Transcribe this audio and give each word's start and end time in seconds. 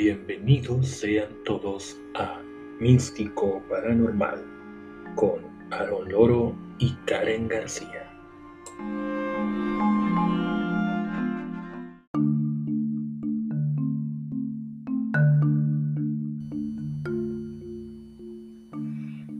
Bienvenidos 0.00 0.86
sean 0.86 1.42
todos 1.44 2.00
a 2.14 2.40
Místico 2.78 3.60
Paranormal 3.68 4.44
con 5.16 5.40
Aaron 5.72 6.08
Loro 6.08 6.54
y 6.78 6.94
Karen 7.04 7.48
García. 7.48 8.08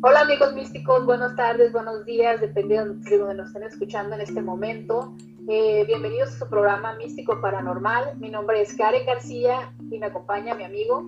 Hola 0.02 0.22
amigos 0.22 0.54
místicos, 0.54 1.06
buenas 1.06 1.36
tardes, 1.36 1.70
buenos 1.70 2.04
días, 2.04 2.40
dependiendo 2.40 2.94
de 2.94 3.16
donde 3.16 3.34
nos 3.36 3.46
estén 3.46 3.62
escuchando 3.62 4.16
en 4.16 4.22
este 4.22 4.42
momento. 4.42 5.14
Eh, 5.48 5.84
bienvenidos 5.86 6.30
a 6.30 6.38
su 6.40 6.48
programa 6.48 6.96
Místico 6.96 7.40
Paranormal. 7.40 8.18
Mi 8.18 8.28
nombre 8.28 8.60
es 8.60 8.74
Karen 8.74 9.06
García 9.06 9.72
y 9.90 9.98
me 9.98 10.06
acompaña 10.06 10.54
mi 10.54 10.64
amigo. 10.64 11.06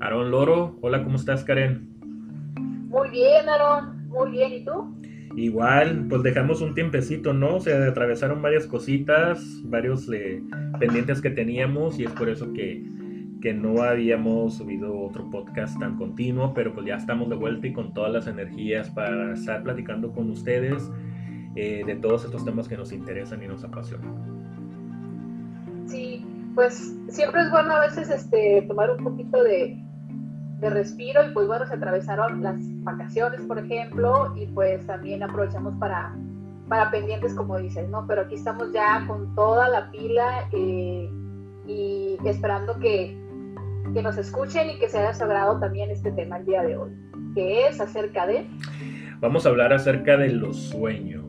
Aaron 0.00 0.30
Loro, 0.30 0.78
hola, 0.80 1.02
¿cómo 1.04 1.16
estás 1.16 1.44
Karen? 1.44 1.88
Muy 2.88 3.10
bien, 3.10 3.48
Aaron, 3.48 4.08
muy 4.08 4.30
bien, 4.30 4.52
¿y 4.52 4.64
tú? 4.64 4.94
Igual, 5.36 6.06
pues 6.08 6.22
dejamos 6.22 6.60
un 6.60 6.74
tiempecito, 6.74 7.32
¿no? 7.32 7.56
O 7.56 7.60
sea, 7.60 7.88
atravesaron 7.88 8.40
varias 8.40 8.66
cositas, 8.66 9.60
varios 9.64 10.08
eh, 10.12 10.42
pendientes 10.78 11.20
que 11.20 11.30
teníamos 11.30 11.98
y 11.98 12.04
es 12.04 12.10
por 12.12 12.28
eso 12.28 12.52
que 12.52 12.84
que 13.44 13.52
no 13.52 13.82
habíamos 13.82 14.54
subido 14.54 14.98
otro 14.98 15.28
podcast 15.28 15.78
tan 15.78 15.98
continuo, 15.98 16.54
pero 16.54 16.72
pues 16.72 16.86
ya 16.86 16.94
estamos 16.94 17.28
de 17.28 17.36
vuelta 17.36 17.66
y 17.66 17.74
con 17.74 17.92
todas 17.92 18.10
las 18.10 18.26
energías 18.26 18.88
para 18.88 19.34
estar 19.34 19.62
platicando 19.62 20.12
con 20.12 20.30
ustedes 20.30 20.90
eh, 21.54 21.82
de 21.84 21.94
todos 21.96 22.24
estos 22.24 22.42
temas 22.42 22.68
que 22.68 22.78
nos 22.78 22.90
interesan 22.90 23.42
y 23.42 23.46
nos 23.46 23.62
apasionan. 23.62 24.33
Pues 26.54 26.96
siempre 27.08 27.42
es 27.42 27.50
bueno 27.50 27.74
a 27.74 27.80
veces 27.80 28.10
este, 28.10 28.62
tomar 28.68 28.90
un 28.90 29.02
poquito 29.02 29.42
de, 29.42 29.76
de 30.60 30.70
respiro 30.70 31.24
y 31.26 31.32
pues 31.32 31.46
bueno, 31.46 31.66
se 31.66 31.74
atravesaron 31.74 32.42
las 32.42 32.56
vacaciones, 32.84 33.40
por 33.42 33.58
ejemplo, 33.58 34.32
y 34.36 34.46
pues 34.46 34.86
también 34.86 35.22
aprovechamos 35.22 35.74
para, 35.76 36.14
para 36.68 36.90
pendientes, 36.90 37.34
como 37.34 37.58
dices, 37.58 37.88
¿no? 37.88 38.06
Pero 38.06 38.22
aquí 38.22 38.36
estamos 38.36 38.72
ya 38.72 39.04
con 39.06 39.34
toda 39.34 39.68
la 39.68 39.90
pila 39.90 40.48
eh, 40.52 41.10
y 41.66 42.18
esperando 42.24 42.78
que 42.78 43.24
que 43.92 44.02
nos 44.02 44.16
escuchen 44.16 44.70
y 44.70 44.78
que 44.78 44.88
se 44.88 44.98
haya 44.98 45.12
sagrado 45.12 45.58
también 45.60 45.90
este 45.90 46.10
tema 46.12 46.38
el 46.38 46.46
día 46.46 46.62
de 46.62 46.76
hoy, 46.76 46.90
que 47.34 47.66
es 47.68 47.80
acerca 47.80 48.26
de... 48.26 48.46
Vamos 49.20 49.46
a 49.46 49.50
hablar 49.50 49.72
acerca 49.72 50.16
de 50.16 50.30
los 50.30 50.56
sueños. 50.56 51.23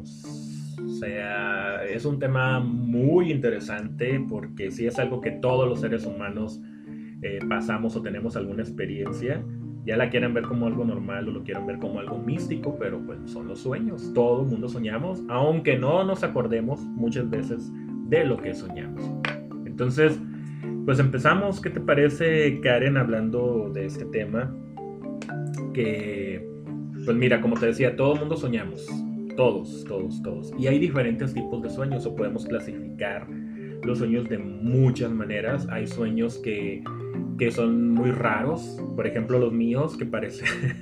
Sea, 1.05 1.85
es 1.85 2.03
un 2.03 2.17
tema 2.17 2.59
muy 2.59 3.31
interesante 3.31 4.19
porque 4.27 4.71
sí 4.71 4.87
es 4.87 4.97
algo 4.97 5.21
que 5.21 5.29
todos 5.29 5.69
los 5.69 5.81
seres 5.81 6.03
humanos 6.03 6.59
eh, 7.21 7.37
pasamos 7.47 7.95
o 7.95 8.01
tenemos 8.01 8.35
alguna 8.35 8.63
experiencia. 8.63 9.45
Ya 9.85 9.97
la 9.97 10.09
quieren 10.09 10.33
ver 10.33 10.45
como 10.45 10.65
algo 10.65 10.83
normal 10.83 11.29
o 11.29 11.31
lo 11.31 11.43
quieren 11.43 11.67
ver 11.67 11.77
como 11.77 11.99
algo 11.99 12.17
místico, 12.17 12.75
pero 12.79 12.99
pues 13.05 13.19
son 13.25 13.47
los 13.47 13.59
sueños. 13.59 14.13
Todo 14.15 14.41
el 14.41 14.47
mundo 14.47 14.67
soñamos, 14.67 15.21
aunque 15.29 15.77
no 15.77 16.03
nos 16.03 16.23
acordemos 16.23 16.81
muchas 16.81 17.29
veces 17.29 17.71
de 18.07 18.25
lo 18.25 18.37
que 18.37 18.55
soñamos. 18.55 19.07
Entonces, 19.67 20.19
pues 20.85 20.97
empezamos, 20.97 21.61
¿qué 21.61 21.69
te 21.69 21.81
parece 21.81 22.61
Karen 22.61 22.97
hablando 22.97 23.69
de 23.71 23.85
este 23.85 24.05
tema? 24.05 24.51
Que, 25.71 26.43
pues 27.05 27.15
mira, 27.15 27.41
como 27.41 27.59
te 27.59 27.67
decía, 27.67 27.95
todo 27.95 28.15
el 28.15 28.21
mundo 28.21 28.37
soñamos, 28.37 28.87
todos, 29.35 29.83
todos, 29.85 30.21
todos. 30.21 30.53
Y 30.57 30.67
hay 30.67 30.79
diferentes 30.79 31.33
tipos 31.33 31.61
de 31.61 31.69
sueños 31.69 32.05
o 32.05 32.15
podemos 32.15 32.45
clasificar 32.45 33.27
los 33.83 33.99
sueños 33.99 34.27
de 34.29 34.37
muchas 34.37 35.11
maneras. 35.11 35.67
Hay 35.69 35.87
sueños 35.87 36.37
que, 36.37 36.83
que 37.37 37.51
son 37.51 37.91
muy 37.91 38.11
raros, 38.11 38.81
por 38.95 39.07
ejemplo 39.07 39.39
los 39.39 39.53
míos, 39.53 39.97
que 39.97 40.05
parece 40.05 40.45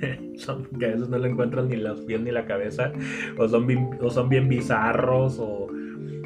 que 0.78 0.86
a 0.86 0.88
veces 0.88 1.08
no 1.08 1.18
le 1.18 1.28
encuentran 1.28 1.68
ni 1.68 1.76
los 1.76 2.00
pies 2.02 2.20
ni 2.20 2.30
la 2.30 2.46
cabeza, 2.46 2.92
o 3.38 3.48
son 3.48 3.66
o 4.00 4.10
son 4.10 4.28
bien 4.28 4.48
bizarros, 4.48 5.38
o 5.38 5.68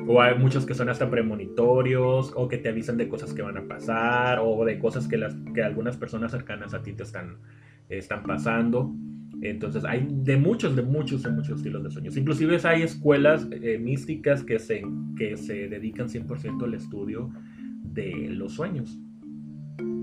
o 0.08 0.22
hay 0.22 0.38
muchos 0.38 0.64
que 0.64 0.72
son 0.72 0.88
hasta 0.88 1.10
premonitorios, 1.10 2.32
o 2.34 2.48
que 2.48 2.56
te 2.56 2.70
avisan 2.70 2.96
de 2.96 3.08
cosas 3.08 3.34
que 3.34 3.42
van 3.42 3.58
a 3.58 3.68
pasar, 3.68 4.40
o 4.42 4.64
de 4.64 4.78
cosas 4.78 5.06
que, 5.06 5.18
las, 5.18 5.36
que 5.54 5.62
algunas 5.62 5.98
personas 5.98 6.32
cercanas 6.32 6.72
a 6.72 6.82
ti 6.82 6.94
te 6.94 7.02
están, 7.02 7.36
están 7.90 8.22
pasando. 8.22 8.90
Entonces 9.40 9.84
hay 9.84 10.06
de 10.10 10.36
muchos, 10.36 10.74
de 10.74 10.82
muchos, 10.82 11.22
de 11.22 11.30
muchos 11.30 11.58
estilos 11.58 11.84
de 11.84 11.90
sueños. 11.90 12.16
Inclusive 12.16 12.58
hay 12.64 12.82
escuelas 12.82 13.46
eh, 13.50 13.78
místicas 13.78 14.42
que 14.42 14.58
se, 14.58 14.82
que 15.16 15.36
se 15.36 15.68
dedican 15.68 16.08
100% 16.08 16.64
al 16.64 16.74
estudio 16.74 17.30
de 17.82 18.28
los 18.30 18.54
sueños. 18.54 18.98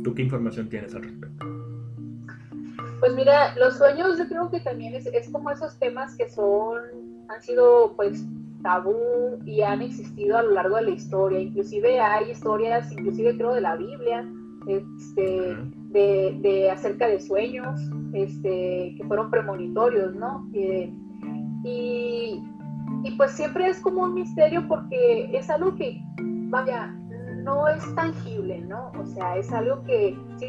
¿Tú 0.04 0.14
qué 0.14 0.22
información 0.22 0.70
tienes 0.70 0.96
al 0.96 1.04
respecto? 1.04 1.46
Pues 3.00 3.14
mira, 3.14 3.56
los 3.58 3.78
sueños 3.78 4.18
yo 4.18 4.28
creo 4.28 4.50
que 4.50 4.62
también 4.62 4.96
es, 4.96 5.06
es 5.08 5.30
como 5.30 5.52
esos 5.52 5.78
temas 5.80 6.16
que 6.16 6.30
son, 6.30 6.80
han 7.28 7.42
sido 7.42 7.94
pues 7.96 8.26
tabú 8.64 9.40
y 9.46 9.62
han 9.62 9.82
existido 9.82 10.38
a 10.38 10.44
lo 10.44 10.52
largo 10.52 10.78
de 10.78 10.84
la 10.84 10.90
historia. 10.92 11.40
Inclusive 11.40 12.00
hay 12.00 12.32
historias, 12.32 12.92
inclusive 12.92 13.36
creo 13.38 13.54
de 13.54 13.62
la 13.62 13.76
Biblia, 13.76 14.28
este, 14.68 15.56
de, 15.96 16.70
acerca 16.72 17.08
de 17.08 17.20
sueños, 17.20 17.80
este, 18.14 18.96
que 18.98 19.04
fueron 19.08 19.30
premonitorios, 19.32 20.14
¿no? 20.16 20.48
y, 21.64 22.42
pues 23.18 23.32
siempre 23.32 23.70
es 23.70 23.80
como 23.80 24.04
un 24.04 24.14
misterio 24.14 24.68
porque 24.68 25.30
es 25.32 25.50
algo 25.50 25.74
que, 25.76 26.02
vaya, 26.50 26.88
no 27.44 27.68
es 27.68 27.96
tangible, 27.96 28.60
¿no? 28.62 28.92
O 29.00 29.06
sea, 29.06 29.38
es 29.38 29.52
algo 29.54 29.82
que 29.84 30.18
sí, 30.38 30.48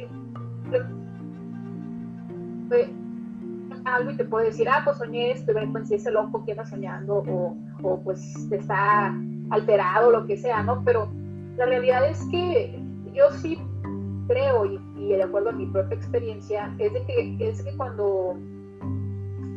algo 3.85 4.11
y 4.11 4.17
te 4.17 4.25
puede 4.25 4.47
decir, 4.47 4.69
ah, 4.69 4.81
pues 4.85 4.97
soñé 4.99 5.31
esto, 5.31 5.53
pues 5.71 5.89
si 5.89 5.95
ese 5.95 6.11
loco 6.11 6.45
que 6.45 6.53
anda 6.53 6.67
soñando 6.67 7.23
o, 7.29 7.57
o 7.83 8.01
pues 8.01 8.21
está 8.51 9.15
alterado, 9.51 10.11
lo 10.11 10.27
que 10.27 10.37
sea, 10.37 10.65
¿no? 10.65 10.83
Pero 10.85 11.09
la 11.57 11.67
realidad 11.67 12.09
es 12.09 12.27
que 12.31 12.83
yo 13.15 13.31
sí 13.31 13.59
creo 14.27 14.67
y, 14.67 14.81
de 15.15 15.23
acuerdo 15.23 15.51
a 15.51 15.53
mi 15.53 15.67
propia 15.67 15.97
experiencia 15.97 16.75
es 16.79 16.93
de 16.93 17.05
que 17.05 17.37
es 17.49 17.63
que 17.63 17.77
cuando 17.77 18.37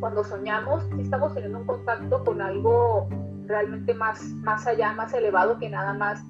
cuando 0.00 0.24
soñamos 0.24 0.84
estamos 0.98 1.34
teniendo 1.34 1.58
un 1.58 1.66
contacto 1.66 2.24
con 2.24 2.40
algo 2.40 3.08
realmente 3.46 3.94
más 3.94 4.22
más 4.42 4.66
allá 4.66 4.92
más 4.92 5.12
elevado 5.12 5.58
que 5.58 5.68
nada 5.68 5.92
más 5.94 6.24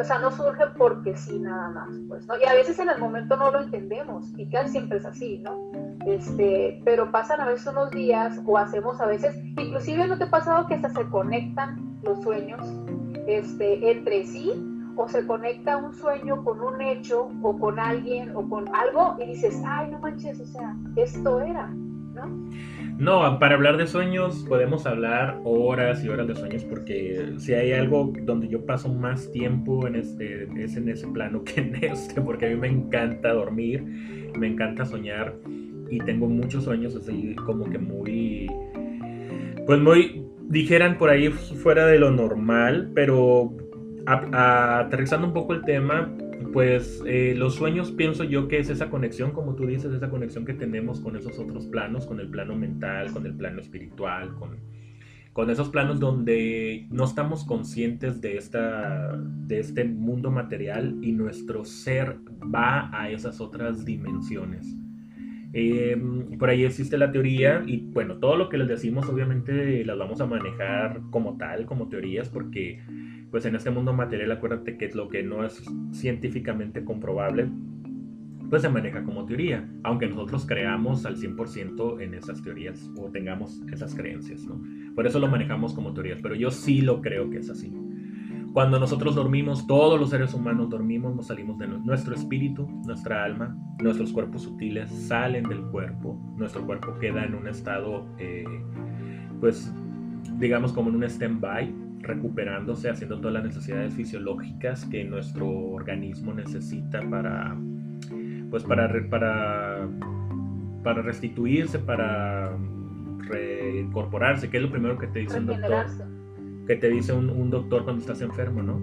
o 0.00 0.04
sea, 0.04 0.18
no 0.18 0.30
surge 0.30 0.64
porque 0.78 1.14
sí 1.16 1.38
nada 1.38 1.68
más, 1.68 1.88
pues, 2.08 2.26
¿no? 2.26 2.34
Y 2.40 2.46
a 2.46 2.54
veces 2.54 2.78
en 2.78 2.88
el 2.88 2.98
momento 2.98 3.36
no 3.36 3.50
lo 3.50 3.60
entendemos, 3.60 4.26
y 4.38 4.48
casi 4.48 4.70
siempre 4.70 4.98
es 4.98 5.04
así, 5.04 5.38
¿no? 5.38 5.70
Este, 6.06 6.80
pero 6.84 7.10
pasan 7.10 7.40
a 7.40 7.46
veces 7.46 7.66
unos 7.66 7.90
días 7.90 8.40
o 8.46 8.56
hacemos 8.56 9.00
a 9.00 9.06
veces, 9.06 9.36
inclusive 9.58 10.06
no 10.06 10.16
te 10.16 10.24
ha 10.24 10.30
pasado 10.30 10.66
que 10.66 10.74
hasta 10.74 10.90
se 10.90 11.06
conectan 11.08 11.98
los 12.02 12.22
sueños 12.22 12.60
este, 13.26 13.90
entre 13.90 14.24
sí 14.24 14.75
o 14.96 15.08
se 15.08 15.26
conecta 15.26 15.76
un 15.76 15.94
sueño 15.94 16.42
con 16.42 16.60
un 16.60 16.80
hecho 16.80 17.28
o 17.42 17.58
con 17.58 17.78
alguien 17.78 18.34
o 18.34 18.48
con 18.48 18.66
algo 18.74 19.16
y 19.20 19.26
dices, 19.26 19.62
ay, 19.66 19.90
no 19.90 19.98
manches, 20.00 20.40
o 20.40 20.46
sea, 20.46 20.74
esto 20.96 21.40
era, 21.40 21.68
¿no? 21.68 22.48
No, 22.98 23.38
para 23.38 23.56
hablar 23.56 23.76
de 23.76 23.86
sueños 23.86 24.44
podemos 24.48 24.86
hablar 24.86 25.38
horas 25.44 26.02
y 26.02 26.08
horas 26.08 26.26
de 26.28 26.34
sueños 26.34 26.64
porque 26.64 27.34
si 27.36 27.52
hay 27.52 27.72
algo 27.72 28.10
donde 28.22 28.48
yo 28.48 28.64
paso 28.64 28.88
más 28.88 29.30
tiempo 29.32 29.86
en 29.86 29.96
este, 29.96 30.48
es 30.56 30.76
en 30.76 30.88
ese 30.88 31.06
plano 31.08 31.44
que 31.44 31.60
en 31.60 31.76
este, 31.84 32.22
porque 32.22 32.46
a 32.46 32.48
mí 32.48 32.56
me 32.56 32.68
encanta 32.68 33.34
dormir, 33.34 33.84
me 34.38 34.46
encanta 34.46 34.86
soñar 34.86 35.34
y 35.90 35.98
tengo 35.98 36.26
muchos 36.26 36.64
sueños 36.64 36.96
así 36.96 37.34
como 37.34 37.68
que 37.68 37.78
muy, 37.78 38.50
pues 39.66 39.78
muy, 39.78 40.26
dijeran 40.48 40.96
por 40.96 41.10
ahí 41.10 41.28
fuera 41.28 41.86
de 41.86 41.98
lo 41.98 42.10
normal, 42.10 42.92
pero 42.94 43.52
aterrizando 44.06 45.26
un 45.26 45.32
poco 45.32 45.52
el 45.52 45.62
tema, 45.64 46.12
pues 46.52 47.02
eh, 47.06 47.34
los 47.36 47.54
sueños 47.54 47.90
pienso 47.90 48.24
yo 48.24 48.48
que 48.48 48.58
es 48.58 48.70
esa 48.70 48.88
conexión, 48.88 49.32
como 49.32 49.54
tú 49.54 49.66
dices, 49.66 49.92
esa 49.92 50.10
conexión 50.10 50.44
que 50.44 50.54
tenemos 50.54 51.00
con 51.00 51.16
esos 51.16 51.38
otros 51.38 51.66
planos, 51.66 52.06
con 52.06 52.20
el 52.20 52.28
plano 52.28 52.56
mental, 52.56 53.12
con 53.12 53.26
el 53.26 53.34
plano 53.34 53.60
espiritual, 53.60 54.34
con, 54.34 54.56
con 55.32 55.50
esos 55.50 55.68
planos 55.68 56.00
donde 56.00 56.86
no 56.90 57.04
estamos 57.04 57.44
conscientes 57.44 58.20
de, 58.20 58.36
esta, 58.36 59.16
de 59.18 59.60
este 59.60 59.84
mundo 59.84 60.30
material 60.30 60.96
y 61.02 61.12
nuestro 61.12 61.64
ser 61.64 62.16
va 62.42 62.90
a 62.92 63.10
esas 63.10 63.40
otras 63.40 63.84
dimensiones. 63.84 64.74
Em, 65.58 66.36
por 66.36 66.50
ahí 66.50 66.66
existe 66.66 66.98
la 66.98 67.10
teoría 67.10 67.62
y 67.66 67.78
bueno, 67.78 68.18
todo 68.18 68.36
lo 68.36 68.50
que 68.50 68.58
les 68.58 68.68
decimos 68.68 69.08
obviamente 69.08 69.86
las 69.86 69.96
vamos 69.96 70.20
a 70.20 70.26
manejar 70.26 71.00
como 71.10 71.38
tal, 71.38 71.64
como 71.64 71.88
teorías, 71.88 72.28
porque 72.28 72.82
pues 73.30 73.46
en 73.46 73.56
este 73.56 73.70
mundo 73.70 73.94
material 73.94 74.32
acuérdate 74.32 74.76
que 74.76 74.90
lo 74.90 75.08
que 75.08 75.22
no 75.22 75.46
es 75.46 75.64
científicamente 75.92 76.84
comprobable, 76.84 77.48
pues 78.50 78.60
se 78.60 78.68
maneja 78.68 79.02
como 79.02 79.24
teoría, 79.24 79.66
aunque 79.82 80.06
nosotros 80.06 80.44
creamos 80.44 81.06
al 81.06 81.16
100% 81.16 82.02
en 82.02 82.12
esas 82.12 82.42
teorías 82.42 82.90
o 82.98 83.10
tengamos 83.10 83.62
esas 83.72 83.94
creencias, 83.94 84.44
¿no? 84.44 84.62
Por 84.94 85.06
eso 85.06 85.18
lo 85.18 85.26
manejamos 85.26 85.72
como 85.72 85.94
teorías, 85.94 86.18
pero 86.22 86.34
yo 86.34 86.50
sí 86.50 86.82
lo 86.82 87.00
creo 87.00 87.30
que 87.30 87.38
es 87.38 87.48
así. 87.48 87.72
Cuando 88.56 88.80
nosotros 88.80 89.14
dormimos, 89.14 89.66
todos 89.66 90.00
los 90.00 90.08
seres 90.08 90.32
humanos 90.32 90.70
dormimos, 90.70 91.14
nos 91.14 91.26
salimos 91.26 91.58
de 91.58 91.66
nuestro 91.66 92.14
espíritu, 92.14 92.66
nuestra 92.86 93.22
alma, 93.22 93.54
nuestros 93.82 94.14
cuerpos 94.14 94.44
sutiles 94.44 94.90
salen 94.90 95.46
del 95.46 95.60
cuerpo, 95.66 96.18
nuestro 96.38 96.64
cuerpo 96.64 96.98
queda 96.98 97.26
en 97.26 97.34
un 97.34 97.48
estado, 97.48 98.06
eh, 98.18 98.46
pues, 99.40 99.70
digamos 100.38 100.72
como 100.72 100.88
en 100.88 100.96
un 100.96 101.04
stand-by, 101.04 101.70
recuperándose, 102.00 102.88
haciendo 102.88 103.18
todas 103.18 103.34
las 103.34 103.44
necesidades 103.44 103.92
fisiológicas 103.92 104.86
que 104.86 105.04
nuestro 105.04 105.46
organismo 105.50 106.32
necesita 106.32 107.02
para, 107.10 107.54
pues, 108.48 108.64
para, 108.64 108.90
para, 109.10 109.86
para 110.82 111.02
restituirse, 111.02 111.78
para 111.78 112.56
reincorporarse, 113.18 114.48
que 114.48 114.56
es 114.56 114.62
lo 114.62 114.70
primero 114.70 114.96
que 114.96 115.08
te 115.08 115.18
dice 115.18 115.40
un 115.40 115.44
doctor. 115.44 116.15
Que 116.66 116.76
te 116.76 116.88
dice 116.88 117.12
un, 117.12 117.50
doctor 117.50 117.84
cuando 117.84 118.00
estás 118.00 118.20
enfermo, 118.22 118.62
¿no? 118.62 118.80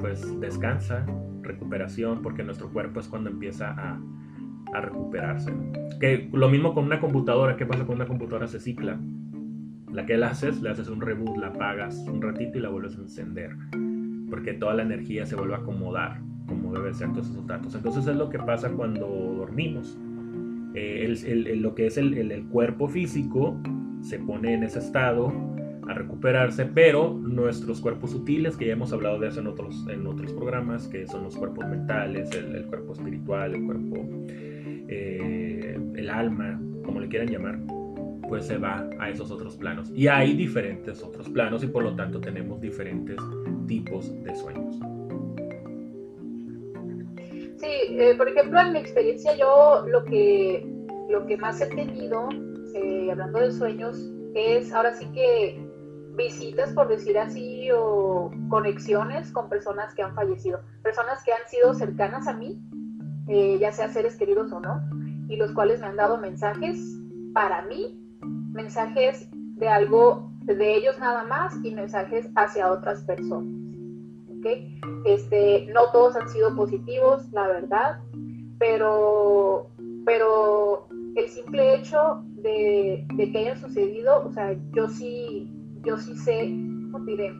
Pues 0.00 0.40
descansa, 0.40 1.06
recuperación, 1.42 2.22
porque 2.22 2.42
nuestro 2.42 2.70
cuerpo 2.70 3.00
es 3.00 3.08
cuando 3.08 3.30
empieza 3.30 3.70
a, 3.70 4.00
a 4.74 4.80
recuperarse. 4.80 5.52
Que 6.00 6.28
lo 6.32 6.48
mismo 6.48 6.74
con 6.74 6.84
una 6.84 7.00
computadora, 7.00 7.56
¿qué 7.56 7.66
pasa 7.66 7.86
con 7.86 7.96
una 7.96 8.06
computadora? 8.06 8.46
Se 8.46 8.60
cicla. 8.60 8.98
La 9.92 10.04
que 10.04 10.16
la 10.16 10.28
haces, 10.28 10.60
le 10.62 10.70
haces 10.70 10.88
un 10.88 11.00
reboot, 11.00 11.36
la 11.36 11.48
apagas 11.48 11.96
un 12.08 12.20
ratito 12.20 12.58
y 12.58 12.60
la 12.62 12.68
vuelves 12.68 12.98
a 12.98 13.02
encender. 13.02 13.56
Porque 14.28 14.54
toda 14.54 14.74
la 14.74 14.82
energía 14.82 15.24
se 15.26 15.36
vuelve 15.36 15.54
a 15.54 15.58
acomodar, 15.58 16.20
como 16.46 16.72
debe 16.72 16.92
ser 16.92 17.12
todos 17.12 17.30
esos 17.30 17.46
datos. 17.46 17.74
Entonces 17.74 18.06
es 18.06 18.16
lo 18.16 18.28
que 18.28 18.38
pasa 18.38 18.70
cuando 18.70 19.06
dormimos 19.06 19.98
eh, 20.78 21.56
lo 21.56 21.74
que 21.74 21.86
es 21.86 21.96
el, 21.96 22.44
cuerpo 22.50 22.86
físico 22.86 23.58
se 24.02 24.18
pone 24.18 24.52
en 24.52 24.62
ese 24.62 24.78
estado 24.78 25.32
a 25.88 25.94
recuperarse, 25.94 26.64
pero 26.66 27.14
nuestros 27.14 27.80
cuerpos 27.80 28.10
sutiles, 28.10 28.56
que 28.56 28.66
ya 28.66 28.72
hemos 28.72 28.92
hablado 28.92 29.18
de 29.18 29.28
eso 29.28 29.40
en 29.40 29.46
otros, 29.46 29.86
en 29.88 30.06
otros 30.06 30.32
programas, 30.32 30.88
que 30.88 31.06
son 31.06 31.24
los 31.24 31.36
cuerpos 31.36 31.66
mentales, 31.66 32.30
el, 32.32 32.66
cuerpo 32.66 32.92
espiritual, 32.92 33.54
el 33.54 33.64
cuerpo, 33.64 34.08
eh, 34.88 35.78
el 35.94 36.10
alma, 36.10 36.60
como 36.84 37.00
le 37.00 37.08
quieran 37.08 37.28
llamar, 37.28 37.58
pues 38.28 38.46
se 38.46 38.58
va 38.58 38.88
a 38.98 39.10
esos 39.10 39.30
otros 39.30 39.56
planos. 39.56 39.90
Y 39.94 40.08
hay 40.08 40.34
diferentes 40.34 41.02
otros 41.02 41.28
planos 41.28 41.62
y 41.62 41.68
por 41.68 41.82
lo 41.82 41.94
tanto 41.94 42.20
tenemos 42.20 42.60
diferentes 42.60 43.16
tipos 43.66 44.12
de 44.24 44.34
sueños. 44.34 44.76
Sí, 47.58 47.70
eh, 47.90 48.14
por 48.16 48.28
ejemplo, 48.28 48.60
en 48.60 48.72
mi 48.72 48.78
experiencia 48.78 49.34
yo 49.36 49.84
lo 49.88 50.04
que, 50.04 50.66
lo 51.08 51.26
que 51.26 51.36
más 51.36 51.60
he 51.60 51.66
tenido, 51.68 52.28
eh, 52.74 53.08
hablando 53.10 53.40
de 53.40 53.52
sueños, 53.52 54.12
es 54.34 54.72
ahora 54.72 54.92
sí 54.94 55.06
que 55.14 55.65
visitas, 56.16 56.72
por 56.72 56.88
decir 56.88 57.18
así, 57.18 57.70
o 57.72 58.30
conexiones 58.48 59.30
con 59.30 59.48
personas 59.48 59.94
que 59.94 60.02
han 60.02 60.14
fallecido, 60.14 60.60
personas 60.82 61.22
que 61.22 61.32
han 61.32 61.46
sido 61.48 61.74
cercanas 61.74 62.26
a 62.26 62.32
mí, 62.32 62.60
eh, 63.28 63.58
ya 63.60 63.72
sea 63.72 63.88
seres 63.88 64.16
queridos 64.16 64.52
o 64.52 64.60
no, 64.60 64.82
y 65.28 65.36
los 65.36 65.52
cuales 65.52 65.80
me 65.80 65.86
han 65.86 65.96
dado 65.96 66.16
mensajes 66.18 66.78
para 67.34 67.62
mí, 67.62 68.00
mensajes 68.52 69.28
de 69.32 69.68
algo 69.68 70.30
de 70.42 70.76
ellos 70.76 70.98
nada 70.98 71.24
más 71.24 71.54
y 71.64 71.74
mensajes 71.74 72.28
hacia 72.34 72.70
otras 72.70 73.02
personas. 73.02 73.56
Este, 75.04 75.66
no 75.72 75.90
todos 75.92 76.16
han 76.16 76.28
sido 76.28 76.54
positivos, 76.54 77.30
la 77.32 77.48
verdad, 77.48 78.00
pero, 78.58 79.70
pero 80.04 80.88
el 81.16 81.28
simple 81.28 81.74
hecho 81.74 82.22
de, 82.36 83.06
que 83.16 83.38
hayan 83.38 83.58
sucedido, 83.58 84.24
o 84.24 84.32
sea, 84.32 84.56
yo 84.72 84.88
sí, 84.88 85.50
yo 85.86 85.96
sí 85.96 86.16
sé, 86.16 86.52
¿cómo 86.90 87.04
diré? 87.04 87.32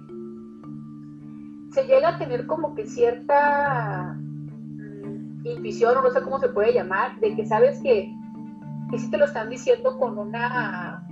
Se 1.73 1.85
llega 1.85 2.11
a 2.11 2.19
tener 2.19 2.47
como 2.47 2.75
que 2.75 2.87
cierta 2.87 4.17
mm, 4.17 5.45
intuición, 5.45 5.97
o 5.99 6.03
no 6.03 6.11
sé 6.11 6.23
cómo 6.23 6.39
se 6.39 6.49
puede 6.49 6.73
llamar, 6.73 7.19
de 7.21 7.35
que 7.35 7.45
sabes 7.45 7.81
que, 7.83 8.11
que 8.91 8.99
sí 8.99 9.11
te 9.11 9.19
lo 9.19 9.25
están 9.25 9.51
diciendo 9.51 9.99
con 9.99 10.17
una 10.17 11.03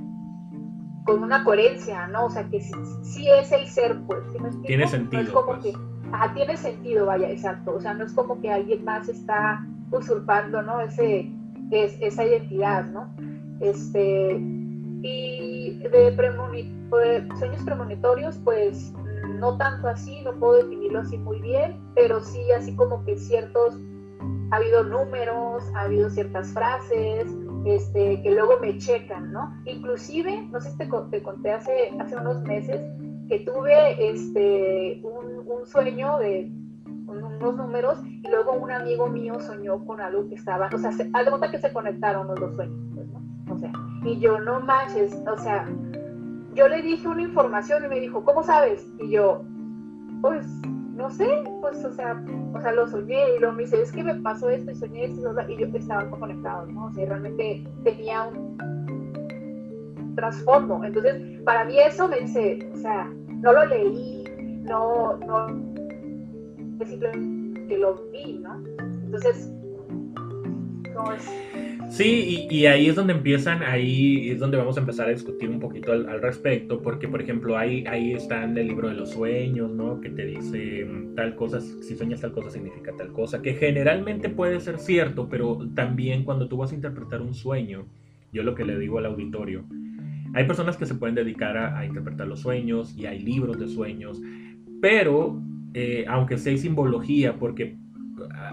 con 1.04 1.22
una 1.22 1.44
coherencia, 1.44 2.06
¿no? 2.06 2.26
O 2.26 2.31
sea, 2.31 2.48
que 2.48 2.60
sí, 2.60 3.28
es 3.28 3.52
el 3.52 3.66
ser, 3.66 4.00
pues. 4.06 4.20
tiene 4.66 4.88
sentido. 4.88 5.22
es 5.22 5.28
como 5.30 5.46
pues. 5.46 5.62
que, 5.62 5.72
ajá, 6.12 6.32
tiene 6.32 6.56
sentido, 6.56 7.06
vaya, 7.06 7.30
exacto. 7.30 7.75
O 7.75 7.80
sea, 7.80 7.92
no 7.92 8.04
es 8.04 8.12
como 8.12 8.40
que 8.40 8.50
alguien 8.50 8.84
más 8.84 9.08
está 9.08 9.66
usurpando, 9.90 10.62
¿no? 10.62 10.80
Ese, 10.80 11.30
es, 11.70 11.98
esa 12.00 12.25
identidad, 12.25 12.87
¿no? 12.87 13.14
Este, 13.60 14.40
y 15.02 15.44
de, 15.90 17.28
sueños 17.38 17.62
premonitorios, 17.64 18.38
pues 18.44 18.92
no 19.38 19.56
tanto 19.56 19.88
así, 19.88 20.20
no 20.22 20.32
puedo 20.34 20.62
definirlo 20.62 21.00
así 21.00 21.19
muy 21.19 21.40
bien, 21.40 21.81
pero 21.94 22.20
sí 22.20 22.40
así 22.52 22.75
como 22.76 23.04
que 23.04 23.16
ciertos, 23.16 23.76
ha 24.50 24.56
habido 24.56 24.84
números, 24.84 25.64
ha 25.75 25.82
habido 25.82 26.08
ciertas 26.10 26.52
frases, 26.52 27.26
este, 27.64 28.22
que 28.22 28.31
luego 28.31 28.58
me 28.60 28.78
checan, 28.78 29.32
¿no? 29.32 29.54
Inclusive, 29.64 30.48
no 30.50 30.60
sé 30.60 30.70
si 30.70 30.78
te, 30.78 30.88
conté 31.22 31.50
hace, 31.50 31.90
hace 31.98 32.16
unos 32.16 32.42
meses 32.42 32.80
que 33.28 33.40
tuve 33.40 34.10
este, 34.10 35.02
un, 35.02 35.66
sueño 35.66 36.19
de 36.19 36.52
unos 37.06 37.56
números 37.56 37.98
y 38.04 38.28
luego 38.28 38.52
un 38.52 38.70
amigo 38.70 39.06
mío 39.08 39.40
soñó 39.40 39.82
con 39.87 40.00
algo 40.00 40.28
que 40.28 40.34
estaba, 40.34 40.69
o 40.75 40.78
sea, 40.78 40.92
se, 40.92 41.04
de 41.04 41.50
que 41.50 41.58
se 41.58 41.72
conectaron 41.72 42.28
los 42.28 42.38
dos 42.38 42.54
sueños, 42.54 42.78
y 44.04 44.18
yo 44.18 44.38
no 44.40 44.60
manches, 44.60 45.14
o 45.26 45.38
sea, 45.38 45.66
yo 46.54 46.68
le 46.68 46.82
dije 46.82 47.08
una 47.08 47.22
información 47.22 47.84
y 47.84 47.88
me 47.88 48.00
dijo, 48.00 48.22
¿cómo 48.24 48.42
sabes? 48.42 48.86
Y 49.00 49.10
yo, 49.10 49.42
pues 50.20 50.46
no 50.94 51.10
sé, 51.10 51.42
pues, 51.60 51.84
o 51.84 51.92
sea, 51.92 52.22
o 52.54 52.60
sea, 52.60 52.72
lo 52.72 52.86
soñé 52.86 53.34
y 53.36 53.40
luego 53.40 53.54
me 53.54 53.62
dice, 53.64 53.82
es 53.82 53.90
que 53.90 54.04
me 54.04 54.14
pasó 54.16 54.48
esto 54.48 54.70
y 54.70 54.74
soñé 54.76 55.06
esto 55.06 55.34
y 55.48 55.56
yo 55.58 55.66
estaba 55.74 56.08
conectado, 56.10 56.66
¿no? 56.66 56.86
O 56.86 56.92
sea, 56.92 57.06
realmente 57.06 57.66
tenía 57.82 58.24
un 58.24 58.56
trasfondo. 60.14 60.84
Entonces, 60.84 61.40
para 61.42 61.64
mí 61.64 61.78
eso 61.80 62.06
me 62.08 62.20
dice, 62.20 62.70
o 62.72 62.76
sea, 62.76 63.10
no 63.42 63.52
lo 63.52 63.66
leí, 63.66 64.24
no, 64.62 65.16
no, 65.18 65.48
simplemente 66.84 67.78
lo 67.78 67.96
vi, 68.12 68.38
¿no? 68.38 68.62
Entonces, 68.78 69.52
¿cómo 70.94 71.12
es? 71.12 71.74
Sí, 71.94 72.49
y, 72.50 72.67
ahí 72.67 72.88
es 72.88 72.96
donde 72.96 73.12
empiezan, 73.12 73.62
ahí 73.62 74.29
es 74.31 74.41
donde 74.41 74.56
vamos 74.56 74.76
a 74.76 74.81
empezar 74.81 75.06
a 75.06 75.12
discutir 75.12 75.49
un 75.49 75.61
poquito 75.61 75.93
al, 75.93 76.20
respecto, 76.20 76.82
porque 76.82 77.06
por 77.06 77.23
ejemplo 77.23 77.56
ahí, 77.56 77.85
ahí 77.87 78.14
está 78.14 78.42
el 78.42 78.54
libro 78.66 78.88
de 78.88 78.95
los 78.95 79.11
sueños, 79.11 79.71
¿no? 79.71 80.00
Que 80.00 80.11
te 80.11 80.26
dice 80.26 80.85
mm, 80.85 81.14
tal 81.14 81.37
cosa, 81.37 81.61
si 81.61 81.95
sueñas 81.95 82.21
tal 82.21 82.33
cosa 82.33 82.50
significa 82.50 82.90
tal 82.99 83.12
cosa, 83.12 83.42
que 83.42 83.54
generalmente 83.54 84.28
puede 84.28 84.59
ser 84.59 84.80
cierto, 84.80 85.28
pero 85.28 85.68
también 85.76 86.25
cuando 86.25 86.49
tú 86.49 86.57
vas 86.57 86.73
a 86.73 86.75
interpretar 86.75 87.23
un 87.23 87.33
sueño, 87.33 87.87
yo 88.33 88.42
lo 88.42 88.57
que 88.57 88.64
le 88.64 88.76
digo 88.76 88.99
al 88.99 89.07
auditorio, 89.07 89.64
hay 90.35 90.47
personas 90.49 90.76
que 90.76 90.87
se 90.87 90.97
pueden 90.97 91.14
dedicar 91.14 91.57
a, 91.57 91.87
interpretar 91.87 92.26
los 92.26 92.40
sueños 92.40 92.92
y 92.99 93.07
hay 93.07 93.21
libros 93.21 93.57
de 93.57 93.68
sueños, 93.68 94.21
pero 94.80 95.40
eh, 95.75 96.07
aunque 96.09 96.38
sea 96.38 96.57
simbología, 96.57 97.38
porque 97.38 97.76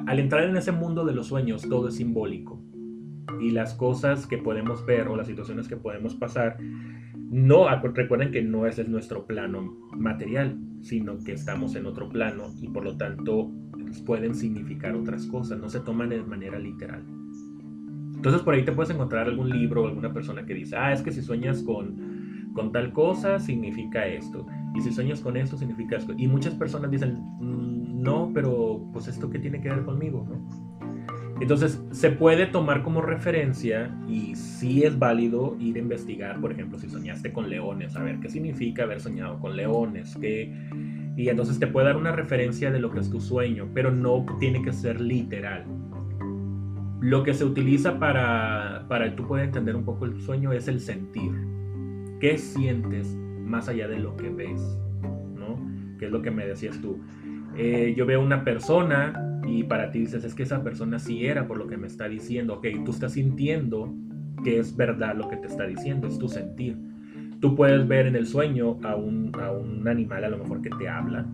al 0.06 0.20
entrar 0.20 0.44
en 0.44 0.58
ese 0.58 0.72
mundo 0.72 1.06
de 1.06 1.16
los 1.16 1.26
sueños 1.26 1.68
todo 1.68 1.88
es 1.88 1.96
simbólico 1.96 2.62
y 3.40 3.52
las 3.52 3.74
cosas 3.74 4.28
que 4.28 4.38
podemos 4.38 4.86
ver 4.86 5.08
o 5.08 5.16
las 5.16 5.28
situaciones 5.28 5.68
que 5.68 5.78
podemos 5.78 6.16
pasar, 6.16 6.58
no 7.32 7.68
recuerden 7.94 8.32
que 8.32 8.42
no 8.42 8.66
ese 8.66 8.82
es 8.82 8.90
nuestro 8.90 9.26
plano 9.26 9.78
material, 9.96 10.58
sino 10.82 11.18
que 11.20 11.34
estamos 11.34 11.76
en 11.76 11.86
otro 11.86 12.10
plano 12.10 12.54
y 12.60 12.68
por 12.68 12.84
lo 12.84 12.98
tanto 12.98 13.52
pueden 14.06 14.36
significar 14.36 14.96
otras 14.96 15.26
cosas, 15.28 15.60
no 15.60 15.70
se 15.70 15.80
toman 15.80 16.10
de 16.10 16.22
manera 16.24 16.60
literal. 16.60 17.04
Entonces 18.16 18.42
por 18.42 18.54
ahí 18.54 18.64
te 18.64 18.72
puedes 18.72 18.92
encontrar 18.92 19.28
algún 19.28 19.50
libro 19.50 19.84
o 19.84 19.88
alguna 19.88 20.14
persona 20.14 20.46
que 20.46 20.54
dice, 20.54 20.76
ah, 20.76 20.94
es 20.94 21.02
que 21.02 21.12
si 21.12 21.22
sueñas 21.22 21.64
con, 21.64 22.52
con 22.54 22.72
tal 22.72 22.94
cosa 22.94 23.40
significa 23.40 24.06
esto, 24.06 24.46
y 24.76 24.82
si 24.82 24.92
sueñas 24.92 25.22
con 25.22 25.38
esto 25.38 25.58
significa 25.58 25.98
esto. 25.98 26.14
Y 26.18 26.28
muchas 26.28 26.54
personas 26.56 26.92
dicen, 26.92 27.18
mm, 27.40 28.02
no, 28.02 28.32
pero 28.34 28.82
pues 28.94 29.08
esto 29.08 29.30
qué 29.30 29.40
tiene 29.40 29.62
que 29.62 29.70
ver 29.70 29.84
conmigo, 29.84 30.26
¿no? 30.30 30.91
Entonces, 31.42 31.84
se 31.90 32.12
puede 32.12 32.46
tomar 32.46 32.84
como 32.84 33.02
referencia 33.02 33.92
y 34.08 34.36
sí 34.36 34.84
es 34.84 35.00
válido 35.00 35.58
ir 35.60 35.76
a 35.76 35.80
investigar, 35.80 36.40
por 36.40 36.52
ejemplo, 36.52 36.78
si 36.78 36.88
soñaste 36.88 37.34
con 37.34 37.50
leones, 37.50 37.96
a 37.96 38.04
ver 38.04 38.20
qué 38.20 38.30
significa 38.30 38.84
haber 38.84 39.02
soñado 39.02 39.40
con 39.40 39.56
leones, 39.56 40.16
qué... 40.22 40.54
y 41.18 41.30
entonces 41.30 41.58
te 41.58 41.66
puede 41.66 41.88
dar 41.88 41.98
una 41.98 42.12
referencia 42.12 42.70
de 42.70 42.80
lo 42.80 42.92
que 42.92 43.00
es 43.00 43.10
tu 43.10 43.20
sueño, 43.20 43.68
pero 43.74 43.90
no 43.90 44.24
tiene 44.40 44.62
que 44.62 44.72
ser 44.72 45.02
literal. 45.02 45.66
Lo 47.00 47.24
que 47.24 47.34
se 47.34 47.44
utiliza 47.44 47.98
para, 47.98 48.86
para 48.88 49.16
tú 49.16 49.28
poder 49.28 49.46
entender 49.46 49.76
un 49.76 49.84
poco 49.84 50.06
el 50.06 50.22
sueño 50.22 50.52
es 50.52 50.68
el 50.68 50.80
sentir. 50.80 51.32
¿Qué 52.20 52.38
sientes 52.38 53.18
más 53.44 53.68
allá 53.68 53.88
de 53.88 53.98
lo 53.98 54.16
que 54.16 54.30
ves? 54.30 54.62
¿No? 55.36 55.60
Que 55.98 56.06
es 56.06 56.12
lo 56.12 56.22
que 56.22 56.30
me 56.30 56.46
decías 56.46 56.80
tú. 56.80 57.00
Eh, 57.58 57.96
yo 57.98 58.06
veo 58.06 58.22
una 58.22 58.44
persona 58.44 59.31
y 59.52 59.64
para 59.64 59.92
ti 59.92 60.00
dices, 60.00 60.24
es 60.24 60.34
que 60.34 60.44
esa 60.44 60.64
persona 60.64 60.98
sí 60.98 61.26
era 61.26 61.46
por 61.46 61.58
lo 61.58 61.68
que 61.68 61.78
me 61.78 61.88
está 61.88 62.08
diciendo, 62.08 62.56
ok, 62.56 62.68
tú 62.86 62.92
estás 62.92 63.14
sintiendo 63.14 63.94
que 64.44 64.60
es 64.60 64.76
verdad 64.76 65.16
lo 65.16 65.28
que 65.28 65.36
te 65.36 65.48
está 65.48 65.66
diciendo, 65.66 66.08
es 66.08 66.18
tu 66.18 66.30
sentir. 66.30 66.78
Tú 67.42 67.56
puedes 67.56 67.86
ver 67.88 68.08
en 68.08 68.16
el 68.16 68.28
sueño 68.28 68.80
a 68.84 68.96
un, 68.96 69.32
a 69.42 69.52
un 69.52 69.88
animal 69.88 70.24
a 70.24 70.30
lo 70.30 70.38
mejor 70.38 70.62
que 70.62 70.70
te 70.70 70.88
habla 70.88 71.26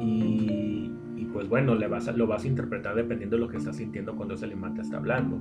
y, 0.00 0.90
pues 1.32 1.48
bueno, 1.48 1.74
le 1.74 1.86
vas 1.86 2.14
lo 2.16 2.26
vas 2.26 2.44
a 2.44 2.48
interpretar 2.48 2.94
dependiendo 2.94 3.36
de 3.36 3.40
lo 3.40 3.48
que 3.48 3.56
estás 3.56 3.76
sintiendo 3.76 4.14
cuando 4.16 4.34
ese 4.34 4.46
animal 4.46 4.74
te 4.74 4.82
está 4.82 4.98
hablando. 4.98 5.38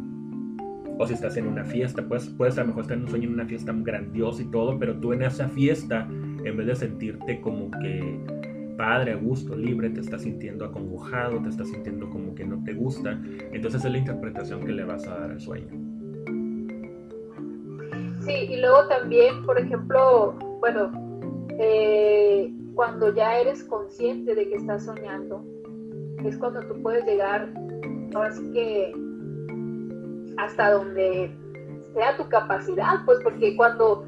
O 1.00 1.06
si 1.06 1.14
estás 1.14 1.38
en 1.38 1.48
una 1.48 1.64
fiesta, 1.64 2.08
pues 2.08 2.28
puedes 2.30 2.58
a 2.58 2.62
lo 2.62 2.68
mejor 2.68 2.84
estar 2.84 2.98
en 2.98 3.04
un 3.04 3.10
sueño 3.10 3.28
en 3.28 3.34
una 3.34 3.46
fiesta 3.46 3.74
grandiosa 3.76 4.42
y 4.42 4.46
todo, 4.46 4.80
pero 4.80 4.96
tú 4.96 5.14
en 5.14 5.22
esa 5.22 5.48
fiesta, 5.50 6.08
en 6.10 6.58
vez 6.58 6.66
de 6.66 6.76
sentirte 6.76 7.42
como 7.42 7.70
que 7.72 8.20
padre, 8.78 9.14
a 9.14 9.16
gusto, 9.16 9.56
libre, 9.56 9.90
te 9.90 10.02
estás 10.02 10.22
sintiendo 10.22 10.66
acongojado, 10.66 11.42
te 11.42 11.50
estás 11.50 11.68
sintiendo 11.70 12.10
como 12.10 12.36
que 12.36 12.46
no 12.46 12.64
te 12.64 12.74
gusta. 12.74 13.20
Entonces 13.52 13.84
es 13.84 13.92
la 13.92 13.98
interpretación 13.98 14.64
que 14.66 14.72
le 14.72 14.86
vas 14.86 15.06
a 15.08 15.20
dar 15.20 15.32
al 15.32 15.42
sueño. 15.42 15.68
Sí, 18.22 18.34
y 18.34 18.62
luego 18.62 18.88
también, 18.88 19.46
por 19.46 19.60
ejemplo, 19.60 20.34
bueno, 20.60 20.92
eh, 21.60 22.54
cuando 22.76 23.14
ya 23.14 23.40
eres 23.40 23.64
consciente 23.64 24.36
de 24.36 24.48
que 24.48 24.56
estás 24.56 24.86
soñando, 24.86 25.44
es 26.24 26.38
cuando 26.38 26.62
tú 26.62 26.82
puedes 26.82 27.06
llegar, 27.06 27.50
ahora 28.14 28.32
sí 28.32 28.52
que 28.54 28.94
hasta 30.38 30.72
donde 30.72 31.36
sea 31.94 32.16
tu 32.18 32.30
capacidad, 32.30 33.04
pues 33.06 33.20
porque 33.24 33.56
cuando, 33.56 34.06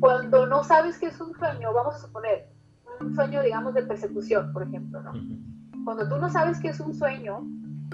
cuando 0.00 0.46
no 0.46 0.64
sabes 0.64 0.98
que 0.98 1.06
es 1.06 1.20
un 1.20 1.32
sueño, 1.34 1.72
vamos 1.72 1.94
a 1.94 1.98
suponer, 1.98 2.51
un 3.02 3.14
sueño, 3.14 3.42
digamos, 3.42 3.74
de 3.74 3.82
persecución, 3.82 4.52
por 4.52 4.62
ejemplo, 4.62 5.02
¿no? 5.02 5.12
Cuando 5.84 6.08
tú 6.08 6.16
no 6.16 6.30
sabes 6.30 6.58
que 6.60 6.68
es 6.68 6.80
un 6.80 6.94
sueño 6.94 7.44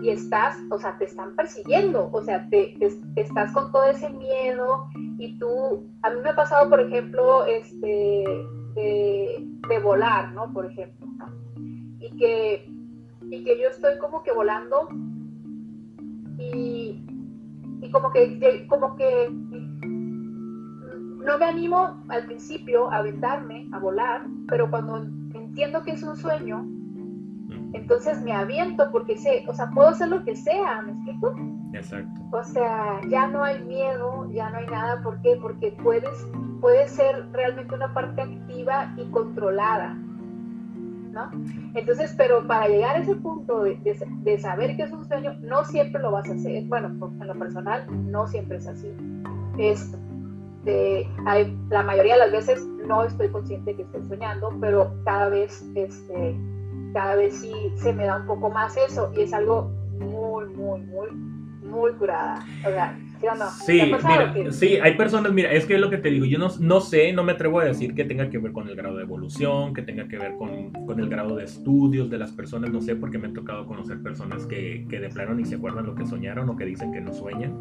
y 0.00 0.11
estás, 0.11 0.57
o 0.71 0.79
sea, 0.79 0.97
te 0.99 1.07
están 1.07 1.35
persiguiendo, 1.35 2.11
o 2.12 2.23
sea, 2.23 2.49
te, 2.50 2.77
estás 3.17 3.53
con 3.53 3.73
todo 3.73 3.85
ese 3.85 4.11
miedo 4.11 4.88
y 5.19 5.38
tú, 5.38 5.91
a 6.03 6.11
mí 6.11 6.21
me 6.23 6.31
ha 6.31 6.37
pasado, 6.37 6.69
por 6.69 6.81
ejemplo, 6.81 7.47
este, 7.47 8.25
de, 8.75 9.79
volar, 9.83 10.33
¿no? 10.33 10.53
Por 10.53 10.67
ejemplo, 10.67 11.07
¿no? 11.19 11.27
Y 12.00 12.17
que, 12.17 12.71
y 13.31 13.45
que 13.45 13.61
yo 13.61 13.69
estoy 13.69 13.99
como 13.99 14.23
que 14.23 14.33
volando 14.33 14.88
y, 16.38 17.05
y 17.81 17.91
como 17.91 18.12
que, 18.12 18.67
como 18.69 18.97
que 18.97 19.31
no 21.25 21.39
me 21.39 21.45
animo 21.45 22.03
al 22.09 22.27
principio 22.27 22.91
a 22.91 22.99
aventarme, 22.99 23.69
a 23.73 23.79
volar, 23.79 24.23
pero 24.49 24.71
cuando 24.71 24.97
entiendo 24.97 25.83
que 25.83 25.93
es 25.93 26.03
un 26.03 26.17
sueño, 26.17 26.67
entonces 27.73 28.23
me 28.23 28.33
aviento 28.33 28.91
porque 28.91 29.17
sé, 29.17 29.45
o 29.49 29.55
sea, 29.55 29.71
puedo 29.71 29.89
hacer 29.89 30.09
lo 30.09 30.25
que 30.25 30.37
sea, 30.37 30.83
¿me 30.83 30.93
explico? 30.93 31.35
Exacto. 31.73 32.21
O 32.31 32.43
sea, 32.43 33.01
ya 33.09 33.27
no 33.27 33.43
hay 33.43 33.63
miedo, 33.65 34.31
ya 34.33 34.51
no 34.51 34.59
hay 34.59 34.67
nada, 34.67 35.03
¿por 35.03 35.21
qué? 35.23 35.37
Porque 35.41 35.77
puedes, 35.83 36.27
puedes 36.61 36.93
ser 36.93 37.31
realmente 37.33 37.75
una 37.75 37.93
parte 37.93 38.23
activa 38.23 38.95
y 38.97 39.05
controlada, 39.11 39.95
¿no? 39.95 41.31
Entonces, 41.75 42.15
pero 42.17 42.47
para 42.47 42.69
llegar 42.69 42.97
a 42.97 43.01
ese 43.01 43.17
punto 43.17 43.65
de, 43.65 43.79
de 44.23 44.39
saber 44.39 44.77
que 44.77 44.85
es 44.85 44.93
un 44.93 45.07
sueño, 45.07 45.35
no 45.41 45.65
siempre 45.65 46.01
lo 46.01 46.13
vas 46.13 46.29
a 46.29 46.35
hacer, 46.35 46.65
bueno, 46.67 46.89
en 46.89 47.27
lo 47.27 47.35
personal, 47.39 47.87
no 48.11 48.27
siempre 48.27 48.59
es 48.59 48.67
así. 48.67 48.89
Es 49.59 49.95
este, 50.69 51.09
la 51.71 51.83
mayoría 51.83 52.15
de 52.15 52.21
las 52.21 52.33
veces 52.33 52.67
no 52.87 53.05
estoy 53.05 53.29
consciente 53.29 53.75
que 53.75 53.83
estoy 53.83 54.05
soñando, 54.05 54.51
pero 54.61 54.95
cada 55.05 55.29
vez, 55.29 55.65
este, 55.75 56.37
cada 56.93 57.17
vez 57.17 57.41
sí 57.41 57.53
se 57.77 57.93
me 57.93 58.05
da 58.05 58.19
un 58.19 58.27
poco 58.27 58.51
más 58.51 58.77
eso 58.77 59.11
y 59.17 59.23
es 59.23 59.33
algo 59.33 59.71
muy, 59.99 60.47
muy, 60.55 60.81
muy, 60.81 61.11
muy 61.63 61.93
curada. 61.93 62.45
O 62.67 62.69
sea, 62.69 62.99
¿sí 63.19 63.27
o 63.27 63.35
no? 63.35 63.51
Sí, 63.51 63.93
mira, 64.05 64.53
sí, 64.53 64.77
hay 64.77 64.97
personas, 64.97 65.33
mira, 65.33 65.51
es 65.53 65.65
que 65.65 65.75
es 65.75 65.81
lo 65.81 65.91
que 65.91 65.99
te 65.99 66.11
digo, 66.11 66.27
yo 66.27 66.39
no, 66.39 66.49
no 66.61 66.81
sé, 66.81 67.13
no 67.13 67.25
me 67.25 67.33
atrevo 67.33 67.61
a 67.61 67.65
decir 67.65 67.95
que 67.95 68.05
tenga 68.05 68.29
que 68.29 68.39
ver 68.39 68.53
con 68.53 68.69
el 68.69 68.77
grado 68.77 68.97
de 68.97 69.05
evolución, 69.05 69.73
que 69.73 69.83
tenga 69.83 70.07
que 70.07 70.19
ver 70.19 70.37
con, 70.37 70.73
con 70.87 71.01
el 71.01 71.09
grado 71.09 71.37
de 71.37 71.45
estudios 71.45 72.11
de 72.11 72.19
las 72.19 72.33
personas, 72.33 72.71
no 72.71 72.81
sé, 72.81 72.95
porque 72.95 73.19
me 73.19 73.29
ha 73.29 73.33
tocado 73.33 73.67
conocer 73.67 74.03
personas 74.03 74.47
que, 74.47 74.87
que 74.89 75.01
de 75.01 75.09
plano 75.09 75.35
ni 75.35 75.45
se 75.45 75.57
acuerdan 75.57 75.87
lo 75.87 75.95
que 75.95 76.07
soñaron 76.07 76.49
o 76.49 76.57
que 76.57 76.65
dicen 76.65 76.93
que 76.93 77.01
no 77.01 77.13
sueñan 77.13 77.59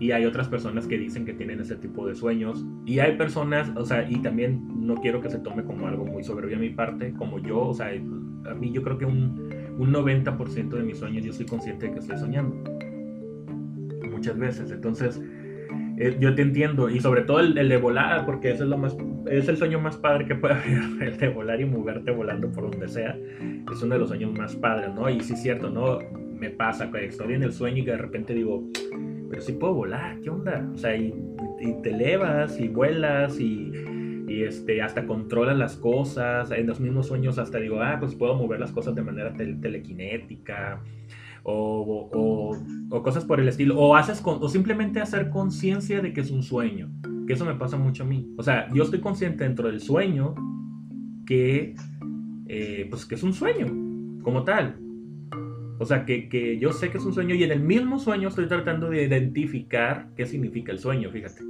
y 0.00 0.10
hay 0.10 0.24
otras 0.26 0.48
personas 0.48 0.86
que 0.86 0.98
dicen 0.98 1.24
que 1.24 1.32
tienen 1.32 1.60
ese 1.60 1.76
tipo 1.76 2.06
de 2.06 2.14
sueños 2.14 2.64
y 2.84 2.98
hay 2.98 3.16
personas, 3.16 3.70
o 3.76 3.84
sea, 3.84 4.08
y 4.08 4.16
también 4.16 4.86
no 4.86 4.96
quiero 4.96 5.20
que 5.20 5.30
se 5.30 5.38
tome 5.38 5.64
como 5.64 5.86
algo 5.86 6.04
muy 6.04 6.24
soberbio 6.24 6.56
a 6.56 6.60
mi 6.60 6.70
parte, 6.70 7.12
como 7.14 7.38
yo, 7.38 7.60
o 7.60 7.74
sea, 7.74 7.88
a 7.88 8.54
mí 8.54 8.72
yo 8.72 8.82
creo 8.82 8.98
que 8.98 9.06
un, 9.06 9.50
un 9.78 9.92
90% 9.92 10.68
de 10.68 10.82
mis 10.82 10.98
sueños 10.98 11.24
yo 11.24 11.32
soy 11.32 11.46
consciente 11.46 11.86
de 11.86 11.92
que 11.92 11.98
estoy 12.00 12.18
soñando. 12.18 12.56
Muchas 14.10 14.38
veces, 14.38 14.70
entonces 14.70 15.20
eh, 15.96 16.16
yo 16.18 16.34
te 16.34 16.42
entiendo 16.42 16.90
y 16.90 16.98
sobre 17.00 17.22
todo 17.22 17.40
el, 17.40 17.54
de 17.54 17.76
volar, 17.76 18.26
porque 18.26 18.50
ese 18.50 18.64
es 18.64 18.68
lo 18.68 18.76
más 18.76 18.96
es 19.30 19.48
el 19.48 19.56
sueño 19.56 19.80
más 19.80 19.96
padre 19.96 20.26
que 20.26 20.34
puede 20.34 20.54
haber, 20.98 21.08
el 21.08 21.16
de 21.16 21.28
volar 21.28 21.60
y 21.60 21.64
moverte 21.64 22.10
volando 22.10 22.50
por 22.50 22.70
donde 22.70 22.88
sea. 22.88 23.16
Es 23.72 23.82
uno 23.82 23.94
de 23.94 24.00
los 24.00 24.08
sueños 24.08 24.32
más 24.32 24.54
padres, 24.56 24.92
¿no? 24.94 25.08
Y 25.08 25.20
sí 25.20 25.34
es 25.34 25.42
cierto, 25.42 25.70
¿no? 25.70 25.98
Me 26.38 26.50
pasa 26.50 26.90
que 26.90 27.06
estoy 27.06 27.34
en 27.34 27.42
el 27.44 27.52
sueño 27.52 27.78
y 27.78 27.84
que 27.84 27.92
de 27.92 27.96
repente 27.96 28.34
digo, 28.34 28.64
pero 29.34 29.46
sí 29.46 29.52
puedo 29.54 29.74
volar, 29.74 30.20
¿qué 30.20 30.30
onda? 30.30 30.64
O 30.72 30.78
sea, 30.78 30.96
y, 30.96 31.12
te 31.82 31.90
elevas 31.90 32.60
y 32.60 32.68
vuelas 32.68 33.40
y, 33.40 33.72
este, 34.28 34.80
hasta 34.80 35.06
controlas 35.06 35.56
las 35.58 35.74
cosas. 35.74 36.52
En 36.52 36.68
los 36.68 36.78
mismos 36.78 37.08
sueños 37.08 37.36
hasta 37.38 37.58
digo, 37.58 37.82
ah, 37.82 37.96
pues 37.98 38.14
puedo 38.14 38.36
mover 38.36 38.60
las 38.60 38.70
cosas 38.70 38.94
de 38.94 39.02
manera 39.02 39.34
telequinética. 39.34 40.80
O, 41.42 42.56
cosas 43.02 43.24
por 43.24 43.40
el 43.40 43.48
estilo. 43.48 43.76
O, 43.76 43.96
haces 43.96 44.22
o 44.24 44.48
simplemente 44.48 45.00
hacer 45.00 45.30
conciencia 45.30 46.00
de 46.00 46.12
que 46.12 46.20
es 46.20 46.30
un 46.30 46.44
sueño. 46.44 46.92
Que 47.26 47.32
eso 47.32 47.44
me 47.44 47.54
pasa 47.54 47.76
mucho 47.76 48.04
a 48.04 48.06
mí. 48.06 48.32
O 48.38 48.42
sea, 48.44 48.68
yo 48.72 48.84
estoy 48.84 49.00
consciente 49.00 49.42
dentro 49.42 49.66
del 49.66 49.80
sueño 49.80 50.36
que, 51.26 51.74
eh, 52.46 52.86
pues, 52.88 53.04
que 53.04 53.16
es 53.16 53.22
un 53.24 53.34
sueño 53.34 53.66
como 54.22 54.44
tal. 54.44 54.76
O 55.78 55.84
sea, 55.84 56.04
que, 56.04 56.58
yo 56.60 56.72
sé 56.72 56.90
que 56.90 56.98
es 56.98 57.04
un 57.04 57.12
sueño 57.12 57.34
y 57.34 57.42
en 57.42 57.50
el 57.50 57.60
mismo 57.60 57.98
sueño 57.98 58.28
estoy 58.28 58.46
tratando 58.46 58.90
de 58.90 59.04
identificar 59.04 60.08
qué 60.16 60.26
significa 60.26 60.72
el 60.72 60.78
sueño, 60.78 61.10
fíjate. 61.10 61.42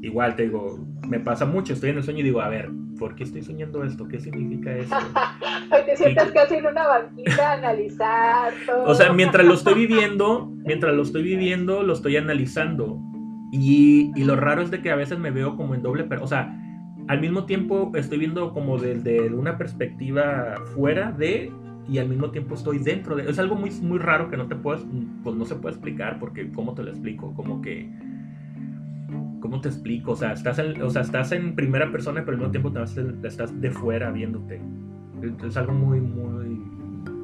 Igual 0.00 0.36
te 0.36 0.44
digo, 0.44 0.78
me 1.08 1.18
pasa 1.18 1.44
mucho, 1.44 1.72
estoy 1.72 1.90
en 1.90 1.96
el 1.98 2.04
sueño 2.04 2.20
y 2.20 2.24
digo, 2.24 2.40
a 2.40 2.48
ver, 2.48 2.70
¿por 2.98 3.16
qué 3.16 3.24
estoy 3.24 3.42
soñando 3.42 3.82
esto? 3.82 4.06
¿Qué 4.06 4.20
significa 4.20 4.76
esto? 4.76 4.96
te 5.86 5.96
sientas 5.96 6.30
casi 6.30 6.54
en 6.54 6.66
una 6.66 6.86
banquita 6.86 7.50
a 7.50 7.52
analizar 7.54 8.52
todo. 8.64 8.84
O 8.84 8.94
sea, 8.94 9.12
mientras 9.12 9.44
lo 9.44 9.54
estoy 9.54 9.74
viviendo, 9.74 10.52
mientras 10.64 10.94
lo 10.94 11.02
estoy 11.02 11.22
viviendo, 11.22 11.82
lo 11.82 11.94
estoy 11.94 12.16
analizando. 12.16 13.00
Y, 13.50 14.12
y 14.14 14.24
lo 14.24 14.36
raro 14.36 14.62
es 14.62 14.70
de 14.70 14.80
que 14.80 14.92
a 14.92 14.96
veces 14.96 15.18
me 15.18 15.32
veo 15.32 15.56
como 15.56 15.74
en 15.74 15.82
doble, 15.82 16.04
pero, 16.04 16.22
o 16.22 16.26
sea, 16.28 16.54
al 17.08 17.20
mismo 17.20 17.46
tiempo 17.46 17.90
estoy 17.94 18.18
viendo 18.18 18.52
como 18.52 18.78
desde 18.78 19.32
una 19.32 19.56
perspectiva 19.56 20.54
fuera 20.74 21.10
de 21.10 21.50
y 21.88 21.98
al 21.98 22.08
mismo 22.08 22.30
tiempo 22.30 22.54
estoy 22.54 22.78
dentro 22.78 23.16
de... 23.16 23.30
Es 23.30 23.38
algo 23.38 23.54
muy, 23.54 23.70
muy 23.80 23.98
raro 23.98 24.28
que 24.28 24.36
no 24.36 24.46
te 24.46 24.54
puedes, 24.54 24.84
pues 25.24 25.34
no 25.34 25.44
se 25.44 25.54
puede 25.56 25.74
explicar 25.74 26.18
porque 26.18 26.50
¿cómo 26.52 26.74
te 26.74 26.82
lo 26.82 26.90
explico? 26.90 27.34
Como 27.34 27.62
que... 27.62 27.90
¿Cómo 29.40 29.60
te 29.60 29.68
explico? 29.68 30.12
O 30.12 30.16
sea, 30.16 30.32
estás 30.32 30.58
en, 30.58 30.82
o 30.82 30.90
sea, 30.90 31.02
estás 31.02 31.32
en 31.32 31.54
primera 31.54 31.90
persona, 31.92 32.24
pero 32.24 32.32
al 32.32 32.38
mismo 32.38 32.50
tiempo 32.50 32.72
te, 32.72 33.28
estás 33.28 33.60
de 33.60 33.70
fuera 33.70 34.10
viéndote. 34.10 34.60
Es 35.46 35.56
algo 35.56 35.72
muy, 35.72 36.00
muy, 36.00 36.60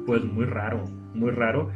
pues 0.05 0.23
muy 0.23 0.45
raro, 0.45 0.83
muy 1.13 1.31
raro. 1.31 1.71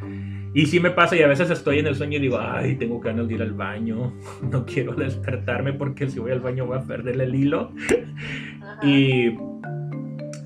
Y 0.53 0.65
sí 0.65 0.79
me 0.79 0.91
pasa 0.91 1.15
y 1.15 1.22
a 1.22 1.27
veces 1.27 1.50
estoy 1.51 1.79
en 1.79 1.88
el 1.88 1.96
sueño 1.96 2.17
y 2.17 2.22
digo, 2.22 2.39
ay, 2.39 2.75
tengo 2.75 3.00
ganas 3.00 3.27
de 3.27 3.36
ir 3.36 3.41
al 3.41 3.53
baño, 3.53 4.13
no 4.51 4.65
quiero 4.65 4.93
despertarme 4.93 5.74
porque 5.74 6.10
si 6.10 6.19
voy 6.19 6.31
al 6.31 6.39
baño 6.39 6.65
voy 6.65 6.77
a 6.77 6.81
perder 6.81 7.19
el 7.22 7.36
hilo. 7.36 7.72
Y 8.81 9.31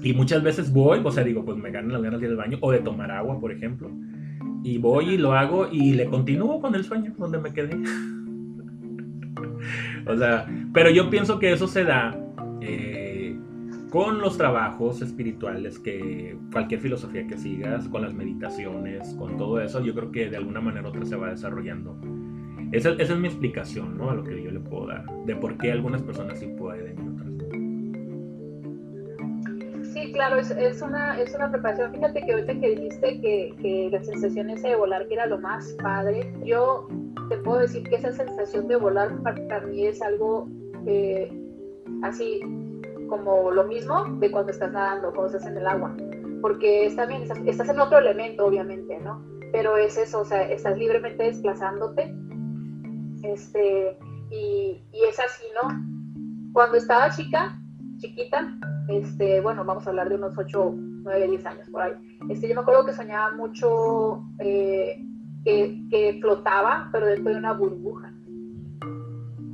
y 0.03 0.13
muchas 0.13 0.43
veces 0.43 0.71
voy, 0.71 1.01
o 1.03 1.11
sea, 1.11 1.23
digo, 1.23 1.45
pues 1.45 1.57
me 1.57 1.71
ganan 1.71 1.93
las 1.93 2.01
ganas 2.01 2.19
de 2.19 2.27
ir 2.27 2.31
al 2.31 2.37
baño 2.37 2.57
o 2.61 2.71
de 2.71 2.79
tomar 2.79 3.09
agua, 3.09 3.39
por 3.39 3.51
ejemplo. 3.51 3.89
Y 4.63 4.77
voy 4.77 5.11
y 5.11 5.17
lo 5.17 5.33
hago 5.33 5.67
y 5.71 5.93
le 5.93 6.05
continúo 6.05 6.59
con 6.59 6.75
el 6.75 6.83
sueño 6.83 7.13
donde 7.17 7.39
me 7.39 7.53
quedé. 7.53 7.75
o 10.07 10.17
sea, 10.17 10.45
pero 10.73 10.89
yo 10.89 11.09
pienso 11.09 11.39
que 11.39 11.53
eso 11.53 11.67
se 11.67 11.85
da 11.85 12.17
eh, 12.61 13.37
con 13.89 14.19
los 14.19 14.37
trabajos 14.37 15.01
espirituales, 15.01 15.79
que 15.79 16.37
cualquier 16.51 16.81
filosofía 16.81 17.25
que 17.25 17.37
sigas, 17.37 17.87
con 17.87 18.01
las 18.01 18.13
meditaciones, 18.13 19.13
con 19.13 19.37
todo 19.37 19.61
eso, 19.61 19.83
yo 19.83 19.93
creo 19.93 20.11
que 20.11 20.29
de 20.29 20.37
alguna 20.37 20.59
manera 20.59 20.87
u 20.87 20.89
otra 20.89 21.05
se 21.05 21.15
va 21.15 21.29
desarrollando. 21.29 21.97
Esa, 22.71 22.89
esa 22.91 23.13
es 23.13 23.19
mi 23.19 23.27
explicación, 23.27 23.97
¿no? 23.97 24.09
A 24.09 24.15
lo 24.15 24.23
que 24.23 24.41
yo 24.41 24.51
le 24.51 24.59
puedo 24.59 24.87
dar, 24.87 25.05
de 25.25 25.35
por 25.35 25.57
qué 25.57 25.71
algunas 25.71 26.01
personas 26.01 26.39
sí 26.39 26.47
pueden 26.57 27.12
claro, 30.13 30.37
es, 30.37 30.81
una, 30.81 31.19
es 31.19 31.35
una 31.35 31.51
preparación. 31.51 31.91
Fíjate 31.93 32.25
que 32.25 32.31
ahorita 32.31 32.53
que 32.59 32.69
dijiste 32.69 33.21
que, 33.21 33.55
que 33.61 33.89
la 33.91 34.01
sensación 34.03 34.49
esa 34.49 34.69
de 34.69 34.75
volar, 34.75 35.07
que 35.07 35.15
era 35.15 35.25
lo 35.25 35.39
más 35.39 35.73
padre, 35.81 36.33
yo 36.45 36.87
te 37.29 37.37
puedo 37.37 37.59
decir 37.59 37.83
que 37.89 37.95
esa 37.95 38.13
sensación 38.13 38.67
de 38.67 38.77
volar 38.77 39.11
para, 39.23 39.59
mí 39.61 39.85
es 39.85 40.01
algo 40.01 40.47
así 42.03 42.41
como 43.09 43.51
lo 43.51 43.65
mismo 43.65 44.05
de 44.19 44.31
cuando 44.31 44.51
estás 44.51 44.71
nadando, 44.71 45.11
cuando 45.11 45.35
estás 45.35 45.51
en 45.51 45.57
el 45.57 45.67
agua. 45.67 45.95
Porque 46.41 46.85
está 46.85 47.05
bien, 47.05 47.23
estás, 47.45 47.69
en 47.69 47.79
otro 47.79 47.97
elemento, 47.97 48.45
obviamente, 48.45 48.99
¿no? 48.99 49.23
Pero 49.51 49.77
es 49.77 49.97
eso, 49.97 50.21
o 50.21 50.25
sea, 50.25 50.43
estás 50.43 50.77
libremente 50.77 51.23
desplazándote. 51.23 52.13
Este, 53.23 53.97
y, 54.29 54.81
y 54.91 55.03
es 55.07 55.19
así, 55.19 55.45
¿no? 55.61 56.51
Cuando 56.53 56.77
estaba 56.77 57.09
chica, 57.11 57.57
chiquita, 57.99 58.57
este, 58.87 59.41
bueno, 59.41 59.63
vamos 59.63 59.85
a 59.85 59.89
hablar 59.89 60.09
de 60.09 60.15
unos 60.15 60.37
8, 60.37 60.73
9, 60.75 61.27
10 61.27 61.45
años 61.45 61.69
por 61.69 61.81
ahí. 61.81 61.93
Este, 62.29 62.47
yo 62.47 62.55
me 62.55 62.61
acuerdo 62.61 62.85
que 62.85 62.93
soñaba 62.93 63.31
mucho 63.35 64.23
eh, 64.39 65.03
que, 65.43 65.81
que, 65.89 66.19
flotaba, 66.21 66.89
pero 66.91 67.05
dentro 67.05 67.31
de 67.31 67.39
una 67.39 67.53
burbuja. 67.53 68.13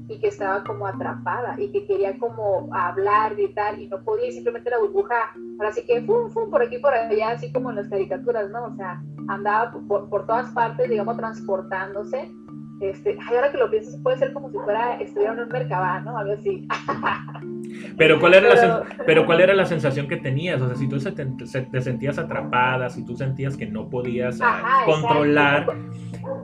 Y 0.07 0.19
que 0.19 0.27
estaba 0.27 0.63
como 0.63 0.87
atrapada 0.87 1.55
y 1.59 1.71
que 1.71 1.85
quería 1.85 2.17
como 2.17 2.69
hablar, 2.73 3.35
gritar 3.35 3.79
y 3.79 3.87
no 3.87 4.03
podía 4.03 4.31
simplemente 4.31 4.71
la 4.71 4.79
burbuja, 4.79 5.15
ahora 5.59 5.71
sí 5.71 5.85
que 5.85 6.01
fum, 6.01 6.31
fum, 6.31 6.49
por 6.49 6.63
aquí, 6.63 6.79
por 6.79 6.93
allá, 6.93 7.29
así 7.29 7.51
como 7.51 7.69
en 7.69 7.75
las 7.75 7.89
caricaturas, 7.89 8.49
¿no? 8.49 8.65
O 8.65 8.75
sea, 8.75 9.03
andaba 9.27 9.71
por, 9.87 10.25
todas 10.25 10.51
partes, 10.51 10.89
digamos, 10.89 11.15
transportándose 11.15 12.31
este, 12.79 13.17
ahora 13.27 13.51
que 13.51 13.57
lo 13.57 13.69
pienso, 13.69 14.01
puede 14.01 14.17
ser 14.17 14.33
como 14.33 14.49
si 14.49 14.57
fuera, 14.57 14.95
estuviera 14.99 15.33
en 15.33 15.41
un 15.41 15.49
mercado, 15.49 16.01
¿no? 16.05 16.17
Algo 16.17 16.33
así. 16.33 16.67
Pero 17.97 18.19
¿cuál, 18.19 18.33
era 18.35 18.55
La, 18.55 18.83
pero 19.05 19.25
¿cuál 19.25 19.41
era 19.41 19.53
la 19.53 19.65
sensación 19.65 20.07
que 20.07 20.17
tenías? 20.17 20.61
O 20.61 20.67
sea, 20.67 20.75
si 20.75 20.87
tú 20.87 20.97
te, 20.99 21.81
sentías 21.81 22.17
atrapada, 22.17 22.89
si 22.89 23.05
tú 23.05 23.15
sentías 23.15 23.57
que 23.57 23.65
no 23.65 23.89
podías 23.89 24.39
ah, 24.41 24.83
controlar, 24.85 25.67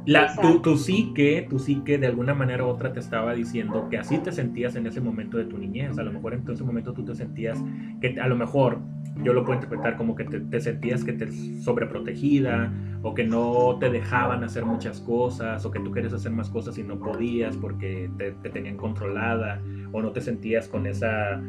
la, 0.05 0.36
tu, 0.36 0.62
tu, 0.62 0.77
psique, 0.77 1.48
tu 1.50 1.60
psique 1.60 1.98
de 1.98 2.08
alguna 2.08 2.34
manera 2.34 2.63
u 2.63 2.67
otra 2.67 2.94
te 2.94 3.00
estaba 3.00 3.34
diciendo 3.34 3.88
que 3.89 3.98
así 3.98 4.17
te 4.20 4.32
sentías 4.32 4.75
en 4.75 4.88
ese 4.88 5.01
momento 5.01 5.38
de 5.38 5.46
tu 5.46 5.58
niñez. 5.58 5.98
A 5.98 6.03
lo 6.03 6.12
mejor 6.12 6.34
en 6.34 6.50
ese 6.50 6.63
momento 6.63 6.94
tú 6.94 7.03
te 7.03 7.15
sentías 7.15 7.58
que 8.01 8.20
a 8.20 8.27
lo 8.27 8.36
mejor 8.36 8.79
yo 9.24 9.34
lo 9.34 9.44
puedo 9.44 9.55
interpretar 9.55 9.96
como 9.96 10.15
que 10.15 10.25
te, 10.25 10.60
sentías 10.60 11.03
que 11.03 11.13
te 11.13 11.32
sobreprotegida 11.62 12.72
o 13.01 13.13
que 13.13 13.24
no 13.24 13.77
te 13.79 13.89
dejaban 13.89 14.44
hacer 14.44 14.65
muchas 14.65 15.00
cosas 15.00 15.65
o 15.65 15.72
que 15.72 15.79
tú 15.79 15.91
querías 15.91 16.13
hacer 16.13 16.32
más 16.32 16.50
cosas 16.50 16.77
y 16.77 16.84
no 16.84 17.00
podías 17.00 17.55
porque 17.55 18.10
te, 18.17 18.32
tenían 18.50 18.77
controlada 18.77 19.62
o 19.95 20.01
no 20.01 20.11
te 20.11 20.21
sentías 20.21 20.67
con 20.67 20.85
esa 20.87 21.41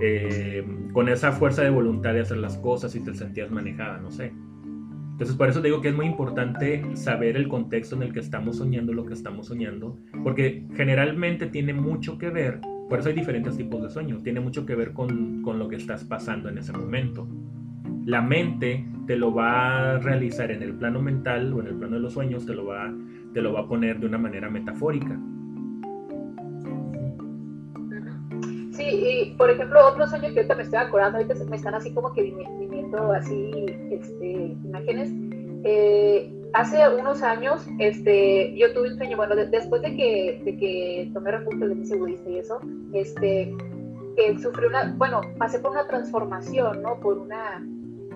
eh, 0.00 0.64
con 0.92 1.08
esa 1.08 1.32
fuerza 1.32 1.62
de 1.62 1.70
voluntad 1.70 2.14
de 2.14 2.20
hacer 2.20 2.38
las 2.38 2.56
cosas 2.58 2.94
y 2.94 3.00
te 3.00 3.14
sentías 3.14 3.50
manejada, 3.50 3.98
no 3.98 4.10
sé. 4.10 4.32
Entonces 5.12 5.36
por 5.36 5.48
eso 5.48 5.60
digo 5.60 5.80
que 5.80 5.88
es 5.88 5.94
muy 5.94 6.06
importante 6.06 6.82
saber 6.94 7.36
el 7.36 7.48
contexto 7.48 7.96
en 7.96 8.02
el 8.02 8.12
que 8.12 8.20
estamos 8.20 8.56
soñando 8.56 8.92
lo 8.94 9.04
que 9.04 9.12
estamos 9.12 9.48
soñando, 9.48 9.98
porque 10.22 10.66
generalmente 10.74 11.46
tiene 11.46 11.74
mucho 11.74 12.16
que 12.16 12.30
ver 12.30 12.60
por 12.90 12.98
eso 12.98 13.08
hay 13.08 13.14
diferentes 13.14 13.56
tipos 13.56 13.80
de 13.84 13.88
sueños. 13.88 14.24
Tiene 14.24 14.40
mucho 14.40 14.66
que 14.66 14.74
ver 14.74 14.92
con, 14.92 15.42
con, 15.42 15.60
lo 15.60 15.68
que 15.68 15.76
estás 15.76 16.02
pasando 16.02 16.48
en 16.48 16.58
ese 16.58 16.72
momento. 16.72 17.28
La 18.04 18.20
mente 18.20 18.84
te 19.06 19.16
lo 19.16 19.32
va 19.32 19.92
a 19.92 19.98
realizar 19.98 20.50
en 20.50 20.60
el 20.60 20.74
plano 20.74 21.00
mental 21.00 21.52
o 21.52 21.60
en 21.60 21.68
el 21.68 21.76
plano 21.76 21.94
de 21.94 22.02
los 22.02 22.14
sueños, 22.14 22.44
te 22.44 22.52
lo 22.52 22.66
va, 22.66 22.92
te 23.32 23.40
lo 23.40 23.52
va 23.52 23.60
a 23.60 23.68
poner 23.68 24.00
de 24.00 24.06
una 24.06 24.18
manera 24.18 24.50
metafórica. 24.50 25.16
Y 28.90 29.34
por 29.36 29.50
ejemplo, 29.50 29.86
otro 29.86 30.06
sueño 30.06 30.32
que 30.32 30.40
ahorita 30.40 30.54
me 30.54 30.62
estoy 30.62 30.78
acordando, 30.78 31.18
ahorita 31.18 31.34
me 31.44 31.56
están 31.56 31.74
así 31.74 31.92
como 31.92 32.12
que 32.12 32.22
viniendo 32.22 33.12
así 33.12 33.66
este, 33.90 34.56
imágenes. 34.64 35.10
Eh, 35.64 36.32
hace 36.52 36.78
unos 36.88 37.22
años, 37.22 37.66
este, 37.78 38.56
yo 38.56 38.72
tuve 38.72 38.90
un 38.92 38.96
sueño, 38.96 39.16
bueno, 39.16 39.36
después 39.36 39.82
de 39.82 39.96
que, 39.96 40.42
de 40.44 40.56
que 40.56 41.10
tomé 41.12 41.32
refugio 41.32 41.68
de 41.68 41.74
mi 41.74 41.88
budista 41.96 42.30
y 42.30 42.38
eso, 42.38 42.60
este, 42.92 43.54
que 44.16 44.38
sufrí 44.38 44.66
una, 44.66 44.94
bueno, 44.96 45.20
pasé 45.38 45.58
por 45.58 45.72
una 45.72 45.86
transformación, 45.86 46.82
¿no? 46.82 46.98
Por 47.00 47.18
una, 47.18 47.64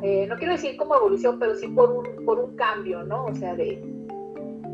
eh, 0.03 0.27
no 0.29 0.37
quiero 0.37 0.53
decir 0.53 0.77
como 0.77 0.97
evolución, 0.97 1.39
pero 1.39 1.55
sí 1.55 1.69
por 1.69 1.91
un, 1.91 2.25
por 2.25 2.39
un 2.39 2.57
cambio, 2.57 3.03
¿no? 3.03 3.27
O 3.27 3.35
sea, 3.35 3.55
de 3.55 3.83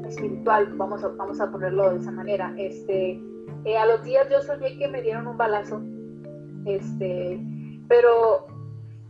espiritual, 0.08 0.72
vamos 0.76 1.04
a, 1.04 1.08
vamos 1.08 1.40
a 1.40 1.50
ponerlo 1.50 1.90
de 1.90 1.98
esa 1.98 2.10
manera. 2.10 2.54
Este, 2.58 3.20
eh, 3.64 3.76
a 3.76 3.86
los 3.86 4.02
días 4.04 4.28
yo 4.30 4.40
soñé 4.42 4.78
que 4.78 4.88
me 4.88 5.02
dieron 5.02 5.26
un 5.26 5.36
balazo, 5.36 5.82
este, 6.66 7.40
pero 7.88 8.46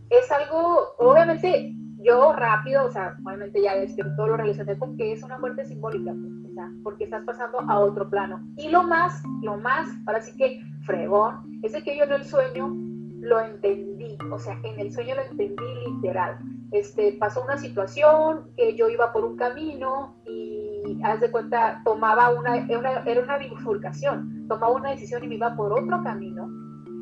es 0.09 0.31
algo, 0.31 0.95
obviamente 0.97 1.73
yo 2.03 2.33
rápido, 2.33 2.85
o 2.85 2.91
sea, 2.91 3.15
obviamente 3.23 3.61
ya 3.61 3.73
todo 4.15 4.27
lo 4.27 4.37
relacioné 4.37 4.77
con 4.77 4.97
que 4.97 5.13
es 5.13 5.23
una 5.23 5.37
muerte 5.37 5.65
simbólica, 5.65 6.11
pues, 6.11 6.51
o 6.51 6.53
sea, 6.53 6.71
porque 6.83 7.03
estás 7.05 7.23
pasando 7.25 7.59
a 7.59 7.79
otro 7.79 8.09
plano. 8.09 8.41
Y 8.57 8.69
lo 8.69 8.83
más, 8.83 9.21
lo 9.41 9.57
más, 9.57 9.87
ahora 10.07 10.21
sí 10.21 10.35
que 10.35 10.61
fregón, 10.85 11.59
es 11.63 11.73
de 11.73 11.83
que 11.83 11.97
yo 11.97 12.05
en 12.05 12.13
el 12.13 12.25
sueño 12.25 12.75
lo 13.21 13.39
entendí, 13.39 14.17
o 14.31 14.39
sea, 14.39 14.59
en 14.63 14.79
el 14.79 14.91
sueño 14.91 15.15
lo 15.15 15.21
entendí 15.21 15.63
literal. 15.85 16.39
Este, 16.71 17.13
pasó 17.13 17.43
una 17.43 17.57
situación 17.57 18.47
que 18.57 18.75
yo 18.75 18.89
iba 18.89 19.13
por 19.13 19.23
un 19.23 19.35
camino 19.35 20.15
y, 20.25 20.99
haz 21.03 21.19
de 21.19 21.29
cuenta, 21.29 21.81
tomaba 21.83 22.31
una, 22.31 22.55
una, 22.55 23.03
era 23.05 23.21
una 23.21 23.37
bifurcación, 23.37 24.40
tomaba 24.51 24.73
una 24.73 24.89
decisión 24.89 25.23
y 25.23 25.27
me 25.29 25.35
iba 25.35 25.55
por 25.55 25.71
otro 25.71 26.03
camino, 26.03 26.49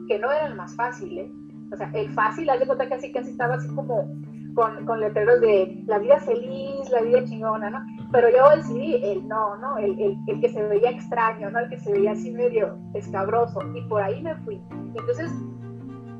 que 0.07 0.19
no 0.19 0.31
era 0.31 0.45
el 0.45 0.55
más 0.55 0.75
fácil, 0.75 1.17
¿eh? 1.17 1.31
O 1.73 1.75
sea, 1.75 1.89
el 1.95 2.11
fácil, 2.11 2.47
haz 2.47 2.59
de 2.59 2.67
cuenta 2.67 2.83
que 2.83 2.91
casi, 2.91 3.11
casi 3.11 3.31
estaba 3.31 3.55
así 3.55 3.67
como 3.73 4.07
con, 4.53 4.85
con, 4.85 4.99
letreros 4.99 5.41
de 5.41 5.83
la 5.87 5.97
vida 5.97 6.19
feliz, 6.19 6.89
la 6.91 7.01
vida 7.01 7.23
chingona, 7.25 7.71
¿no? 7.71 7.79
Pero 8.11 8.27
yo 8.29 8.55
decidí 8.55 8.95
el 9.03 9.27
no, 9.27 9.57
¿no? 9.57 9.79
El, 9.79 9.99
el, 9.99 10.17
el, 10.27 10.41
que 10.41 10.49
se 10.49 10.61
veía 10.63 10.91
extraño, 10.91 11.49
¿no? 11.49 11.59
El 11.59 11.69
que 11.69 11.79
se 11.79 11.91
veía 11.91 12.11
así 12.11 12.31
medio 12.31 12.77
escabroso. 12.93 13.61
Y 13.75 13.81
por 13.87 14.01
ahí 14.01 14.21
me 14.21 14.35
fui. 14.37 14.61
Entonces, 14.95 15.31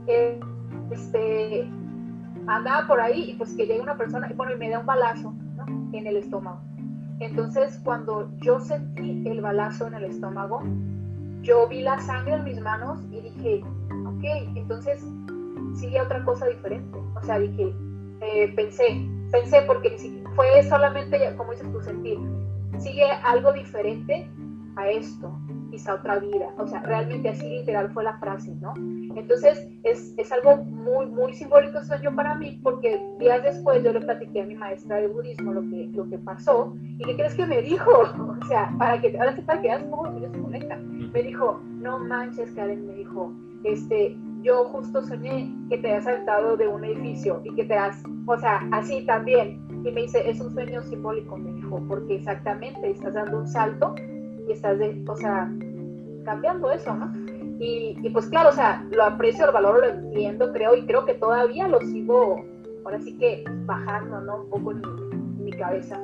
eh, 0.08 0.39
este, 0.92 1.70
andaba 2.48 2.88
por 2.88 3.02
ahí 3.02 3.32
y 3.32 3.34
pues 3.36 3.54
que 3.56 3.68
llega 3.68 3.84
una 3.84 3.98
persona 3.98 4.28
y 4.32 4.34
bueno, 4.34 4.54
y 4.54 4.58
me 4.58 4.70
da 4.70 4.80
un 4.80 4.86
balazo, 4.86 5.34
¿no? 5.58 5.65
En 5.94 6.08
el 6.08 6.18
estómago. 6.18 6.62
Entonces, 7.20 7.80
cuando 7.84 8.32
yo 8.38 8.60
sentí 8.60 9.28
el 9.28 9.42
balazo 9.42 9.88
en 9.88 9.96
el 9.96 10.06
estómago, 10.06 10.62
yo 11.41 11.67
vi 11.67 11.82
la 11.82 11.99
sangre 11.99 12.36
en 12.36 12.43
mis 12.43 12.62
manos 12.62 12.99
y 13.12 13.21
dije, 13.21 13.63
ok, 14.06 14.23
entonces 14.56 15.06
sigue 15.75 16.02
otra 16.02 16.23
cosa 16.25 16.47
diferente. 16.47 16.97
O 17.15 17.21
sea, 17.23 17.39
dije, 17.39 17.73
eh, 18.21 18.54
pensé, 18.56 19.08
pensé 19.32 19.62
porque 19.63 19.95
fue 20.36 20.63
solamente, 20.63 21.34
como 21.38 21.52
dices 21.52 21.71
tu 21.71 21.82
sentir, 21.82 22.17
sigue 22.78 23.06
algo 23.23 23.54
diferente 23.54 24.30
a 24.75 24.89
esto, 24.89 25.38
quizá 25.71 25.95
otra 25.95 26.19
vida, 26.19 26.54
o 26.58 26.67
sea, 26.67 26.82
realmente 26.82 27.30
así 27.30 27.47
literal 27.49 27.91
fue 27.91 28.04
la 28.04 28.17
frase, 28.19 28.56
¿no? 28.62 28.73
Entonces 29.15 29.67
es, 29.84 30.13
es 30.17 30.32
algo 30.32 30.58
muy, 30.58 31.06
muy 31.08 31.34
simbólico 31.34 31.84
sueño 31.84 32.15
para 32.15 32.36
mí 32.36 32.60
porque 32.63 33.02
días 33.19 33.43
después 33.43 33.84
yo 33.84 33.91
le 33.91 34.02
platiqué 34.02 34.41
a 34.41 34.45
mi 34.45 34.56
maestra 34.56 34.97
de 34.97 35.08
budismo 35.08 35.54
lo 35.54 35.62
que, 35.62 35.89
lo 35.93 36.10
que 36.10 36.17
pasó 36.19 36.73
y 36.82 37.04
¿qué 37.04 37.15
crees 37.15 37.36
que 37.36 37.45
me 37.45 37.62
dijo? 37.62 37.91
O 38.41 38.45
sea, 38.45 38.73
para 38.80 38.99
que, 38.99 39.15
ahora 39.19 39.36
sí 39.36 39.41
para 39.41 39.62
que 39.62 39.67
veas 39.67 39.84
cómo 39.84 40.06
se 40.19 40.39
conectan. 40.39 40.88
Me 41.13 41.24
dijo, 41.24 41.60
no 41.80 42.00
manches, 42.00 42.52
Karen, 42.52 42.86
me 42.88 42.93
dijo, 42.93 43.34
este, 43.63 44.15
yo 44.41 44.65
justo 44.65 45.02
soñé 45.02 45.54
que 45.69 45.78
te 45.78 45.93
has 45.93 46.04
saltado 46.04 46.56
de 46.56 46.67
un 46.67 46.84
edificio 46.86 47.41
y 47.43 47.54
que 47.56 47.65
te 47.65 47.76
has, 47.76 48.04
o 48.26 48.38
sea, 48.38 48.67
así 48.72 49.06
también. 49.06 49.60
Y 49.84 49.91
me 49.91 50.02
dice, 50.02 50.30
es 50.30 50.39
un 50.39 50.54
sueño 50.54 50.82
simbólico, 50.84 51.38
me 51.38 51.52
dijo, 51.54 51.82
porque 51.88 52.15
exactamente 52.15 52.91
estás 52.91 53.13
dando 53.13 53.39
un 53.39 53.48
salto 53.48 53.95
y 54.48 54.52
estás, 54.52 54.78
o 55.08 55.15
sea, 55.15 55.52
cambiando 56.26 56.72
eso, 56.72 56.93
¿no? 56.93 57.12
Y, 57.60 57.98
y, 58.02 58.10
pues 58.12 58.28
claro, 58.28 58.50
o 58.50 58.54
sea, 58.54 58.86
lo 58.91 59.04
aprecio, 59.04 59.45
lo 59.45 59.52
valoro, 59.52 59.80
lo 59.80 59.88
entiendo, 59.88 60.54
creo, 60.54 60.76
y 60.76 60.86
creo 60.86 61.06
que 61.06 61.15
todavía 61.15 61.67
lo 61.67 61.82
sigo, 61.82 62.45
ahora 62.86 63.00
sí 63.02 63.17
que 63.17 63.43
bajando, 63.65 64.22
¿no? 64.22 64.43
Un 64.43 64.50
poco 64.50 64.72
en 64.72 65.43
mi 65.43 65.52
cabeza. 65.52 66.00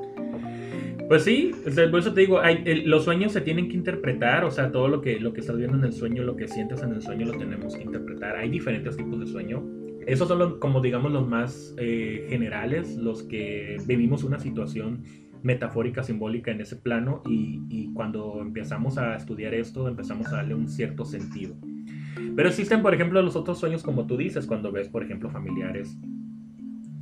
Pues 1.07 1.23
sí, 1.23 1.51
por 1.91 1.99
eso 1.99 2.13
te 2.13 2.21
digo, 2.21 2.41
los 2.85 3.03
sueños 3.03 3.31
se 3.31 3.41
tienen 3.41 3.69
que 3.69 3.75
interpretar, 3.75 4.43
o 4.43 4.49
sea, 4.49 4.71
todo 4.71 4.87
lo 4.87 5.01
que, 5.01 5.19
lo 5.19 5.33
que 5.33 5.41
estás 5.41 5.55
viendo 5.55 5.77
en 5.77 5.83
el 5.83 5.93
sueño, 5.93 6.23
lo 6.23 6.35
que 6.35 6.47
sientes 6.47 6.81
en 6.81 6.93
el 6.93 7.01
sueño, 7.01 7.27
lo 7.27 7.37
tenemos 7.37 7.75
que 7.75 7.83
interpretar. 7.83 8.35
Hay 8.35 8.49
diferentes 8.49 8.97
tipos 8.97 9.19
de 9.19 9.27
sueño. 9.27 9.63
Esos 10.07 10.27
son 10.27 10.39
los, 10.39 10.53
como 10.55 10.81
digamos 10.81 11.11
los 11.11 11.27
más 11.27 11.75
eh, 11.77 12.25
generales, 12.29 12.95
los 12.97 13.23
que 13.23 13.77
vivimos 13.85 14.23
una 14.23 14.39
situación 14.39 15.03
metafórica, 15.43 16.01
simbólica 16.01 16.49
en 16.49 16.61
ese 16.61 16.75
plano 16.75 17.21
y, 17.27 17.61
y 17.69 17.93
cuando 17.93 18.39
empezamos 18.41 18.97
a 18.97 19.15
estudiar 19.15 19.53
esto 19.53 19.87
empezamos 19.87 20.27
a 20.27 20.37
darle 20.37 20.55
un 20.55 20.67
cierto 20.67 21.05
sentido. 21.05 21.55
Pero 22.35 22.49
existen, 22.49 22.81
por 22.81 22.95
ejemplo, 22.95 23.21
los 23.21 23.35
otros 23.35 23.59
sueños 23.59 23.83
como 23.83 24.07
tú 24.07 24.17
dices, 24.17 24.47
cuando 24.47 24.71
ves, 24.71 24.89
por 24.89 25.03
ejemplo, 25.03 25.29
familiares 25.29 25.97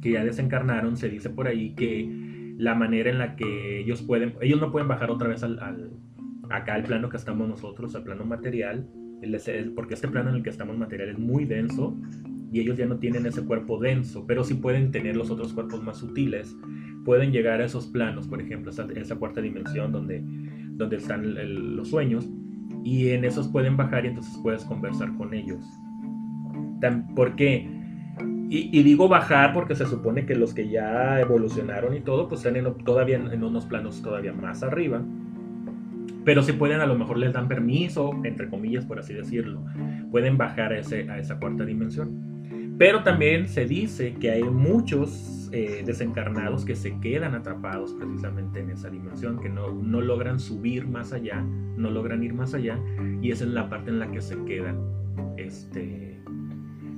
que 0.01 0.11
ya 0.11 0.25
desencarnaron, 0.25 0.97
se 0.97 1.07
dice 1.07 1.29
por 1.29 1.47
ahí 1.47 1.73
que 1.75 2.22
la 2.57 2.75
manera 2.75 3.09
en 3.09 3.17
la 3.17 3.35
que 3.35 3.79
ellos 3.79 4.01
pueden, 4.01 4.35
ellos 4.41 4.59
no 4.59 4.71
pueden 4.71 4.87
bajar 4.87 5.11
otra 5.11 5.27
vez 5.27 5.43
al, 5.43 5.59
acá 6.49 6.75
al 6.75 6.83
plano 6.83 7.09
que 7.09 7.17
estamos 7.17 7.47
nosotros, 7.47 7.95
al 7.95 8.03
plano 8.03 8.25
material, 8.25 8.87
porque 9.75 9.93
este 9.93 10.07
plano 10.07 10.29
en 10.29 10.37
el 10.37 10.43
que 10.43 10.49
estamos 10.49 10.77
material 10.77 11.09
es 11.09 11.19
muy 11.19 11.45
denso 11.45 11.97
y 12.51 12.59
ellos 12.59 12.77
ya 12.77 12.85
no 12.85 12.97
tienen 12.97 13.25
ese 13.25 13.43
cuerpo 13.43 13.79
denso, 13.79 14.25
pero 14.27 14.43
sí 14.43 14.53
pueden 14.53 14.91
tener 14.91 15.15
los 15.15 15.31
otros 15.31 15.53
cuerpos 15.53 15.81
más 15.83 15.97
sutiles, 15.97 16.55
pueden 17.03 17.31
llegar 17.31 17.61
a 17.61 17.65
esos 17.65 17.87
planos, 17.87 18.27
por 18.27 18.41
ejemplo, 18.41 18.71
esa, 18.71 18.87
esa 18.95 19.15
cuarta 19.15 19.41
dimensión 19.41 19.91
donde, 19.91 20.21
donde 20.75 20.97
están 20.97 21.75
los 21.75 21.89
sueños, 21.89 22.29
y 22.83 23.09
en 23.09 23.23
esos 23.23 23.47
pueden 23.47 23.77
bajar 23.77 24.05
y 24.05 24.09
entonces 24.09 24.37
puedes 24.43 24.63
conversar 24.65 25.15
con 25.17 25.33
ellos. 25.33 25.65
¿Por 27.15 27.35
qué? 27.35 27.72
Y, 28.55 28.83
digo 28.83 29.07
bajar 29.07 29.51
porque 29.51 29.73
se 29.73 29.87
supone 29.87 30.27
que 30.27 30.35
los 30.35 30.53
que 30.53 30.69
ya 30.69 31.19
evolucionaron 31.19 31.95
y 31.95 32.01
todo, 32.01 32.27
pues 32.27 32.45
están 32.45 32.63
todavía 32.85 33.17
en, 33.17 33.43
unos 33.43 33.65
planos 33.65 34.03
todavía 34.03 34.31
más 34.31 34.61
arriba. 34.61 35.01
Pero 36.23 36.43
si 36.43 36.53
pueden, 36.53 36.79
a 36.79 36.85
lo 36.85 36.93
mejor 36.93 37.17
les 37.17 37.33
dan 37.33 37.47
permiso, 37.47 38.11
entre 38.23 38.49
comillas, 38.49 38.85
por 38.85 38.99
así 38.99 39.11
decirlo. 39.11 39.65
Pueden 40.11 40.37
bajar 40.37 40.71
a, 40.71 40.77
ese, 40.77 41.09
a 41.09 41.17
esa 41.17 41.39
cuarta 41.39 41.65
dimensión. 41.65 42.75
Pero 42.77 43.01
también 43.01 43.47
se 43.47 43.65
dice 43.65 44.13
que 44.19 44.29
hay 44.29 44.43
muchos 44.43 45.49
eh, 45.51 45.81
desencarnados 45.83 46.63
que 46.63 46.75
se 46.75 46.99
quedan 46.99 47.33
atrapados 47.33 47.93
precisamente 47.93 48.59
en 48.59 48.69
esa 48.69 48.91
dimensión, 48.91 49.39
que 49.39 49.49
no, 49.49 49.71
no 49.71 49.99
logran 49.99 50.39
subir 50.39 50.87
más 50.87 51.11
allá, 51.11 51.43
no 51.75 51.89
logran 51.89 52.21
ir 52.21 52.35
más 52.35 52.53
allá, 52.53 52.77
y 53.19 53.31
esa 53.31 53.45
es 53.45 53.49
la 53.49 53.67
parte 53.67 53.89
en 53.89 53.97
la 53.97 54.11
que 54.11 54.21
se 54.21 54.37
quedan 54.45 54.77
este, 55.37 56.12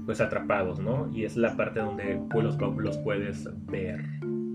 pues 0.06 0.22
atrapados, 0.22 0.80
¿no? 0.80 1.10
Y 1.14 1.24
es 1.24 1.36
la 1.36 1.56
parte 1.56 1.80
donde 1.80 2.20
pues, 2.30 2.44
los, 2.44 2.58
los 2.78 2.98
puedes 3.00 3.50
ver 3.68 4.02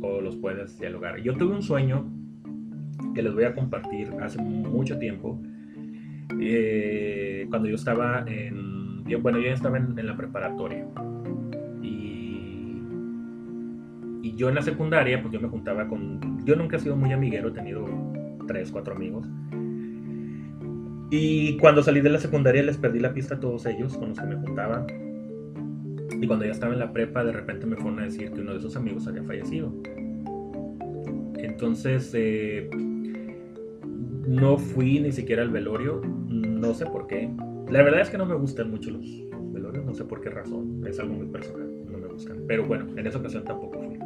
o 0.02 0.20
los 0.20 0.36
puedes 0.36 0.78
dialogar. 0.78 1.20
Yo 1.20 1.36
tuve 1.36 1.54
un 1.54 1.62
sueño 1.62 2.06
que 3.14 3.22
les 3.22 3.34
voy 3.34 3.44
a 3.44 3.54
compartir 3.54 4.10
hace 4.22 4.40
mucho 4.40 4.98
tiempo, 4.98 5.40
eh, 6.40 7.46
cuando 7.50 7.68
yo 7.68 7.74
estaba 7.74 8.24
en, 8.26 9.04
bueno, 9.22 9.40
yo 9.40 9.50
estaba 9.50 9.78
en 9.78 10.06
la 10.06 10.16
preparatoria 10.16 10.86
Y 14.22 14.34
yo 14.36 14.48
en 14.48 14.54
la 14.54 14.62
secundaria, 14.62 15.20
pues 15.20 15.32
yo 15.32 15.40
me 15.40 15.48
juntaba 15.48 15.88
con... 15.88 16.44
Yo 16.44 16.54
nunca 16.56 16.76
he 16.76 16.80
sido 16.80 16.96
muy 16.96 17.12
amiguero, 17.12 17.48
he 17.48 17.52
tenido 17.52 17.86
tres, 18.46 18.70
cuatro 18.70 18.94
amigos. 18.94 19.26
Y 21.10 21.56
cuando 21.58 21.82
salí 21.82 22.00
de 22.00 22.10
la 22.10 22.18
secundaria 22.18 22.62
les 22.62 22.76
perdí 22.76 23.00
la 23.00 23.12
pista 23.12 23.36
a 23.36 23.40
todos 23.40 23.66
ellos 23.66 23.96
con 23.96 24.10
los 24.10 24.20
que 24.20 24.26
me 24.26 24.36
juntaba. 24.36 24.86
Y 26.20 26.27
cuando 26.27 26.44
ya 26.44 26.53
estaba 26.53 26.73
en 26.73 26.79
la 26.79 26.92
prepa, 26.92 27.25
de 27.25 27.33
repente 27.33 27.66
me 27.66 27.77
fueron 27.77 28.01
a 28.01 28.05
decir 28.05 28.31
que 28.31 28.40
uno 28.40 28.53
de 28.53 28.59
esos 28.59 28.77
amigos 28.77 29.07
había 29.07 29.23
fallecido. 29.23 29.73
Entonces, 31.37 32.12
eh, 32.14 32.68
no 34.27 34.59
fui 34.59 35.01
ni 35.01 35.12
siquiera 35.12 35.42
al 35.42 35.51
velorio, 35.51 36.01
no 36.29 36.75
sé 36.75 36.87
por 36.87 37.07
qué. 37.07 37.31
La 37.70 37.83
verdad 37.83 38.01
es 38.01 38.11
que 38.11 38.18
no 38.18 38.27
me 38.27 38.35
gustan 38.35 38.70
mucho 38.70 38.90
los 38.90 39.05
velorios, 39.53 39.85
no 39.85 39.94
sé 39.94 40.05
por 40.05 40.20
qué 40.20 40.31
razón, 40.31 40.85
es 40.87 40.99
algo 40.99 41.14
muy 41.14 41.27
personal, 41.27 41.68
no 41.90 41.99
me 41.99 42.09
gustan. 42.09 42.44
Pero 42.46 42.66
bueno, 42.66 42.87
en 42.96 43.07
esa 43.07 43.18
ocasión 43.18 43.44
tampoco 43.44 43.81
fui. 43.81 43.99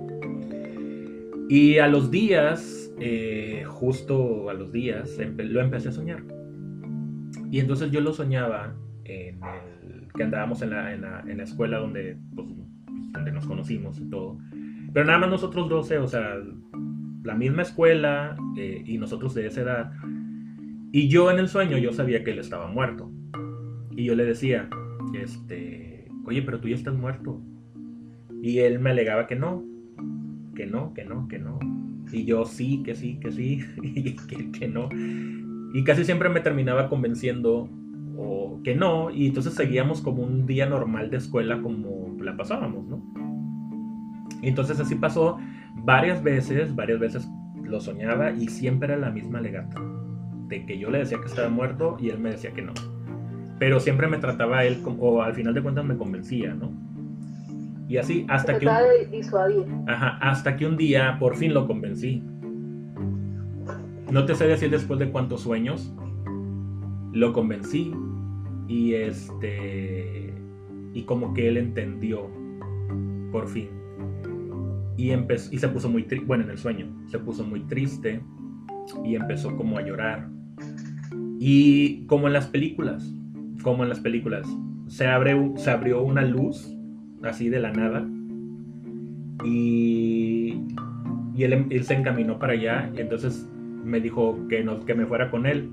Y 1.49 1.79
a 1.79 1.89
los 1.89 2.11
días, 2.11 2.93
eh, 3.01 3.65
justo 3.67 4.49
a 4.49 4.55
los 4.55 4.73
días, 4.73 5.19
lo 5.37 5.61
empecé 5.61 5.91
a 5.91 5.93
soñar. 5.93 6.23
Y 7.51 7.61
entonces 7.61 7.91
yo 7.91 8.01
lo 8.01 8.13
soñaba 8.13 8.75
en 9.05 9.41
el, 9.43 10.04
que 10.15 10.23
andábamos 10.23 10.63
en 10.63 10.71
la, 10.71 10.95
en 10.95 11.01
la, 11.03 11.21
en 11.27 11.39
la 11.39 11.45
escuela 11.45 11.79
donde, 11.79 12.17
pues, 12.35 12.47
donde 13.13 13.33
nos 13.33 13.47
conocimos 13.47 13.99
y 13.99 14.09
todo. 14.09 14.39
Pero 14.93 15.07
nada 15.07 15.19
más 15.19 15.31
nosotros 15.31 15.69
12, 15.69 15.99
o 15.99 16.07
sea, 16.07 16.37
la 17.25 17.35
misma 17.35 17.63
escuela 17.63 18.37
eh, 18.57 18.83
y 18.87 18.97
nosotros 18.99 19.35
de 19.35 19.47
esa 19.47 19.63
edad. 19.63 19.93
Y 20.93 21.09
yo 21.09 21.33
en 21.33 21.41
el 21.41 21.49
sueño 21.49 21.79
yo 21.79 21.93
sabía 21.93 22.23
que 22.23 22.31
él 22.31 22.39
estaba 22.39 22.69
muerto. 22.69 23.11
Y 23.91 24.05
yo 24.05 24.15
le 24.15 24.25
decía, 24.25 24.69
este, 25.15 26.07
oye, 26.25 26.43
pero 26.43 26.61
tú 26.61 26.69
ya 26.69 26.77
estás 26.77 26.95
muerto. 26.95 27.41
Y 28.41 28.59
él 28.59 28.79
me 28.79 28.91
alegaba 28.91 29.27
que 29.27 29.35
no, 29.35 29.65
que 30.55 30.67
no, 30.67 30.95
que 30.95 31.05
no, 31.05 31.27
que 31.27 31.41
no. 31.41 31.59
Y 32.13 32.25
yo 32.25 32.45
sí, 32.45 32.85
que 32.85 32.95
sí, 32.95 33.19
que 33.19 33.33
sí, 33.33 33.65
y 33.83 34.15
que, 34.15 34.53
que 34.53 34.69
no. 34.69 34.89
Y 35.73 35.83
casi 35.83 36.05
siempre 36.05 36.29
me 36.29 36.39
terminaba 36.39 36.89
convenciendo 36.89 37.69
o 38.17 38.61
que 38.63 38.75
no, 38.75 39.11
y 39.11 39.29
entonces 39.29 39.55
seguíamos 39.55 40.01
como 40.01 40.23
un 40.23 40.47
día 40.47 40.67
normal 40.67 41.11
de 41.11 41.17
escuela 41.17 41.61
como 41.61 42.17
la 42.21 42.37
pasábamos, 42.37 42.87
¿no? 42.87 43.03
Y 44.43 44.49
entonces 44.49 44.79
así 44.79 44.95
pasó 44.95 45.39
varias 45.75 46.23
veces, 46.23 46.75
varias 46.75 47.01
veces 47.01 47.29
lo 47.63 47.81
soñaba 47.81 48.31
y 48.31 48.49
siempre 48.49 48.93
era 48.93 48.97
la 48.97 49.11
misma 49.11 49.41
legata, 49.41 49.81
de 50.49 50.67
que 50.67 50.79
yo 50.79 50.91
le 50.91 50.99
decía 50.99 51.19
que 51.21 51.27
estaba 51.27 51.49
muerto 51.49 51.97
y 51.99 52.11
él 52.11 52.19
me 52.19 52.31
decía 52.31 52.53
que 52.53 52.63
no. 52.63 52.73
Pero 53.59 53.81
siempre 53.81 54.07
me 54.07 54.19
trataba 54.19 54.65
él, 54.65 54.83
como, 54.83 55.03
o 55.03 55.23
al 55.23 55.35
final 55.35 55.55
de 55.55 55.63
cuentas 55.63 55.85
me 55.85 55.97
convencía, 55.97 56.55
¿no? 56.55 56.73
Y 57.89 57.99
así 57.99 58.27
hasta 58.29 58.59
que, 58.59 58.67
un, 58.67 59.85
ajá, 59.89 60.19
hasta 60.21 60.57
que 60.57 60.67
un 60.67 60.77
día 60.77 61.17
por 61.19 61.37
fin 61.37 61.53
lo 61.53 61.67
convencí. 61.67 62.23
No 64.11 64.25
te 64.25 64.35
sé 64.35 64.47
decir 64.47 64.71
después 64.71 64.99
de 64.99 65.11
cuántos 65.11 65.43
sueños 65.43 65.93
lo 67.13 67.33
convencí 67.33 67.93
y 68.69 68.95
este 68.95 70.33
y 70.93 71.03
como 71.03 71.35
que 71.35 71.49
él 71.49 71.57
entendió 71.57 72.31
por 73.33 73.49
fin. 73.49 73.69
Y 74.97 75.11
empezó 75.11 75.53
y 75.53 75.59
se 75.59 75.69
puso 75.69 75.89
muy 75.89 76.05
triste, 76.05 76.27
bueno, 76.27 76.45
en 76.45 76.51
el 76.51 76.59
sueño, 76.59 76.87
se 77.09 77.19
puso 77.19 77.45
muy 77.45 77.61
triste 77.63 78.21
y 79.05 79.17
empezó 79.17 79.57
como 79.57 79.79
a 79.79 79.83
llorar. 79.83 80.29
Y 81.41 82.07
como 82.07 82.29
en 82.29 82.33
las 82.33 82.47
películas, 82.47 83.13
como 83.63 83.83
en 83.83 83.89
las 83.89 84.01
películas, 84.01 84.47
se 84.87 85.07
abre 85.07 85.37
se 85.57 85.71
abrió 85.71 86.03
una 86.03 86.23
luz 86.23 86.75
así 87.23 87.49
de 87.49 87.61
la 87.61 87.73
nada. 87.73 88.07
Y, 89.45 90.61
y 91.35 91.43
él, 91.43 91.85
se 91.85 91.95
encaminó 91.95 92.39
para 92.39 92.53
allá 92.53 92.91
y 92.97 93.01
entonces 93.01 93.49
me 93.85 94.01
dijo 94.01 94.47
que, 94.49 94.63
no, 94.63 94.85
que 94.85 94.95
me 94.95 95.07
fuera 95.07 95.31
con 95.31 95.47
él. 95.47 95.71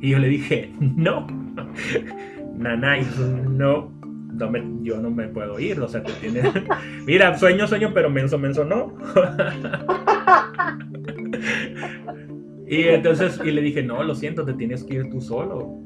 Y 0.00 0.10
yo 0.10 0.18
le 0.18 0.28
dije, 0.28 0.72
no, 0.80 1.26
Nanay, 2.56 3.06
no, 3.48 3.90
no 4.32 4.52
yo 4.82 5.00
no 5.00 5.10
me 5.10 5.28
puedo 5.28 5.58
ir, 5.58 5.80
o 5.80 5.88
sea, 5.88 6.02
te 6.02 6.12
tiene... 6.14 6.42
Mira, 7.06 7.36
sueño, 7.38 7.66
sueño, 7.66 7.92
pero 7.94 8.10
menso, 8.10 8.38
menso, 8.38 8.64
no. 8.64 8.94
y 12.66 12.82
entonces, 12.82 13.40
y 13.44 13.50
le 13.50 13.62
dije, 13.62 13.82
no, 13.82 14.02
lo 14.02 14.14
siento, 14.14 14.44
te 14.44 14.54
tienes 14.54 14.84
que 14.84 14.94
ir 14.94 15.10
tú 15.10 15.20
solo. 15.20 15.82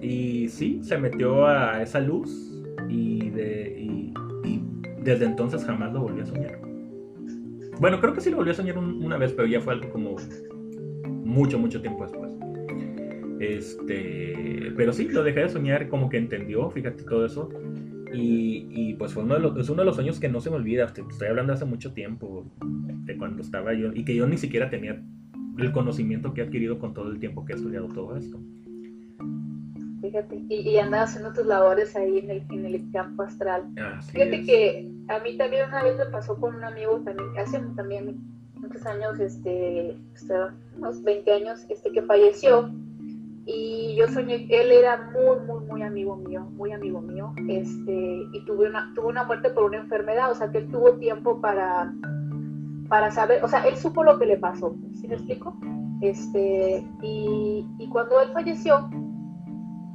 Y 0.00 0.48
sí, 0.48 0.80
se 0.82 0.98
metió 0.98 1.46
a 1.46 1.82
esa 1.82 2.00
luz 2.00 2.62
y, 2.88 3.30
de, 3.30 4.12
desde 5.02 5.26
entonces 5.26 5.64
jamás 5.64 5.92
lo 5.92 6.00
volví 6.00 6.22
a 6.22 6.26
soñar. 6.26 6.58
Bueno, 7.78 8.00
creo 8.00 8.12
que 8.12 8.20
sí 8.20 8.30
lo 8.30 8.36
volví 8.36 8.50
a 8.50 8.54
soñar 8.54 8.78
una 8.78 9.16
vez, 9.16 9.32
pero 9.32 9.46
ya 9.46 9.60
fue 9.60 9.74
algo 9.74 9.90
como 9.90 10.16
mucho, 11.06 11.58
mucho 11.58 11.80
tiempo 11.80 12.04
después. 12.04 12.32
Este, 13.40 14.72
pero 14.76 14.92
sí, 14.92 15.08
lo 15.08 15.24
dejé 15.24 15.40
de 15.40 15.48
soñar, 15.48 15.88
como 15.88 16.08
que 16.08 16.18
entendió, 16.18 16.70
fíjate 16.70 17.02
todo 17.02 17.26
eso. 17.26 17.48
Y, 18.12 18.94
pues 18.94 19.14
fue 19.14 19.22
uno 19.22 19.34
de 19.34 19.40
los, 19.40 19.56
es 19.56 19.68
uno 19.70 19.82
de 19.82 19.86
los 19.86 19.94
sueños 19.94 20.20
que 20.20 20.28
no 20.28 20.40
se 20.40 20.50
me 20.50 20.56
olvida. 20.56 20.84
Estoy 20.84 21.28
hablando 21.28 21.52
hace 21.52 21.64
mucho 21.64 21.92
tiempo, 21.92 22.44
de 23.04 23.16
cuando 23.16 23.42
estaba 23.42 23.72
yo, 23.72 23.92
y 23.94 24.04
que 24.04 24.14
yo 24.14 24.26
ni 24.26 24.36
siquiera 24.36 24.68
tenía 24.68 25.02
el 25.58 25.72
conocimiento 25.72 26.34
que 26.34 26.42
he 26.42 26.44
adquirido 26.44 26.78
con 26.78 26.94
todo 26.94 27.10
el 27.10 27.18
tiempo 27.18 27.44
que 27.44 27.54
he 27.54 27.56
estudiado 27.56 27.88
todo 27.88 28.16
esto 28.16 28.38
fíjate, 30.00 30.42
y, 30.48 30.54
y 30.54 30.78
haciendo 30.78 31.32
tus 31.32 31.46
labores 31.46 31.94
ahí 31.94 32.18
en 32.18 32.30
el, 32.30 32.42
en 32.50 32.66
el 32.66 32.90
campo 32.92 33.22
astral. 33.22 33.64
fíjate 34.10 34.44
que 34.44 34.90
a 35.08 35.18
mí 35.20 35.36
también 35.36 35.68
una 35.68 35.82
vez 35.82 35.96
me 35.98 36.06
pasó 36.06 36.38
con 36.38 36.54
un 36.54 36.64
amigo 36.64 37.00
también, 37.04 37.28
hace 37.38 37.60
también 37.76 38.18
muchos 38.54 38.84
años, 38.86 39.18
este, 39.20 39.96
unos 40.76 41.02
20 41.02 41.32
años, 41.32 41.64
este, 41.68 41.92
que 41.92 42.02
falleció, 42.02 42.70
y 43.52 43.94
yo 43.96 44.08
soñé, 44.08 44.46
él 44.48 44.72
era 44.72 45.10
muy, 45.12 45.46
muy, 45.46 45.64
muy 45.66 45.82
amigo 45.82 46.16
mío, 46.16 46.46
muy 46.52 46.72
amigo 46.72 47.00
mío, 47.00 47.32
este, 47.48 48.22
y 48.32 48.44
tuve 48.44 48.68
una, 48.68 48.92
tuvo 48.94 49.08
una 49.08 49.24
muerte 49.24 49.50
por 49.50 49.64
una 49.64 49.78
enfermedad, 49.78 50.30
o 50.30 50.34
sea, 50.34 50.50
que 50.50 50.58
él 50.58 50.70
tuvo 50.70 50.92
tiempo 50.98 51.40
para, 51.40 51.92
para 52.88 53.10
saber, 53.10 53.44
o 53.44 53.48
sea, 53.48 53.64
él 53.66 53.76
supo 53.76 54.04
lo 54.04 54.18
que 54.18 54.26
le 54.26 54.36
pasó, 54.36 54.76
¿sí 55.00 55.08
me 55.08 55.14
explico? 55.14 55.56
Este, 56.00 56.86
y, 57.02 57.66
y 57.78 57.88
cuando 57.88 58.20
él 58.20 58.30
falleció, 58.32 58.88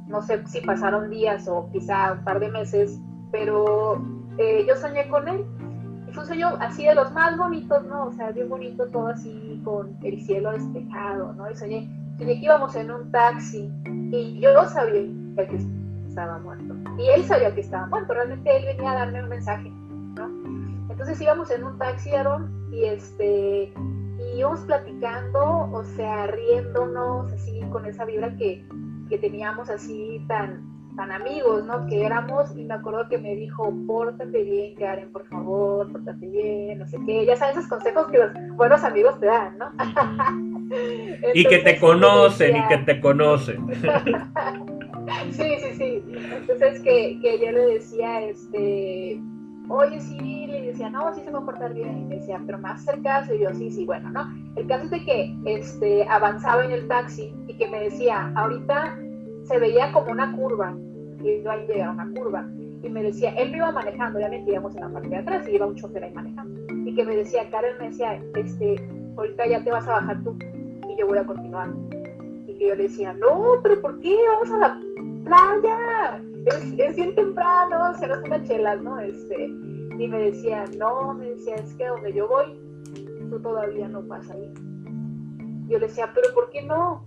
no 0.06 0.22
sé 0.22 0.46
si 0.46 0.60
pasaron 0.60 1.10
días 1.10 1.48
o 1.48 1.68
quizá 1.72 2.12
un 2.12 2.24
par 2.24 2.40
de 2.40 2.48
meses, 2.50 3.00
pero 3.32 4.02
eh, 4.38 4.64
yo 4.66 4.76
soñé 4.76 5.08
con 5.08 5.28
él. 5.28 5.44
Y 6.08 6.12
fue 6.12 6.22
un 6.22 6.28
sueño 6.28 6.48
así 6.60 6.84
de 6.84 6.94
los 6.94 7.12
más 7.12 7.36
bonitos, 7.36 7.84
¿no? 7.86 8.06
O 8.06 8.12
sea, 8.12 8.30
bien 8.30 8.48
bonito 8.48 8.86
todo 8.86 9.08
así, 9.08 9.60
con 9.64 9.96
el 10.02 10.20
cielo 10.22 10.52
despejado, 10.52 11.32
¿no? 11.32 11.50
Y 11.50 11.56
soñé, 11.56 11.90
que 12.18 12.32
íbamos 12.32 12.74
en 12.76 12.90
un 12.90 13.10
taxi 13.10 13.70
y 14.10 14.40
yo 14.40 14.64
sabía 14.64 15.02
que 15.36 15.58
estaba 16.08 16.38
muerto. 16.38 16.74
Y 16.98 17.08
él 17.08 17.24
sabía 17.24 17.54
que 17.54 17.60
estaba 17.60 17.86
muerto, 17.86 18.14
realmente 18.14 18.56
él 18.56 18.64
venía 18.64 18.92
a 18.92 18.94
darme 18.94 19.22
un 19.22 19.28
mensaje, 19.28 19.70
¿no? 20.16 20.28
Entonces 20.90 21.20
íbamos 21.20 21.50
en 21.50 21.64
un 21.64 21.78
taxi, 21.78 22.14
Aaron, 22.14 22.50
y 22.72 22.84
este, 22.84 23.72
y 24.18 24.38
íbamos 24.38 24.60
platicando, 24.60 25.70
o 25.72 25.84
sea, 25.84 26.26
riéndonos, 26.28 27.32
así, 27.32 27.60
con 27.70 27.84
esa 27.84 28.04
vibra 28.06 28.34
que, 28.36 28.66
que 29.10 29.18
teníamos 29.18 29.68
así 29.68 30.24
tan, 30.26 30.64
tan 30.96 31.12
amigos, 31.12 31.64
¿no? 31.66 31.86
Que 31.86 32.06
éramos, 32.06 32.56
y 32.56 32.64
me 32.64 32.74
acuerdo 32.74 33.08
que 33.08 33.18
me 33.18 33.34
dijo, 33.34 33.70
pórtate 33.86 34.42
bien, 34.42 34.74
Karen, 34.76 35.12
por 35.12 35.26
favor, 35.26 35.92
pórtate 35.92 36.26
bien, 36.26 36.78
no 36.78 36.86
sé 36.86 36.98
qué. 37.04 37.26
Ya 37.26 37.36
sabes 37.36 37.58
esos 37.58 37.68
consejos 37.68 38.06
que 38.06 38.18
los 38.18 38.30
buenos 38.56 38.82
amigos 38.82 39.20
te 39.20 39.26
dan, 39.26 39.58
¿no? 39.58 39.70
y 41.34 41.44
que 41.44 41.58
te 41.58 41.78
conocen, 41.78 42.56
y 42.56 42.68
que 42.68 42.78
te 42.78 43.00
conocen. 43.00 43.66
sí, 45.30 45.56
sí, 45.58 45.74
sí. 45.76 46.02
Entonces 46.40 46.80
que, 46.82 47.18
que 47.20 47.38
yo 47.44 47.52
le 47.52 47.66
decía, 47.74 48.22
este, 48.22 49.20
oye, 49.68 50.00
sí, 50.00 50.46
le 50.46 50.62
decía, 50.62 50.90
no, 50.90 51.14
sí 51.14 51.22
se 51.24 51.30
va 51.30 51.40
a 51.40 51.44
portar 51.44 51.74
bien. 51.74 51.98
Y 51.98 52.04
me 52.04 52.16
decía, 52.16 52.40
pero 52.44 52.58
más 52.58 52.84
cerca, 52.84 53.26
y 53.32 53.38
yo, 53.38 53.52
sí, 53.54 53.70
sí, 53.70 53.84
bueno, 53.84 54.10
¿no? 54.10 54.32
El 54.56 54.66
caso 54.66 54.84
es 54.84 54.90
de 54.90 55.04
que 55.04 55.34
este, 55.46 56.06
avanzaba 56.08 56.64
en 56.64 56.72
el 56.72 56.88
taxi 56.88 57.32
y 57.48 57.54
que 57.54 57.68
me 57.68 57.80
decía, 57.80 58.32
ahorita 58.34 58.98
se 59.44 59.58
veía 59.58 59.92
como 59.92 60.10
una 60.12 60.32
curva, 60.32 60.76
y 61.22 61.30
iba 61.30 61.52
a 61.52 61.56
llegar 61.58 61.88
a 61.88 61.92
una 61.92 62.10
curva. 62.14 62.46
Y 62.58 62.66
y 62.86 62.90
me 62.90 63.02
decía, 63.02 63.30
él 63.30 63.50
me 63.50 63.58
iba 63.58 63.72
manejando, 63.72 64.18
obviamente 64.18 64.50
íbamos 64.50 64.74
en 64.76 64.82
la 64.82 64.88
parte 64.88 65.08
de 65.08 65.16
atrás 65.16 65.48
y 65.48 65.52
iba 65.52 65.66
un 65.66 65.74
chofer 65.74 66.04
ahí 66.04 66.12
manejando. 66.12 66.60
Y 66.84 66.94
que 66.94 67.04
me 67.04 67.16
decía, 67.16 67.48
Karen 67.50 67.78
me 67.78 67.88
decía, 67.88 68.22
este, 68.34 68.76
ahorita 69.16 69.46
ya 69.46 69.64
te 69.64 69.70
vas 69.70 69.88
a 69.88 69.92
bajar 69.92 70.22
tú 70.22 70.38
yo 70.98 71.06
voy 71.06 71.18
a 71.18 71.26
continuar. 71.26 71.70
Y 72.46 72.58
que 72.58 72.68
yo 72.68 72.74
le 72.74 72.84
decía, 72.84 73.12
no, 73.14 73.60
pero 73.62 73.80
¿por 73.80 74.00
qué? 74.00 74.16
Vamos 74.28 74.50
a 74.50 74.58
la 74.58 74.80
playa. 75.24 76.22
Es, 76.46 76.78
es 76.78 76.96
bien 76.96 77.14
temprano, 77.14 77.94
se 77.98 78.06
nos 78.06 78.22
una 78.22 78.42
chelas, 78.44 78.80
¿no? 78.82 78.98
Este, 79.00 79.46
y 79.46 80.08
me 80.08 80.18
decía, 80.18 80.64
no, 80.78 81.14
me 81.14 81.30
decía, 81.30 81.56
es 81.56 81.74
que 81.74 81.86
donde 81.86 82.12
yo 82.12 82.28
voy, 82.28 82.60
tú 83.30 83.40
todavía 83.40 83.88
no 83.88 84.02
vas 84.02 84.30
ahí. 84.30 84.52
Yo 85.68 85.78
le 85.78 85.88
decía, 85.88 86.12
pero 86.14 86.32
¿por 86.34 86.50
qué 86.50 86.62
no? 86.62 87.04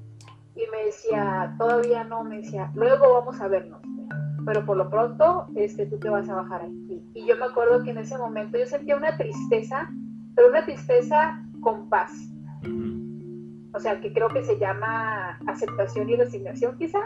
Y 0.55 0.63
me 0.71 0.85
decía, 0.85 1.55
todavía 1.57 2.03
no, 2.03 2.23
me 2.23 2.37
decía, 2.37 2.69
luego 2.75 3.13
vamos 3.13 3.39
a 3.39 3.47
vernos 3.47 3.79
pero 4.45 4.65
por 4.65 4.77
lo 4.77 4.89
pronto 4.89 5.47
este, 5.55 5.85
tú 5.85 5.99
te 5.99 6.09
vas 6.09 6.27
a 6.27 6.35
bajar 6.35 6.63
aquí. 6.63 7.03
Y 7.13 7.27
yo 7.27 7.37
me 7.37 7.45
acuerdo 7.45 7.83
que 7.83 7.91
en 7.91 7.99
ese 7.99 8.17
momento 8.17 8.57
yo 8.57 8.65
sentía 8.65 8.95
una 8.95 9.15
tristeza, 9.15 9.89
pero 10.35 10.49
una 10.49 10.65
tristeza 10.65 11.39
con 11.61 11.87
paz. 11.87 12.11
O 13.73 13.79
sea, 13.79 14.01
que 14.01 14.11
creo 14.13 14.29
que 14.29 14.43
se 14.43 14.57
llama 14.57 15.39
aceptación 15.47 16.09
y 16.09 16.15
resignación 16.15 16.77
quizá, 16.77 16.99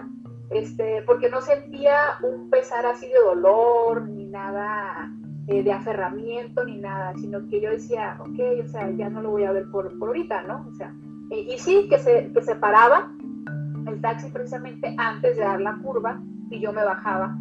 este, 0.49 1.02
porque 1.04 1.30
no 1.30 1.41
sentía 1.41 1.95
un 2.21 2.49
pesar 2.49 2.86
así 2.86 3.08
de 3.08 3.19
dolor, 3.26 4.08
ni 4.08 4.26
nada 4.26 5.12
eh, 5.47 5.63
de 5.63 5.71
aferramiento, 5.71 6.63
ni 6.63 6.78
nada, 6.78 7.13
sino 7.15 7.47
que 7.49 7.60
yo 7.60 7.69
decía, 7.69 8.17
ok, 8.19 8.65
o 8.65 8.67
sea, 8.67 8.89
ya 8.91 9.10
no 9.10 9.21
lo 9.21 9.32
voy 9.32 9.43
a 9.43 9.52
ver 9.52 9.69
por, 9.71 9.97
por 9.99 10.10
ahorita, 10.10 10.43
¿no? 10.43 10.65
O 10.69 10.73
sea, 10.76 10.93
y 11.32 11.58
sí, 11.58 11.88
que 11.89 11.97
se, 11.97 12.32
que 12.32 12.41
se 12.41 12.56
paraba 12.56 13.12
el 13.88 13.99
taxi 14.02 14.30
precisamente 14.30 14.93
antes 14.97 15.36
de 15.36 15.43
dar 15.43 15.60
la 15.60 15.78
curva, 15.78 16.21
y 16.49 16.60
yo 16.60 16.71
me 16.71 16.84
bajaba 16.84 17.36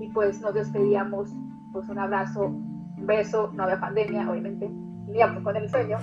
y 0.00 0.08
pues 0.08 0.40
nos 0.40 0.54
despedíamos, 0.54 1.34
pues 1.72 1.88
un 1.88 1.98
abrazo, 1.98 2.46
un 2.46 3.06
beso, 3.06 3.50
no 3.54 3.64
había 3.64 3.80
pandemia, 3.80 4.30
obviamente, 4.30 4.70
íbamos 5.14 5.42
con 5.42 5.56
el 5.56 5.68
sueño, 5.70 5.98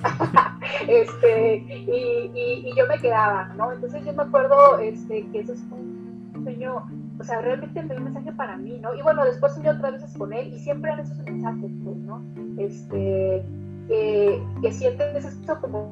este, 0.88 1.58
y, 1.58 2.32
y, 2.34 2.76
yo 2.76 2.88
me 2.88 2.98
quedaba, 3.00 3.54
¿no? 3.56 3.72
Entonces 3.72 4.06
yo 4.06 4.13
me 4.13 4.24
acuerdo 4.24 4.80
este, 4.80 5.26
que 5.28 5.39
eso 5.39 5.54
es 5.54 5.62
un 5.72 6.32
sueño, 6.43 6.88
o 7.20 7.24
sea, 7.24 7.41
realmente 7.41 7.82
me 7.82 7.89
dio 7.89 7.98
un 7.98 8.04
mensaje 8.06 8.32
para 8.34 8.58
mí, 8.58 8.80
¿no? 8.82 8.93
Y 8.93 9.02
bueno, 9.02 9.26
después 9.26 9.54
soñé 9.54 9.70
otra 9.70 9.91
vez 9.91 10.04
con 10.17 10.34
él 10.34 10.54
y 10.54 10.60
siempre 10.60 10.91
eran 10.91 11.06
esos 11.06 11.17
mensajes, 11.20 11.72
pues, 11.84 11.98
¿no? 11.98 12.24
Este, 12.58 13.43
que 13.88 14.72
sientes 14.72 15.26
eso 15.26 15.62
como, 15.62 15.91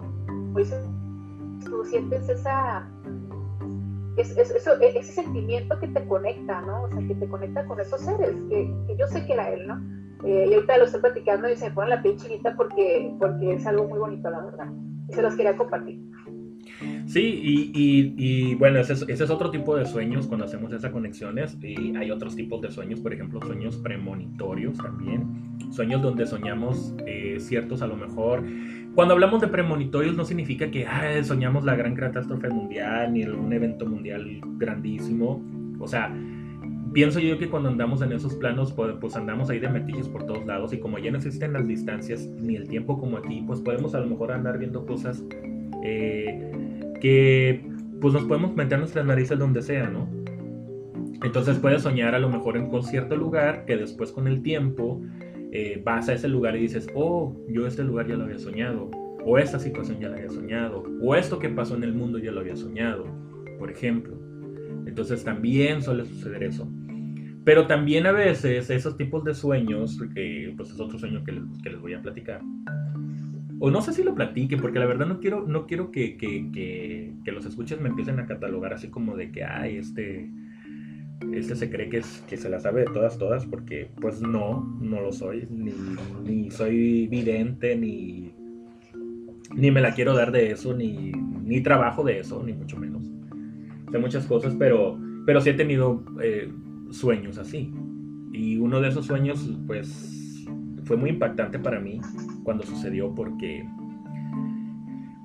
pues, 0.54 0.74
tú 1.64 1.84
sientes 1.86 2.30
esa 2.30 2.88
es, 4.18 4.38
eso, 4.38 4.82
e, 4.82 4.98
ese 4.98 5.12
sentimiento 5.12 5.78
que 5.80 5.88
te 5.88 6.06
conecta, 6.08 6.62
¿no? 6.62 6.84
O 6.84 6.90
sea, 6.90 7.06
que 7.08 7.16
te 7.16 7.28
conecta 7.28 7.66
con 7.66 7.80
esos 7.80 8.02
seres, 8.02 8.36
que, 8.50 8.74
que 8.88 8.98
yo 8.98 9.08
sé 9.08 9.26
que 9.26 9.34
era 9.34 9.50
él, 9.50 9.68
¿no? 9.68 9.82
Eh, 10.24 10.48
y 10.50 10.54
ahorita 10.54 10.78
lo 10.78 10.86
estoy 10.86 11.02
platicando 11.02 11.50
y 11.50 11.56
se 11.56 11.70
me 11.70 11.76
pone 11.76 11.90
la 11.90 12.02
piel 12.02 12.18
chinita 12.18 12.56
porque, 12.56 13.14
porque 13.20 13.54
es 13.54 13.66
algo 13.66 13.88
muy 13.88 14.00
bonito, 14.00 14.30
la 14.30 14.42
verdad. 14.42 14.68
Y 15.10 15.14
se 15.14 15.22
los 15.22 15.36
quería 15.36 15.56
compartir. 15.56 16.00
Sí, 17.06 17.22
y, 17.22 17.72
y, 17.74 18.16
y 18.18 18.56
bueno, 18.56 18.80
ese 18.80 18.94
es, 18.94 19.04
ese 19.04 19.24
es, 19.24 19.30
otro 19.30 19.52
tipo 19.52 19.76
de 19.78 19.86
sueños 19.86 20.26
cuando 20.26 20.46
hacemos 20.46 20.74
esas 20.74 20.92
conexiones. 20.92 21.58
Y 21.62 21.96
hay 21.96 22.12
otros 22.12 22.36
tipos 22.36 22.62
de 22.62 22.72
sueños, 22.72 23.00
por 23.00 23.14
ejemplo, 23.14 23.40
sueños 23.42 23.78
premonitorios 23.78 24.78
también. 24.78 25.28
Sueños 25.72 26.02
donde 26.02 26.26
soñamos 26.26 26.96
eh, 27.06 27.38
ciertos, 27.40 27.82
a 27.82 27.88
lo 27.88 27.96
mejor, 27.96 28.44
cuando 28.96 29.14
hablamos 29.14 29.42
de 29.42 29.48
premonitorios 29.50 30.16
no 30.16 30.24
significa 30.24 30.72
que 30.72 30.88
soñamos 31.24 31.66
la 31.66 31.76
gran 31.76 31.96
catástrofe 31.96 32.50
mundial 32.50 33.14
ni 33.14 33.24
un 33.24 33.52
evento 33.52 33.86
mundial 33.86 34.42
grandísimo. 34.58 35.44
O 35.80 35.88
sea, 35.88 36.16
pienso 36.96 37.20
yo 37.20 37.38
que 37.38 37.50
cuando 37.50 37.68
andamos 37.68 38.02
en 38.02 38.14
esos 38.14 38.36
planos, 38.36 38.72
pues, 38.72 38.96
pues, 39.02 39.18
andamos 39.18 39.50
ahí 39.50 39.60
de 39.60 39.68
metiches 39.68 40.08
por 40.08 40.26
todos 40.26 40.46
lados 40.46 40.72
y 40.72 40.80
como 40.80 40.98
ya 40.98 41.12
no 41.12 41.18
existen 41.18 41.52
las 41.52 41.68
distancias 41.68 42.26
ni 42.26 42.56
el 42.56 42.70
tiempo 42.70 42.98
como 42.98 43.18
aquí, 43.18 43.44
pues 43.46 43.60
podemos 43.60 43.94
a 43.96 44.00
lo 44.00 44.08
mejor 44.08 44.32
andar 44.32 44.58
viendo 44.58 44.86
cosas 44.86 45.22
eh, 45.84 46.94
que 47.02 47.68
pues 48.00 48.14
nos 48.14 48.24
podemos 48.24 48.56
meter 48.56 48.80
nuestras 48.80 49.06
narices 49.06 49.38
donde 49.38 49.62
sea, 49.62 49.90
¿no? 49.90 50.08
Entonces 51.22 51.58
puedes 51.60 51.82
soñar 51.82 52.16
a 52.16 52.20
lo 52.20 52.30
mejor 52.30 52.56
en 52.56 52.72
cierto 52.84 53.18
lugar 53.18 53.66
que 53.66 53.76
después 53.76 54.14
con 54.14 54.28
el 54.28 54.42
tiempo 54.42 55.02
eh, 55.52 55.82
vas 55.84 56.08
a 56.08 56.14
ese 56.14 56.30
lugar 56.30 56.56
y 56.56 56.62
dices, 56.62 56.88
oh, 56.96 57.36
yo 57.50 57.68
este 57.68 57.84
lugar 57.84 58.08
ya 58.08 58.16
lo 58.16 58.24
había 58.24 58.40
soñado, 58.40 58.90
o 59.26 59.38
esta 59.38 59.60
situación 59.60 60.00
ya 60.00 60.08
la 60.08 60.16
había 60.16 60.30
soñado, 60.30 60.84
o 61.02 61.14
esto 61.14 61.40
que 61.40 61.50
pasó 61.50 61.76
en 61.76 61.84
el 61.84 61.94
mundo 61.94 62.20
ya 62.20 62.32
lo 62.32 62.40
había 62.40 62.56
soñado, 62.56 63.06
por 63.60 63.70
ejemplo. 63.70 64.16
Entonces 64.86 65.26
también 65.26 65.82
suele 65.82 66.06
suceder 66.06 66.44
eso. 66.44 66.70
Pero 67.46 67.68
también 67.68 68.08
a 68.08 68.12
veces 68.12 68.70
esos 68.70 68.98
tipos 68.98 69.24
de 69.24 69.34
sueños, 69.34 69.98
que 70.14 70.54
pues 70.58 70.72
es 70.72 70.80
otro 70.80 71.00
sueño 71.00 71.24
que 71.24 71.32
les, 71.32 71.44
que 71.64 71.70
les 71.70 71.80
voy 71.80 71.94
a 71.94 72.02
platicar, 72.02 72.42
o 73.60 73.72
no 73.72 73.82
sé 73.82 73.94
si 73.94 74.04
lo 74.04 74.16
platique, 74.16 74.58
porque 74.58 74.80
la 74.80 74.86
verdad 74.86 75.06
no 75.06 75.20
quiero, 75.20 75.46
no 75.48 75.66
quiero 75.66 75.92
que, 75.92 76.18
que, 76.18 76.52
que, 76.52 77.14
que 77.24 77.32
los 77.32 77.46
escuches 77.46 77.80
me 77.80 77.90
empiecen 77.90 78.20
a 78.20 78.26
catalogar 78.26 78.74
así 78.74 78.90
como 78.90 79.16
de 79.16 79.32
que, 79.32 79.44
ay, 79.46 79.78
este 79.78 80.30
este 81.34 81.56
se 81.56 81.70
cree 81.70 81.90
que, 81.90 81.98
es, 81.98 82.24
que 82.28 82.38
se 82.38 82.50
la 82.50 82.60
sabe 82.60 82.82
de 82.82 82.88
todas, 82.88 83.18
todas, 83.18 83.46
porque 83.46 83.90
pues 84.02 84.22
no, 84.22 84.78
no 84.82 85.02
lo 85.02 85.12
soy, 85.12 85.48
ni, 85.50 85.72
ni 86.24 86.52
soy 86.52 87.08
vidente, 87.08 87.76
ni, 87.76 88.34
ni 89.56 89.72
me 89.72 89.82
la 89.82 89.94
quiero 89.94 90.14
dar 90.14 90.32
de 90.32 90.52
eso, 90.52 90.74
ni, 90.74 91.12
ni 91.12 91.62
trabajo 91.62 92.04
de 92.04 92.20
eso, 92.20 92.44
ni 92.44 92.54
mucho 92.54 92.78
menos. 92.78 93.04
Sé 93.92 93.98
muchas 93.98 94.26
cosas, 94.26 94.56
pero, 94.58 95.00
pero 95.26 95.42
sí 95.42 95.50
he 95.52 95.54
tenido 95.54 96.04
eh, 96.22 96.50
sueños 96.92 97.38
así. 97.38 97.74
Y 98.32 98.58
uno 98.58 98.82
de 98.82 98.90
esos 98.90 99.06
sueños, 99.06 99.50
pues, 99.68 100.46
fue 100.84 100.98
muy 100.98 101.12
impactante 101.12 101.60
para 101.60 101.80
mí 101.80 102.00
cuando 102.44 102.64
sucedió 102.64 103.14
porque 103.16 103.66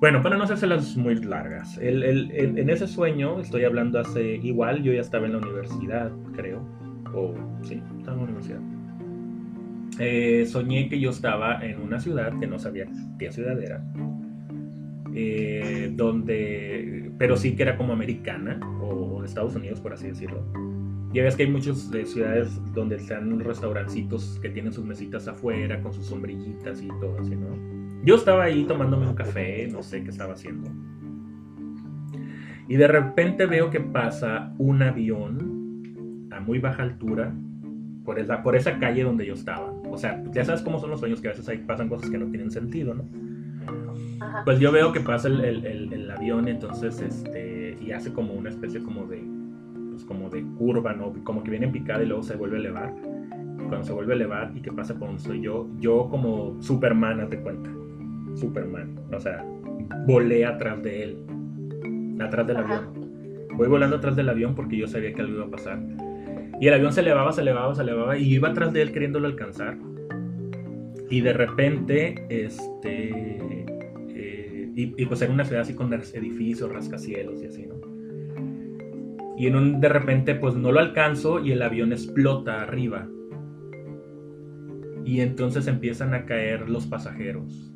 bueno, 0.01 0.23
para 0.23 0.35
no 0.35 0.45
las 0.45 0.97
muy 0.97 1.13
largas, 1.13 1.77
en 1.79 2.69
ese 2.71 2.87
sueño, 2.87 3.39
estoy 3.39 3.65
hablando 3.65 3.99
hace 3.99 4.37
igual, 4.37 4.81
yo 4.81 4.91
ya 4.91 5.01
estaba 5.01 5.27
en 5.27 5.33
la 5.33 5.37
universidad, 5.37 6.11
creo, 6.35 6.67
o 7.13 7.35
sí, 7.61 7.83
estaba 7.99 8.17
en 8.17 8.17
la 8.17 8.23
universidad. 8.23 8.59
Eh, 9.99 10.47
soñé 10.47 10.89
que 10.89 10.99
yo 10.99 11.11
estaba 11.11 11.63
en 11.63 11.79
una 11.79 11.99
ciudad 11.99 12.33
que 12.39 12.47
no 12.47 12.57
sabía 12.57 12.87
qué 13.19 13.31
ciudad 13.31 13.61
era, 13.61 13.85
eh, 15.13 15.91
donde, 15.93 17.11
pero 17.19 17.37
sí 17.37 17.55
que 17.55 17.61
era 17.61 17.77
como 17.77 17.93
americana 17.93 18.59
o 18.81 19.21
de 19.21 19.27
Estados 19.27 19.55
Unidos, 19.55 19.81
por 19.81 19.93
así 19.93 20.07
decirlo. 20.07 20.43
Ya 21.13 21.23
ves 21.23 21.35
que 21.35 21.43
hay 21.43 21.51
muchas 21.51 21.91
ciudades 22.05 22.59
donde 22.73 22.95
están 22.95 23.39
restaurancitos 23.39 24.39
que 24.41 24.49
tienen 24.49 24.71
sus 24.71 24.85
mesitas 24.85 25.27
afuera 25.27 25.81
con 25.81 25.93
sus 25.93 26.05
sombrillitas 26.05 26.81
y 26.81 26.87
todo 26.87 27.17
así, 27.19 27.35
¿no? 27.35 27.57
Yo 28.03 28.15
estaba 28.15 28.45
ahí 28.45 28.63
tomándome 28.63 29.07
un 29.07 29.15
café, 29.15 29.67
no 29.67 29.83
sé 29.83 30.03
qué 30.03 30.09
estaba 30.09 30.33
haciendo. 30.33 30.71
Y 32.67 32.77
de 32.77 32.87
repente 32.87 33.45
veo 33.45 33.69
que 33.69 33.81
pasa 33.81 34.53
un 34.57 34.81
avión 34.81 36.29
a 36.31 36.39
muy 36.39 36.59
baja 36.59 36.83
altura 36.83 37.33
por 38.05 38.17
esa, 38.17 38.41
por 38.41 38.55
esa 38.55 38.79
calle 38.79 39.03
donde 39.03 39.25
yo 39.25 39.33
estaba. 39.33 39.71
O 39.89 39.97
sea, 39.97 40.23
ya 40.31 40.45
sabes 40.45 40.61
cómo 40.61 40.79
son 40.79 40.89
los 40.89 40.99
sueños, 40.99 41.21
que 41.21 41.27
a 41.27 41.31
veces 41.31 41.47
ahí 41.49 41.57
pasan 41.57 41.89
cosas 41.89 42.09
que 42.09 42.17
no 42.17 42.27
tienen 42.27 42.49
sentido, 42.49 42.93
¿no? 42.93 43.03
Pues 44.45 44.59
yo 44.59 44.71
veo 44.71 44.91
que 44.91 45.01
pasa 45.01 45.27
el, 45.27 45.43
el, 45.43 45.93
el, 45.93 46.11
avión, 46.11 46.47
entonces, 46.47 47.01
este, 47.01 47.77
y 47.81 47.91
hace 47.91 48.13
como 48.13 48.33
una 48.33 48.49
especie 48.49 48.81
como 48.81 49.05
de, 49.05 49.21
pues 50.01 50.07
como 50.07 50.29
de 50.29 50.43
curva, 50.57 50.93
¿no? 50.93 51.13
Como 51.23 51.43
que 51.43 51.51
viene 51.51 51.67
en 51.67 51.71
picada 51.71 52.03
y 52.03 52.07
luego 52.07 52.23
se 52.23 52.35
vuelve 52.35 52.57
a 52.57 52.59
elevar. 52.59 52.93
Cuando 53.57 53.83
se 53.83 53.93
vuelve 53.93 54.13
a 54.13 54.15
elevar 54.15 54.51
y 54.55 54.61
que 54.61 54.71
pasa 54.71 54.97
por 54.97 55.07
donde 55.07 55.23
soy 55.23 55.41
yo, 55.41 55.67
yo 55.79 56.07
como 56.09 56.61
Superman, 56.61 57.27
te 57.29 57.39
cuenta 57.39 57.69
Superman. 58.35 58.99
O 59.13 59.19
sea, 59.19 59.45
volé 60.07 60.45
atrás 60.45 60.81
de 60.83 61.03
él, 61.03 61.17
atrás 62.19 62.47
del 62.47 62.57
avión. 62.57 63.47
Voy 63.55 63.67
volando 63.67 63.97
atrás 63.97 64.15
del 64.15 64.29
avión 64.29 64.55
porque 64.55 64.77
yo 64.77 64.87
sabía 64.87 65.13
que 65.13 65.21
algo 65.21 65.35
iba 65.35 65.45
a 65.45 65.49
pasar. 65.49 65.79
Y 66.59 66.67
el 66.67 66.73
avión 66.73 66.93
se 66.93 67.01
elevaba, 67.01 67.31
se 67.31 67.41
elevaba, 67.41 67.73
se 67.75 67.81
elevaba 67.81 68.17
y 68.17 68.33
iba 68.33 68.49
atrás 68.49 68.73
de 68.73 68.81
él 68.81 68.91
queriéndolo 68.91 69.27
alcanzar. 69.27 69.77
Y 71.09 71.21
de 71.21 71.33
repente, 71.33 72.25
este. 72.29 73.65
Eh, 74.09 74.71
y, 74.75 75.05
pues 75.05 75.21
era 75.21 75.33
una 75.33 75.43
ciudad 75.43 75.63
así 75.63 75.73
con 75.73 75.93
edificios, 75.93 76.71
rascacielos 76.71 77.41
y 77.43 77.47
así, 77.47 77.65
¿no? 77.65 77.90
Y 79.37 79.47
en 79.47 79.55
un, 79.55 79.79
de 79.79 79.89
repente, 79.89 80.35
pues 80.35 80.55
no 80.55 80.71
lo 80.71 80.79
alcanzo 80.79 81.39
y 81.39 81.51
el 81.51 81.61
avión 81.61 81.93
explota 81.93 82.61
arriba. 82.61 83.07
Y 85.05 85.21
entonces 85.21 85.67
empiezan 85.67 86.13
a 86.13 86.25
caer 86.25 86.69
los 86.69 86.85
pasajeros 86.85 87.71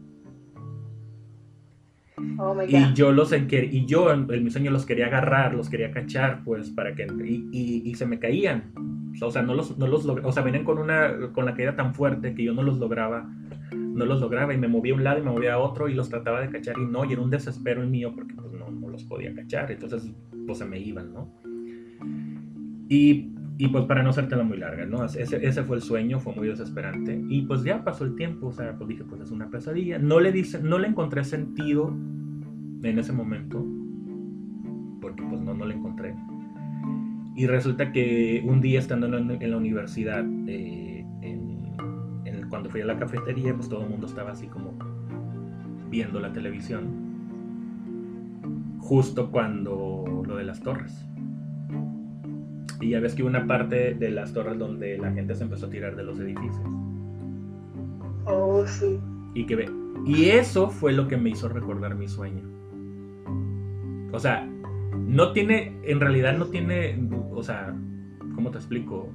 Oh 2.38 2.56
y 2.68 2.94
yo 2.94 3.12
los 3.12 3.34
y 3.34 3.86
yo 3.86 4.12
en, 4.12 4.28
mi 4.28 4.50
sueño 4.50 4.72
los 4.72 4.86
quería 4.86 5.08
agarrar, 5.08 5.54
los 5.54 5.70
quería 5.70 5.91
cachar, 5.91 6.44
pues 6.44 6.70
para 6.70 6.96
que 6.96 7.08
y, 7.26 7.82
y, 7.86 7.96
se 7.96 8.06
me 8.06 8.20
caían. 8.20 8.74
O 9.22 9.32
sea, 9.32 9.41
no 9.41 9.54
los, 9.54 9.78
no 9.78 9.88
los 9.88 10.06
o 10.06 10.32
sea, 10.32 10.44
venían 10.44 10.63
con 10.63 10.78
una 10.78 11.32
con 11.34 11.46
la 11.46 11.54
caída 11.54 11.76
tan 11.76 11.94
fuerte 11.94 12.34
que 12.34 12.44
yo 12.44 12.54
no 12.54 12.63
los 12.63 12.78
lograba, 12.78 13.30
no 13.74 14.06
los 14.06 14.22
lograba 14.22 14.54
y 14.54 14.58
me 14.58 14.68
movía 14.68 14.94
a 14.94 14.96
un 14.96 15.04
lado 15.04 15.20
y 15.20 15.24
me 15.24 15.32
movía 15.32 15.54
a 15.54 15.60
otro 15.60 15.89
y 15.89 15.94
los 15.94 16.10
trataba 16.10 16.41
de 16.41 16.50
cachar 16.50 16.76
y 16.78 16.86
no, 16.86 17.06
y 17.06 17.13
era 17.13 17.22
un 17.22 17.30
desespero 17.30 17.82
el 17.82 17.89
mío 17.89 18.13
porque 18.15 18.34
pues 18.34 18.52
no, 18.54 18.70
no 18.70 18.89
los 18.89 19.04
podía 19.04 19.34
cachar, 19.34 19.72
entonces 19.72 20.10
pues 20.46 20.58
se 20.58 20.65
me 20.65 20.80
iban, 20.80 21.13
¿no? 21.13 21.44
Y 22.88 23.36
y 23.58 23.69
pues 23.69 23.86
para 23.86 24.04
no 24.04 24.10
hacértela 24.10 24.43
muy 24.43 24.58
larga, 24.58 24.86
¿no? 24.86 25.06
Ese, 25.06 25.24
ese, 25.24 25.63
fue 25.63 25.78
el 25.78 25.82
sueño, 25.82 26.19
fue 26.19 26.36
muy 26.36 26.48
desesperante. 26.48 27.24
Y 27.30 27.43
pues 27.43 27.63
ya 27.63 27.84
pasó 27.86 28.04
el 28.04 28.15
tiempo, 28.15 28.48
o 28.48 28.52
sea, 28.52 28.76
pues 28.78 28.89
dije, 28.89 29.06
pues 29.06 29.21
es 29.21 29.32
una 29.32 29.50
pesadilla. 29.50 29.98
No 29.98 30.19
le, 30.19 30.34
dice, 30.34 30.62
no 30.62 30.78
le 30.78 30.89
encontré 30.89 31.24
sentido 31.24 31.95
en 32.84 33.00
ese 33.00 33.13
momento, 33.13 33.65
porque 35.00 35.24
pues 35.24 35.39
no, 35.39 35.54
no 35.54 35.65
le 35.65 35.76
encontré. 35.76 36.15
Y 37.38 37.48
resulta 37.48 37.93
que 37.93 38.43
un 38.45 38.60
día 38.60 38.80
estando 38.80 39.06
en 39.08 39.52
la, 39.52 39.58
universidad, 39.58 40.26
eh, 40.48 41.06
en, 41.21 42.50
cuando 42.50 42.69
fui 42.69 42.82
a 42.82 42.86
la 42.86 42.98
cafetería, 42.98 43.56
pues 43.56 43.69
todo 43.69 43.84
el 43.84 43.89
mundo 43.89 44.06
estaba 44.06 44.32
así 44.32 44.48
como 44.48 44.78
viendo 45.89 46.19
la 46.19 46.34
televisión. 46.34 47.06
Justo 48.80 49.32
cuando 49.32 50.24
lo 50.28 50.36
de 50.36 50.43
las 50.43 50.62
torres 50.62 51.08
y 52.81 52.89
ya 52.89 52.99
ves 52.99 53.15
que 53.15 53.23
hubo 53.23 53.29
una 53.29 53.47
parte 53.47 53.93
de 53.93 54.11
las 54.11 54.33
torres 54.33 54.57
donde 54.57 54.97
la 54.97 55.11
gente 55.11 55.35
se 55.35 55.43
empezó 55.43 55.67
a 55.67 55.69
tirar 55.69 55.95
de 55.95 56.03
los 56.03 56.19
edificios. 56.19 56.65
Oh, 58.25 58.65
sí. 58.65 58.99
Y 59.33 59.45
que 59.45 59.55
ve. 59.55 59.69
Y 60.05 60.29
eso 60.29 60.69
fue 60.69 60.93
lo 60.93 61.07
que 61.07 61.17
me 61.17 61.29
hizo 61.29 61.47
recordar 61.47 61.95
mi 61.95 62.07
sueño. 62.07 62.43
O 64.11 64.19
sea, 64.19 64.45
no 65.07 65.31
tiene, 65.31 65.77
en 65.83 65.99
realidad 65.99 66.38
no 66.38 66.47
tiene, 66.47 67.09
o 67.31 67.43
sea, 67.43 67.75
¿cómo 68.33 68.51
te 68.51 68.57
explico? 68.57 69.09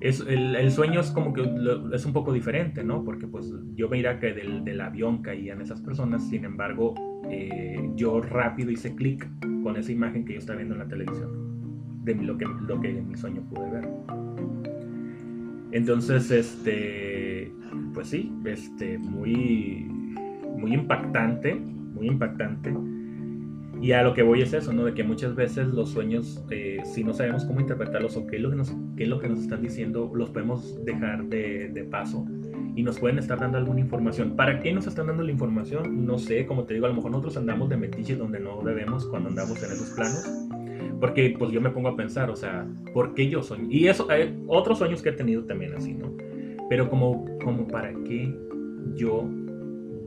Es, 0.00 0.24
el, 0.26 0.70
sueño 0.70 1.00
es 1.00 1.10
como 1.10 1.34
que 1.34 1.42
es 1.92 2.06
un 2.06 2.12
poco 2.12 2.32
diferente, 2.32 2.82
¿no? 2.82 3.04
Porque 3.04 3.26
pues 3.26 3.52
yo 3.74 3.88
veía 3.88 4.18
que 4.18 4.32
del, 4.32 4.64
del 4.64 4.80
avión 4.80 5.20
caían 5.20 5.60
esas 5.60 5.82
personas, 5.82 6.26
sin 6.28 6.46
embargo, 6.46 6.94
eh, 7.28 7.90
yo 7.96 8.20
rápido 8.22 8.70
hice 8.70 8.94
clic 8.94 9.28
con 9.62 9.76
esa 9.76 9.92
imagen 9.92 10.24
que 10.24 10.34
yo 10.34 10.38
estaba 10.38 10.56
viendo 10.56 10.74
en 10.74 10.80
la 10.80 10.88
televisión 10.88 11.49
de 12.02 12.14
lo 12.14 12.36
que, 12.36 12.46
lo 12.66 12.80
que 12.80 12.90
en 12.90 13.08
mi 13.08 13.16
sueño 13.16 13.42
pude 13.42 13.70
ver. 13.70 13.88
Entonces, 15.72 16.30
este, 16.30 17.52
pues 17.94 18.08
sí, 18.08 18.32
este, 18.44 18.98
muy, 18.98 19.86
muy 20.56 20.74
impactante, 20.74 21.54
muy 21.54 22.08
impactante. 22.08 22.74
Y 23.80 23.92
a 23.92 24.02
lo 24.02 24.12
que 24.12 24.22
voy 24.22 24.42
es 24.42 24.52
eso, 24.52 24.72
¿no? 24.72 24.84
De 24.84 24.92
que 24.92 25.04
muchas 25.04 25.34
veces 25.34 25.68
los 25.68 25.90
sueños, 25.90 26.44
eh, 26.50 26.80
si 26.84 27.02
no 27.02 27.14
sabemos 27.14 27.46
cómo 27.46 27.60
interpretarlos 27.60 28.14
o 28.16 28.26
qué 28.26 28.36
es 28.36 28.42
lo 28.42 28.50
que 28.50 28.56
nos, 28.56 28.74
es 28.96 29.08
lo 29.08 29.18
que 29.20 29.28
nos 29.28 29.40
están 29.40 29.62
diciendo, 29.62 30.10
los 30.14 30.30
podemos 30.30 30.84
dejar 30.84 31.24
de, 31.26 31.70
de, 31.70 31.84
paso 31.84 32.26
y 32.76 32.82
nos 32.82 32.98
pueden 32.98 33.18
estar 33.18 33.38
dando 33.38 33.56
alguna 33.56 33.80
información. 33.80 34.36
¿Para 34.36 34.60
qué 34.60 34.72
nos 34.72 34.86
están 34.86 35.06
dando 35.06 35.22
la 35.22 35.30
información? 35.30 36.04
No 36.04 36.18
sé, 36.18 36.44
como 36.44 36.64
te 36.64 36.74
digo, 36.74 36.86
a 36.86 36.90
lo 36.90 36.96
mejor 36.96 37.12
nosotros 37.12 37.38
andamos 37.38 37.70
de 37.70 37.78
metiches 37.78 38.18
donde 38.18 38.38
no 38.38 38.60
debemos 38.62 39.06
cuando 39.06 39.30
andamos 39.30 39.62
en 39.62 39.72
esos 39.72 39.90
planos 39.90 40.39
porque 41.00 41.34
pues 41.38 41.50
yo 41.50 41.60
me 41.60 41.70
pongo 41.70 41.88
a 41.88 41.96
pensar, 41.96 42.30
o 42.30 42.36
sea, 42.36 42.66
¿por 42.92 43.14
qué 43.14 43.28
yo 43.28 43.42
soy? 43.42 43.66
Y 43.70 43.88
eso, 43.88 44.08
hay 44.10 44.38
otros 44.46 44.78
sueños 44.78 45.02
que 45.02 45.08
he 45.08 45.12
tenido 45.12 45.44
también 45.44 45.74
así, 45.74 45.94
¿no? 45.94 46.12
Pero 46.68 46.90
como, 46.90 47.24
como 47.42 47.66
para 47.66 47.92
qué 48.04 48.32
yo 48.94 49.28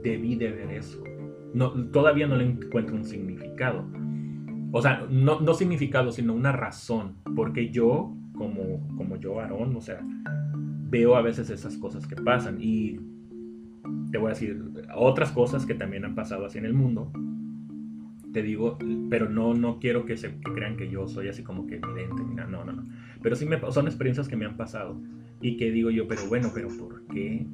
debí 0.03 0.35
de 0.35 0.51
ver 0.51 0.71
eso. 0.71 1.03
No, 1.53 1.71
todavía 1.91 2.27
no 2.27 2.35
le 2.35 2.45
encuentro 2.45 2.95
un 2.95 3.05
significado. 3.05 3.85
O 4.71 4.81
sea, 4.81 5.05
no, 5.09 5.39
no 5.39 5.53
significado, 5.53 6.11
sino 6.11 6.33
una 6.33 6.51
razón. 6.51 7.15
Porque 7.35 7.69
yo, 7.69 8.15
como, 8.35 8.87
como 8.95 9.17
yo, 9.17 9.39
Aarón, 9.39 9.75
o 9.75 9.81
sea, 9.81 9.99
veo 10.89 11.15
a 11.15 11.21
veces 11.21 11.49
esas 11.49 11.77
cosas 11.77 12.07
que 12.07 12.15
pasan. 12.15 12.57
Y 12.59 12.99
te 14.11 14.17
voy 14.17 14.27
a 14.27 14.29
decir 14.29 14.63
otras 14.95 15.31
cosas 15.31 15.65
que 15.65 15.73
también 15.73 16.05
han 16.05 16.15
pasado 16.15 16.45
así 16.45 16.59
en 16.59 16.65
el 16.65 16.73
mundo 16.73 17.11
te 18.33 18.41
digo, 18.41 18.77
pero 19.09 19.29
no, 19.29 19.53
no 19.53 19.79
quiero 19.79 20.05
que, 20.05 20.17
se, 20.17 20.35
crean 20.41 20.75
que 20.75 20.89
yo 20.89 21.07
soy 21.07 21.29
así 21.29 21.43
como 21.43 21.67
que 21.67 21.75
evidente, 21.75 22.23
mira, 22.23 22.45
no, 22.45 22.65
no, 22.65 22.73
no. 22.73 22.83
Pero 23.21 23.35
sí 23.35 23.45
me, 23.45 23.59
son 23.71 23.85
experiencias 23.85 24.27
que 24.27 24.35
me 24.35 24.45
han 24.45 24.57
pasado 24.57 24.99
y 25.39 25.55
que 25.55 25.71
digo 25.71 25.91
yo, 25.91 26.07
pero 26.07 26.25
bueno, 26.27 26.49
pero 26.53 26.67
¿por 26.69 27.05
qué 27.07 27.45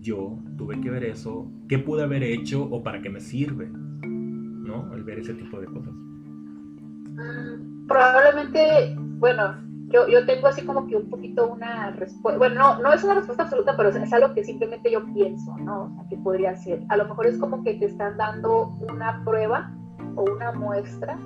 yo 0.00 0.38
tuve 0.58 0.80
que 0.80 0.90
ver 0.90 1.04
eso? 1.04 1.50
¿Qué 1.68 1.78
pude 1.78 2.02
haber 2.02 2.22
hecho 2.22 2.64
o 2.64 2.82
para 2.82 3.00
qué 3.00 3.08
me 3.08 3.20
sirve? 3.20 3.68
¿No? 3.68 4.92
El 4.94 5.04
ver 5.04 5.20
ese 5.20 5.34
tipo 5.34 5.60
de 5.60 5.66
cosas. 5.66 5.92
Mm, 5.92 7.86
probablemente, 7.86 8.96
bueno, 8.98 9.56
yo, 9.88 10.08
yo 10.08 10.26
tengo 10.26 10.48
así 10.48 10.64
como 10.64 10.88
que 10.88 10.96
un 10.96 11.08
poquito 11.08 11.46
una 11.52 11.92
respuesta, 11.92 12.38
bueno, 12.38 12.56
no, 12.56 12.82
no 12.82 12.92
es 12.92 13.04
una 13.04 13.14
respuesta 13.14 13.44
absoluta, 13.44 13.76
pero 13.76 13.90
es 13.90 14.12
algo 14.12 14.34
que 14.34 14.42
simplemente 14.42 14.90
yo 14.90 15.04
pienso, 15.14 15.56
¿no? 15.58 15.84
O 15.84 15.94
sea, 15.94 16.08
que 16.08 16.16
podría 16.16 16.56
ser. 16.56 16.82
A 16.88 16.96
lo 16.96 17.06
mejor 17.06 17.26
es 17.26 17.38
como 17.38 17.62
que 17.62 17.74
te 17.74 17.84
están 17.84 18.16
dando 18.16 18.76
una 18.90 19.22
prueba 19.24 19.72
o 20.16 20.22
una 20.22 20.52
muestra 20.52 21.18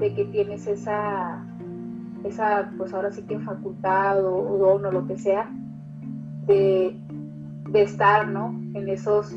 de 0.00 0.14
que 0.14 0.24
tienes 0.26 0.66
esa, 0.66 1.44
esa 2.24 2.70
pues 2.76 2.92
ahora 2.92 3.12
sí 3.12 3.22
que 3.22 3.38
facultad 3.38 4.24
o, 4.24 4.58
don 4.58 4.84
o 4.86 4.90
lo 4.90 5.06
que 5.06 5.16
sea, 5.16 5.50
de, 6.46 6.96
estar, 7.74 8.26
¿no? 8.26 8.48
En 8.74 8.88
esos, 8.88 9.32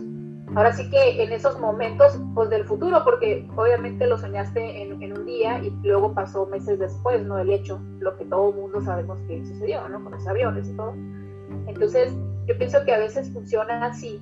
ahora 0.56 0.74
sí 0.74 0.90
que 0.90 1.22
en 1.24 1.32
esos 1.32 1.60
momentos 1.60 2.20
pues 2.34 2.50
del 2.50 2.64
futuro, 2.64 3.04
porque 3.04 3.48
obviamente 3.56 4.08
lo 4.08 4.18
soñaste 4.18 4.82
en, 4.82 5.14
un 5.14 5.26
día 5.26 5.60
y 5.64 5.70
luego 5.84 6.14
pasó 6.14 6.48
meses 6.48 6.80
después, 6.80 7.24
¿no? 7.24 7.38
El 7.38 7.52
hecho, 7.52 7.80
lo 8.00 8.18
que 8.18 8.26
todo 8.26 8.52
mundo 8.52 8.82
sabemos 8.82 9.20
que 9.28 9.46
sucedió, 9.46 9.88
¿no? 9.90 10.04
Con 10.04 10.14
los 10.14 10.28
aviones 10.28 10.68
y 10.68 10.74
todo. 10.74 10.94
Entonces, 11.68 12.12
yo 12.48 12.58
pienso 12.58 12.84
que 12.86 12.94
a 12.94 13.00
veces 13.00 13.32
funciona 13.32 13.86
así, 13.86 14.20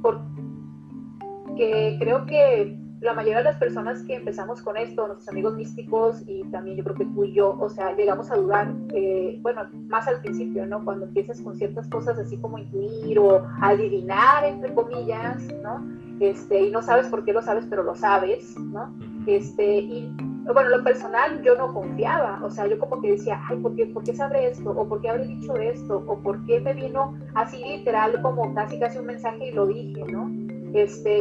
porque 0.00 1.96
creo 1.98 2.26
que 2.26 2.83
la 3.04 3.12
mayoría 3.12 3.38
de 3.38 3.44
las 3.44 3.56
personas 3.58 4.02
que 4.02 4.14
empezamos 4.14 4.62
con 4.62 4.76
esto, 4.76 5.06
nuestros 5.06 5.28
amigos 5.28 5.54
místicos 5.54 6.22
y 6.26 6.42
también 6.44 6.78
yo 6.78 6.84
creo 6.84 6.96
que 6.96 7.04
tú 7.04 7.24
y 7.24 7.32
yo, 7.32 7.56
o 7.60 7.68
sea, 7.68 7.94
llegamos 7.94 8.30
a 8.30 8.36
dudar, 8.36 8.72
eh, 8.94 9.38
bueno, 9.42 9.62
más 9.88 10.08
al 10.08 10.20
principio, 10.20 10.66
¿no? 10.66 10.84
Cuando 10.84 11.06
empiezas 11.06 11.40
con 11.42 11.56
ciertas 11.56 11.88
cosas 11.88 12.18
así 12.18 12.38
como 12.38 12.58
intuir 12.58 13.18
o 13.18 13.46
adivinar, 13.60 14.44
entre 14.44 14.72
comillas, 14.72 15.42
¿no? 15.62 15.84
Este, 16.20 16.62
y 16.62 16.70
no 16.70 16.80
sabes 16.80 17.08
por 17.08 17.24
qué 17.24 17.32
lo 17.32 17.42
sabes, 17.42 17.66
pero 17.68 17.82
lo 17.82 17.94
sabes, 17.94 18.58
¿no? 18.58 18.94
Este, 19.26 19.78
y 19.80 20.10
bueno, 20.52 20.70
lo 20.70 20.84
personal 20.84 21.42
yo 21.42 21.56
no 21.56 21.74
confiaba, 21.74 22.40
o 22.42 22.50
sea, 22.50 22.66
yo 22.66 22.78
como 22.78 23.00
que 23.02 23.12
decía, 23.12 23.40
ay, 23.48 23.58
¿por 23.58 23.74
qué, 23.74 23.86
¿por 23.86 24.04
qué 24.04 24.14
sabré 24.14 24.48
esto? 24.48 24.70
¿O 24.70 24.88
por 24.88 25.00
qué 25.00 25.10
habré 25.10 25.26
dicho 25.26 25.56
esto? 25.56 26.04
¿O 26.06 26.18
por 26.18 26.44
qué 26.46 26.60
me 26.60 26.72
vino 26.72 27.18
así 27.34 27.62
literal 27.64 28.20
como 28.22 28.54
casi 28.54 28.78
casi 28.78 28.98
un 28.98 29.06
mensaje 29.06 29.48
y 29.48 29.52
lo 29.52 29.66
dije, 29.66 30.04
¿no? 30.10 30.43
Este, 30.74 31.20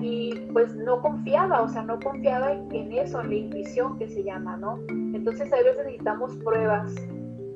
y, 0.00 0.48
pues 0.52 0.72
no 0.76 1.02
confiaba, 1.02 1.62
o 1.62 1.68
sea, 1.68 1.82
no 1.82 1.98
confiaba 1.98 2.52
en, 2.52 2.92
eso, 2.92 3.20
en 3.20 3.28
la 3.28 3.34
intuición 3.34 3.98
que 3.98 4.08
se 4.08 4.22
llama, 4.22 4.56
¿no? 4.56 4.78
Entonces 4.88 5.52
a 5.52 5.56
veces 5.56 5.78
necesitamos 5.78 6.36
pruebas 6.36 6.94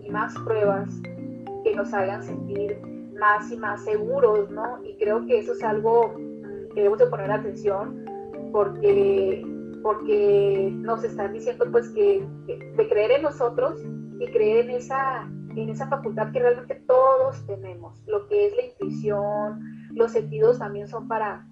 y 0.03 0.11
más 0.11 0.35
pruebas 0.45 0.91
que 1.63 1.77
nos 1.77 1.95
hagan 1.95 2.25
sentir 2.25 2.77
más 3.17 3.53
y 3.53 3.57
más 3.57 3.85
seguros, 3.85 4.51
¿no? 4.51 4.85
Y 4.85 4.97
creo 4.97 5.27
que 5.27 5.39
eso 5.39 5.53
es 5.53 5.63
algo 5.63 6.09
mm, 6.09 6.75
que 6.75 6.81
debemos 6.81 6.99
de 6.99 7.07
poner 7.07 7.31
atención 7.31 8.05
porque, 8.51 9.47
porque 9.85 10.73
nos 10.75 11.05
están 11.05 11.33
diciendo 11.35 11.67
pues 11.71 11.89
que, 11.91 12.27
de 12.49 12.89
creer 12.89 13.13
en 13.13 13.23
nosotros 13.23 13.81
y 14.19 14.27
creer 14.33 14.65
en 14.65 14.71
esa, 14.73 15.31
en 15.55 15.69
esa 15.69 15.87
facultad 15.87 16.33
que 16.33 16.41
realmente 16.41 16.83
todos 16.89 17.47
tenemos, 17.47 18.03
lo 18.09 18.27
que 18.27 18.47
es 18.49 18.57
la 18.57 18.65
intuición, 18.65 19.78
los 19.99 20.13
sentidos 20.13 20.59
también 20.59 20.89
son 20.89 21.09
para 21.09 21.47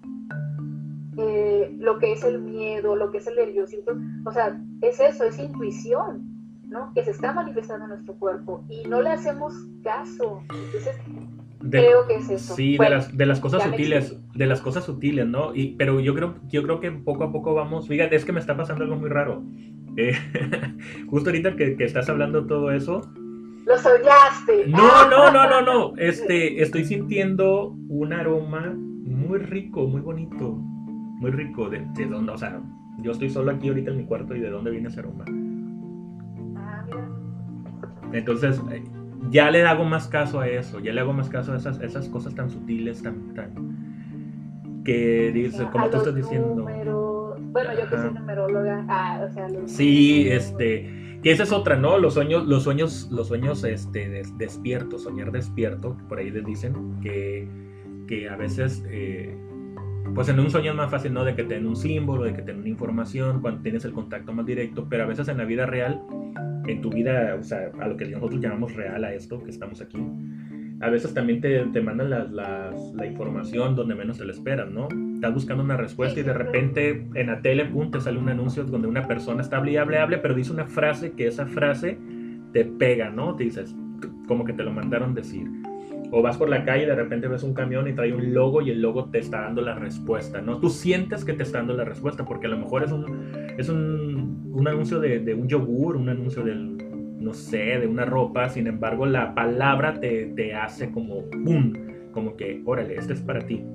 eh, 1.17 1.75
lo 1.79 1.99
que 1.99 2.13
es 2.13 2.23
el 2.23 2.39
miedo, 2.39 2.95
lo 2.95 3.11
que 3.11 3.17
es 3.17 3.27
el 3.27 3.35
nerviosismo, 3.35 3.93
o 4.25 4.31
sea, 4.31 4.59
es 4.81 4.99
eso, 4.99 5.25
es 5.25 5.37
intuición, 5.37 6.23
¿no? 6.67 6.91
Que 6.93 7.03
se 7.03 7.11
está 7.11 7.33
manifestando 7.33 7.85
en 7.85 7.89
nuestro 7.89 8.15
cuerpo 8.15 8.63
y 8.69 8.87
no 8.87 9.01
le 9.01 9.09
hacemos 9.09 9.53
caso. 9.83 10.43
Entonces, 10.49 10.95
creo 11.69 12.07
que 12.07 12.15
es 12.15 12.29
eso. 12.29 12.55
Sí, 12.55 12.77
de, 12.77 12.89
las, 12.89 13.15
de 13.15 13.25
las 13.25 13.39
cosas 13.39 13.63
sutiles, 13.63 14.15
de 14.33 14.45
las 14.45 14.61
cosas 14.61 14.85
sutiles, 14.85 15.27
¿no? 15.27 15.53
Y, 15.53 15.75
pero 15.75 15.99
yo 15.99 16.13
creo, 16.15 16.35
yo 16.47 16.63
creo 16.63 16.79
que 16.79 16.91
poco 16.91 17.25
a 17.25 17.31
poco 17.31 17.53
vamos, 17.53 17.87
fíjate, 17.87 18.15
es 18.15 18.23
que 18.23 18.31
me 18.31 18.39
está 18.39 18.55
pasando 18.55 18.83
algo 18.83 18.95
muy 18.95 19.09
raro. 19.09 19.43
Eh, 19.97 20.13
justo 21.09 21.29
ahorita 21.29 21.55
que, 21.55 21.75
que 21.75 21.83
estás 21.83 22.07
hablando 22.09 22.45
todo 22.45 22.71
eso, 22.71 23.01
lo 23.67 23.77
soñaste. 23.77 24.67
No, 24.67 25.09
no, 25.09 25.31
no, 25.31 25.49
no, 25.49 25.61
no. 25.61 25.97
Este, 25.97 26.61
estoy 26.61 26.85
sintiendo 26.85 27.75
un 27.89 28.13
aroma 28.13 28.73
muy 28.73 29.39
rico, 29.39 29.87
muy 29.87 30.01
bonito. 30.01 30.53
Muy 30.53 31.31
rico. 31.31 31.69
¿De, 31.69 31.85
de 31.93 32.05
dónde? 32.05 32.31
O 32.31 32.37
sea, 32.37 32.61
yo 32.99 33.11
estoy 33.11 33.29
solo 33.29 33.51
aquí 33.51 33.67
ahorita 33.67 33.91
en 33.91 33.97
mi 33.97 34.05
cuarto 34.05 34.35
y 34.35 34.39
de 34.39 34.49
dónde 34.49 34.71
viene 34.71 34.87
ese 34.87 35.01
aroma. 35.01 35.25
Ah, 36.55 36.85
Entonces, 38.13 38.61
eh, 38.71 38.83
ya 39.29 39.51
le 39.51 39.65
hago 39.65 39.83
más 39.83 40.07
caso 40.07 40.39
a 40.39 40.47
eso, 40.47 40.79
ya 40.79 40.93
le 40.93 41.01
hago 41.01 41.11
más 41.11 41.27
caso 41.27 41.53
a 41.53 41.57
esas, 41.57 41.81
esas 41.81 42.07
cosas 42.07 42.33
tan 42.35 42.49
sutiles, 42.49 43.03
tan, 43.03 43.33
tan 43.33 43.77
que 44.85 45.31
dice, 45.33 45.65
como 45.69 45.89
tú 45.89 45.97
estás 45.97 46.15
diciendo. 46.15 46.63
Bueno, 46.63 47.73
yo 47.73 47.89
que 47.89 47.97
soy 47.97 48.13
numeróloga, 48.13 48.85
ah, 48.87 49.25
o 49.27 49.33
sea, 49.33 49.47
sí, 49.65 50.29
este, 50.29 50.96
que 51.23 51.31
esa 51.31 51.43
es 51.43 51.51
otra, 51.51 51.75
¿no? 51.75 51.97
Los 51.97 52.13
sueños, 52.13 52.45
los 52.47 52.63
sueños, 52.63 53.09
los 53.11 53.27
sueños 53.27 53.63
este, 53.63 54.23
despiertos, 54.37 55.03
soñar 55.03 55.31
despierto, 55.31 55.97
por 56.07 56.19
ahí 56.19 56.29
les 56.29 56.45
dicen 56.45 56.99
que, 57.01 57.47
que 58.07 58.29
a 58.29 58.35
veces, 58.35 58.85
eh, 58.89 59.35
pues 60.13 60.29
en 60.29 60.39
un 60.39 60.49
sueño 60.49 60.71
es 60.71 60.77
más 60.77 60.91
fácil, 60.91 61.13
¿no? 61.13 61.25
De 61.25 61.35
que 61.35 61.43
tengan 61.43 61.67
un 61.67 61.75
símbolo, 61.75 62.23
de 62.23 62.33
que 62.33 62.41
tengan 62.41 62.61
una 62.61 62.69
información, 62.69 63.41
cuando 63.41 63.61
tienes 63.61 63.83
el 63.85 63.93
contacto 63.93 64.31
más 64.33 64.45
directo, 64.45 64.87
pero 64.89 65.03
a 65.03 65.07
veces 65.07 65.27
en 65.27 65.37
la 65.37 65.45
vida 65.45 65.65
real 65.65 66.01
en 66.67 66.81
tu 66.81 66.89
vida, 66.89 67.35
o 67.39 67.43
sea, 67.43 67.71
a 67.79 67.87
lo 67.87 67.97
que 67.97 68.05
nosotros 68.05 68.41
llamamos 68.41 68.73
real 68.75 69.03
a 69.03 69.13
esto, 69.13 69.41
que 69.41 69.49
estamos 69.49 69.81
aquí, 69.81 69.97
a 70.81 70.89
veces 70.89 71.13
también 71.13 71.41
te, 71.41 71.65
te 71.65 71.81
mandan 71.81 72.09
las, 72.09 72.29
las, 72.31 72.93
la 72.93 73.05
información 73.05 73.75
donde 73.75 73.95
menos 73.95 74.17
te 74.17 74.25
lo 74.25 74.31
esperas, 74.31 74.69
¿no? 74.69 74.87
Estás 75.17 75.33
buscando 75.33 75.63
una 75.63 75.77
respuesta 75.77 76.19
y 76.19 76.21
de 76.21 76.31
repente 76.31 77.07
en 77.15 77.25
la 77.25 77.41
tele, 77.41 77.65
pum, 77.65 77.89
te 77.89 77.99
sale 77.99 78.19
un 78.19 78.29
anuncio 78.29 78.63
donde 78.65 78.87
una 78.87 79.07
persona 79.07 79.41
está 79.41 79.57
hable, 79.57 79.79
hable, 79.79 79.97
hable, 79.97 80.19
pero 80.19 80.35
dice 80.35 80.53
una 80.53 80.67
frase 80.67 81.13
que 81.13 81.25
esa 81.25 81.47
frase 81.47 81.97
te 82.53 82.65
pega, 82.65 83.09
¿no? 83.09 83.35
Te 83.35 83.45
dices, 83.45 83.75
como 84.27 84.45
que 84.45 84.53
te 84.53 84.61
lo 84.61 84.71
mandaron 84.71 85.15
decir. 85.15 85.47
O 86.11 86.21
vas 86.21 86.37
por 86.37 86.49
la 86.49 86.63
calle 86.63 86.83
y 86.83 86.85
de 86.85 86.93
repente 86.93 87.27
ves 87.27 87.41
un 87.41 87.55
camión 87.55 87.87
y 87.87 87.93
trae 87.93 88.13
un 88.13 88.31
logo 88.31 88.61
y 88.61 88.69
el 88.69 88.79
logo 88.79 89.05
te 89.05 89.17
está 89.17 89.41
dando 89.41 89.63
la 89.63 89.73
respuesta, 89.73 90.39
¿no? 90.39 90.59
Tú 90.59 90.69
sientes 90.69 91.25
que 91.25 91.33
te 91.33 91.41
está 91.41 91.57
dando 91.57 91.73
la 91.73 91.83
respuesta 91.83 92.23
porque 92.23 92.45
a 92.45 92.51
lo 92.51 92.59
mejor 92.59 92.83
es 92.83 92.91
un, 92.91 93.31
es 93.57 93.69
un, 93.69 94.51
un 94.53 94.67
anuncio 94.67 94.99
de, 94.99 95.17
de, 95.17 95.33
un 95.33 95.47
yogur, 95.47 95.95
un 95.95 96.09
anuncio 96.09 96.43
del, 96.43 96.77
no 97.19 97.33
sé, 97.33 97.79
de 97.79 97.87
una 97.87 98.05
ropa, 98.05 98.49
sin 98.49 98.67
embargo 98.67 99.07
la 99.07 99.33
palabra 99.33 99.99
te, 99.99 100.27
te 100.35 100.53
hace 100.53 100.91
como 100.91 101.27
¡pum! 101.31 101.73
Como 102.11 102.37
que, 102.37 102.61
órale, 102.65 102.97
este 102.97 103.13
es 103.13 103.21
para 103.21 103.39
ti. 103.47 103.65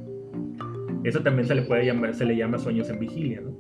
Eso 1.05 1.21
también 1.23 1.47
se 1.47 1.55
le 1.55 1.63
puede 1.63 1.87
llamar, 1.87 2.15
se 2.15 2.25
le 2.25 2.37
llama 2.37 2.59
sueños 2.59 2.89
en 2.91 2.99
vigilia, 2.99 3.41
¿no? 3.41 3.57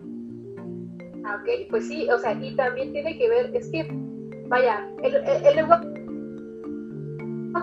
Ah, 1.24 1.40
ok, 1.40 1.70
pues 1.70 1.88
sí, 1.88 2.08
o 2.10 2.18
sea, 2.18 2.32
y 2.32 2.54
también 2.56 2.92
tiene 2.92 3.16
que 3.16 3.28
ver, 3.28 3.54
es 3.54 3.68
que, 3.70 3.86
vaya, 4.48 4.88
el, 5.02 5.14
el, 5.16 5.46
el 5.46 5.58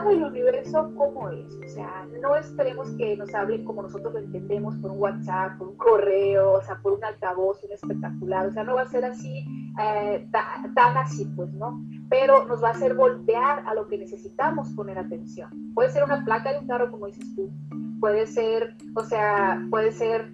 del 0.07 0.23
universo 0.23 0.91
cómo 0.95 1.30
es. 1.30 1.57
O 1.65 1.67
sea, 1.67 2.07
no 2.21 2.36
esperemos 2.36 2.89
que 2.91 3.17
nos 3.17 3.34
hablen 3.34 3.63
como 3.65 3.82
nosotros 3.82 4.13
lo 4.13 4.19
entendemos 4.19 4.75
por 4.77 4.91
un 4.91 4.99
WhatsApp, 4.99 5.57
por 5.57 5.69
un 5.69 5.77
correo, 5.77 6.53
o 6.53 6.61
sea, 6.61 6.80
por 6.82 6.93
un 6.93 7.03
altavoz, 7.03 7.63
un 7.63 7.71
espectacular. 7.71 8.47
O 8.47 8.51
sea, 8.51 8.63
no 8.63 8.75
va 8.75 8.84
a 8.84 8.88
ser 8.88 9.05
así, 9.05 9.45
eh, 9.82 10.27
tan 10.75 10.97
así, 10.97 11.25
pues, 11.36 11.51
¿no? 11.53 11.82
Pero 12.09 12.45
nos 12.47 12.63
va 12.63 12.69
a 12.69 12.71
hacer 12.71 12.93
voltear 12.93 13.63
a 13.67 13.73
lo 13.73 13.88
que 13.88 13.97
necesitamos 13.97 14.69
poner 14.73 14.97
atención. 14.97 15.49
Puede 15.73 15.89
ser 15.89 16.03
una 16.03 16.23
placa 16.23 16.51
de 16.51 16.59
un 16.59 16.67
carro, 16.67 16.91
como 16.91 17.07
dices 17.07 17.36
tú. 17.36 17.51
Puede 17.99 18.27
ser, 18.27 18.75
o 18.95 19.03
sea, 19.03 19.61
puede 19.69 19.91
ser 19.91 20.31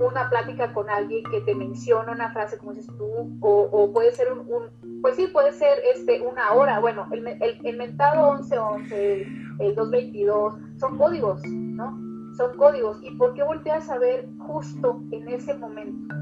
una 0.00 0.28
plática 0.30 0.72
con 0.72 0.88
alguien 0.90 1.22
que 1.30 1.40
te 1.42 1.54
menciona 1.54 2.12
una 2.12 2.32
frase, 2.32 2.58
como 2.58 2.72
dices 2.72 2.92
tú, 2.96 3.38
o, 3.40 3.68
o 3.70 3.92
puede 3.92 4.12
ser 4.12 4.32
un, 4.32 4.40
un, 4.40 5.00
pues 5.02 5.16
sí, 5.16 5.28
puede 5.32 5.52
ser 5.52 5.78
este, 5.94 6.20
una 6.22 6.52
hora, 6.52 6.80
bueno, 6.80 7.06
el, 7.12 7.26
el, 7.26 7.58
el 7.62 7.76
mentado 7.76 8.34
1111, 8.34 9.22
el 9.60 9.74
222, 9.74 10.54
son 10.78 10.98
códigos, 10.98 11.42
¿no? 11.46 11.98
Son 12.36 12.56
códigos. 12.56 12.98
¿Y 13.02 13.10
por 13.12 13.34
qué 13.34 13.42
volteas 13.42 13.88
a 13.90 13.98
ver 13.98 14.28
justo 14.38 15.02
en 15.12 15.28
ese 15.28 15.54
momento? 15.54 16.14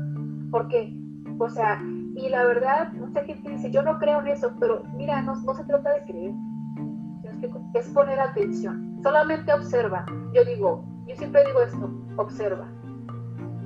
¿Por 0.51 0.69
qué? 0.69 0.93
O 1.39 1.49
sea, 1.49 1.81
y 2.15 2.29
la 2.29 2.45
verdad, 2.45 2.93
mucha 2.93 3.25
gente 3.25 3.51
dice, 3.51 3.71
yo 3.71 3.83
no 3.83 3.99
creo 3.99 4.21
en 4.21 4.29
eso, 4.29 4.53
pero 4.61 4.83
mira, 4.95 5.23
no 5.23 5.55
se 5.55 5.65
trata 5.65 5.95
de 5.95 6.03
creer, 6.03 6.33
es 7.75 7.89
poner 7.89 8.21
atención, 8.21 8.99
solamente 9.03 9.53
observa. 9.53 10.05
Yo 10.35 10.45
digo, 10.45 10.85
yo 11.07 11.17
siempre 11.17 11.45
digo 11.47 11.63
esto, 11.63 11.91
observa 12.17 12.69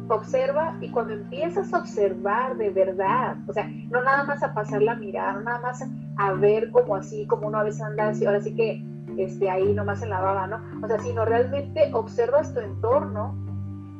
observa 0.08 0.76
y 0.80 0.90
cuando 0.90 1.14
empiezas 1.14 1.72
a 1.72 1.78
observar 1.78 2.56
de 2.56 2.70
verdad, 2.70 3.36
o 3.48 3.52
sea, 3.52 3.68
no 3.90 4.02
nada 4.02 4.24
más 4.24 4.42
a 4.42 4.54
pasar 4.54 4.82
la 4.82 4.94
mirada, 4.94 5.34
no 5.34 5.40
nada 5.40 5.60
más 5.60 5.84
a 6.16 6.32
ver 6.32 6.70
como 6.70 6.96
así, 6.96 7.26
como 7.26 7.48
uno 7.48 7.58
a 7.58 7.64
veces 7.64 7.82
así, 7.98 8.24
ahora 8.24 8.40
sí 8.40 8.54
que 8.54 8.84
este, 9.18 9.50
ahí 9.50 9.72
nomás 9.72 10.02
en 10.02 10.10
la 10.10 10.20
baba, 10.20 10.46
¿no? 10.46 10.60
O 10.82 10.86
sea, 10.88 10.98
sino 10.98 11.24
realmente 11.24 11.90
observas 11.92 12.52
tu 12.54 12.60
entorno, 12.60 13.34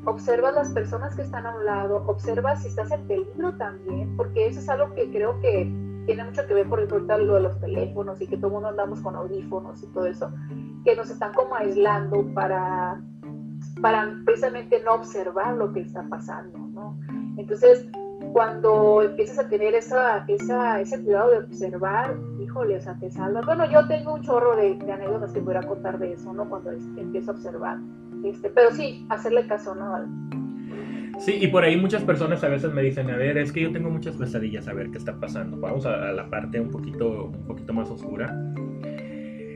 observas 0.05 0.55
las 0.55 0.71
personas 0.71 1.17
que 1.17 1.23
están 1.23 1.47
a 1.47 1.57
un 1.57 1.65
lado, 1.65 2.05
observas 2.07 2.63
si 2.63 2.69
estás 2.69 2.91
en 2.93 3.07
peligro 3.07 3.55
también, 3.57 4.17
porque 4.17 4.47
eso 4.47 4.61
es 4.61 4.69
algo 4.69 4.95
que 4.95 5.11
creo 5.11 5.41
que 5.41 5.73
tiene 6.07 6.25
mucho 6.25 6.47
que 6.47 6.55
ver 6.55 6.69
por 6.69 6.81
ejemplo 6.81 7.19
lo 7.19 7.35
de 7.35 7.41
los 7.41 7.61
teléfonos 7.61 8.21
y 8.21 8.27
que 8.27 8.37
todo 8.37 8.47
el 8.47 8.53
mundo 8.55 8.69
andamos 8.69 9.01
con 9.01 9.17
audífonos 9.17 9.83
y 9.83 9.87
todo 9.89 10.07
eso, 10.07 10.31
que 10.85 10.97
nos 10.97 11.11
están 11.11 11.35
como 11.35 11.55
aislando 11.55 12.25
para 12.35 13.01
para 13.81 14.15
precisamente 14.25 14.83
no 14.85 14.95
observar 14.95 15.55
lo 15.57 15.73
que 15.73 15.81
está 15.81 16.03
pasando, 16.09 16.59
¿no? 16.59 16.99
Entonces, 17.37 17.87
cuando 18.33 19.03
empiezas 19.03 19.39
a 19.39 19.49
tener 19.49 19.75
esa, 19.75 20.25
esa, 20.29 20.81
ese 20.81 21.03
cuidado 21.03 21.31
de 21.31 21.39
observar, 21.39 22.17
híjole, 22.41 22.77
o 22.77 22.81
sea, 22.81 22.95
te 22.99 23.11
salvas. 23.11 23.45
Bueno, 23.45 23.71
yo 23.71 23.87
tengo 23.87 24.15
un 24.15 24.23
chorro 24.23 24.57
de, 24.57 24.79
anécdotas 24.91 25.33
que 25.33 25.41
voy 25.41 25.55
a 25.57 25.63
contar 25.63 25.99
de 25.99 26.13
eso, 26.13 26.33
¿no? 26.33 26.49
Cuando 26.49 26.71
empiezo 26.73 27.33
a 27.33 27.35
observar. 27.35 27.79
Este, 28.25 28.51
pero 28.51 28.71
sí, 28.73 29.07
hacerle 29.11 29.47
caso, 29.47 29.75
¿no? 29.75 30.46
Sí, 31.19 31.39
y 31.41 31.49
por 31.49 31.65
ahí 31.65 31.77
muchas 31.77 32.03
personas 32.05 32.45
a 32.45 32.49
veces 32.49 32.73
me 32.73 32.83
dicen, 32.83 33.11
a 33.11 33.17
ver, 33.17 33.39
es 33.39 33.51
que 33.51 33.63
yo 33.63 33.73
tengo 33.73 33.91
muchas 33.91 34.17
pesadillas, 34.17 34.69
a 34.69 34.75
ver 34.75 34.91
qué 34.91 34.99
está 34.99 35.19
pasando. 35.19 35.59
Vamos 35.59 35.87
a, 35.87 36.09
a 36.09 36.13
la 36.13 36.29
parte 36.29 36.61
un 36.61 36.71
poquito, 36.71 37.27
un 37.27 37.47
poquito 37.47 37.73
más 37.73 37.91
oscura. 37.91 38.35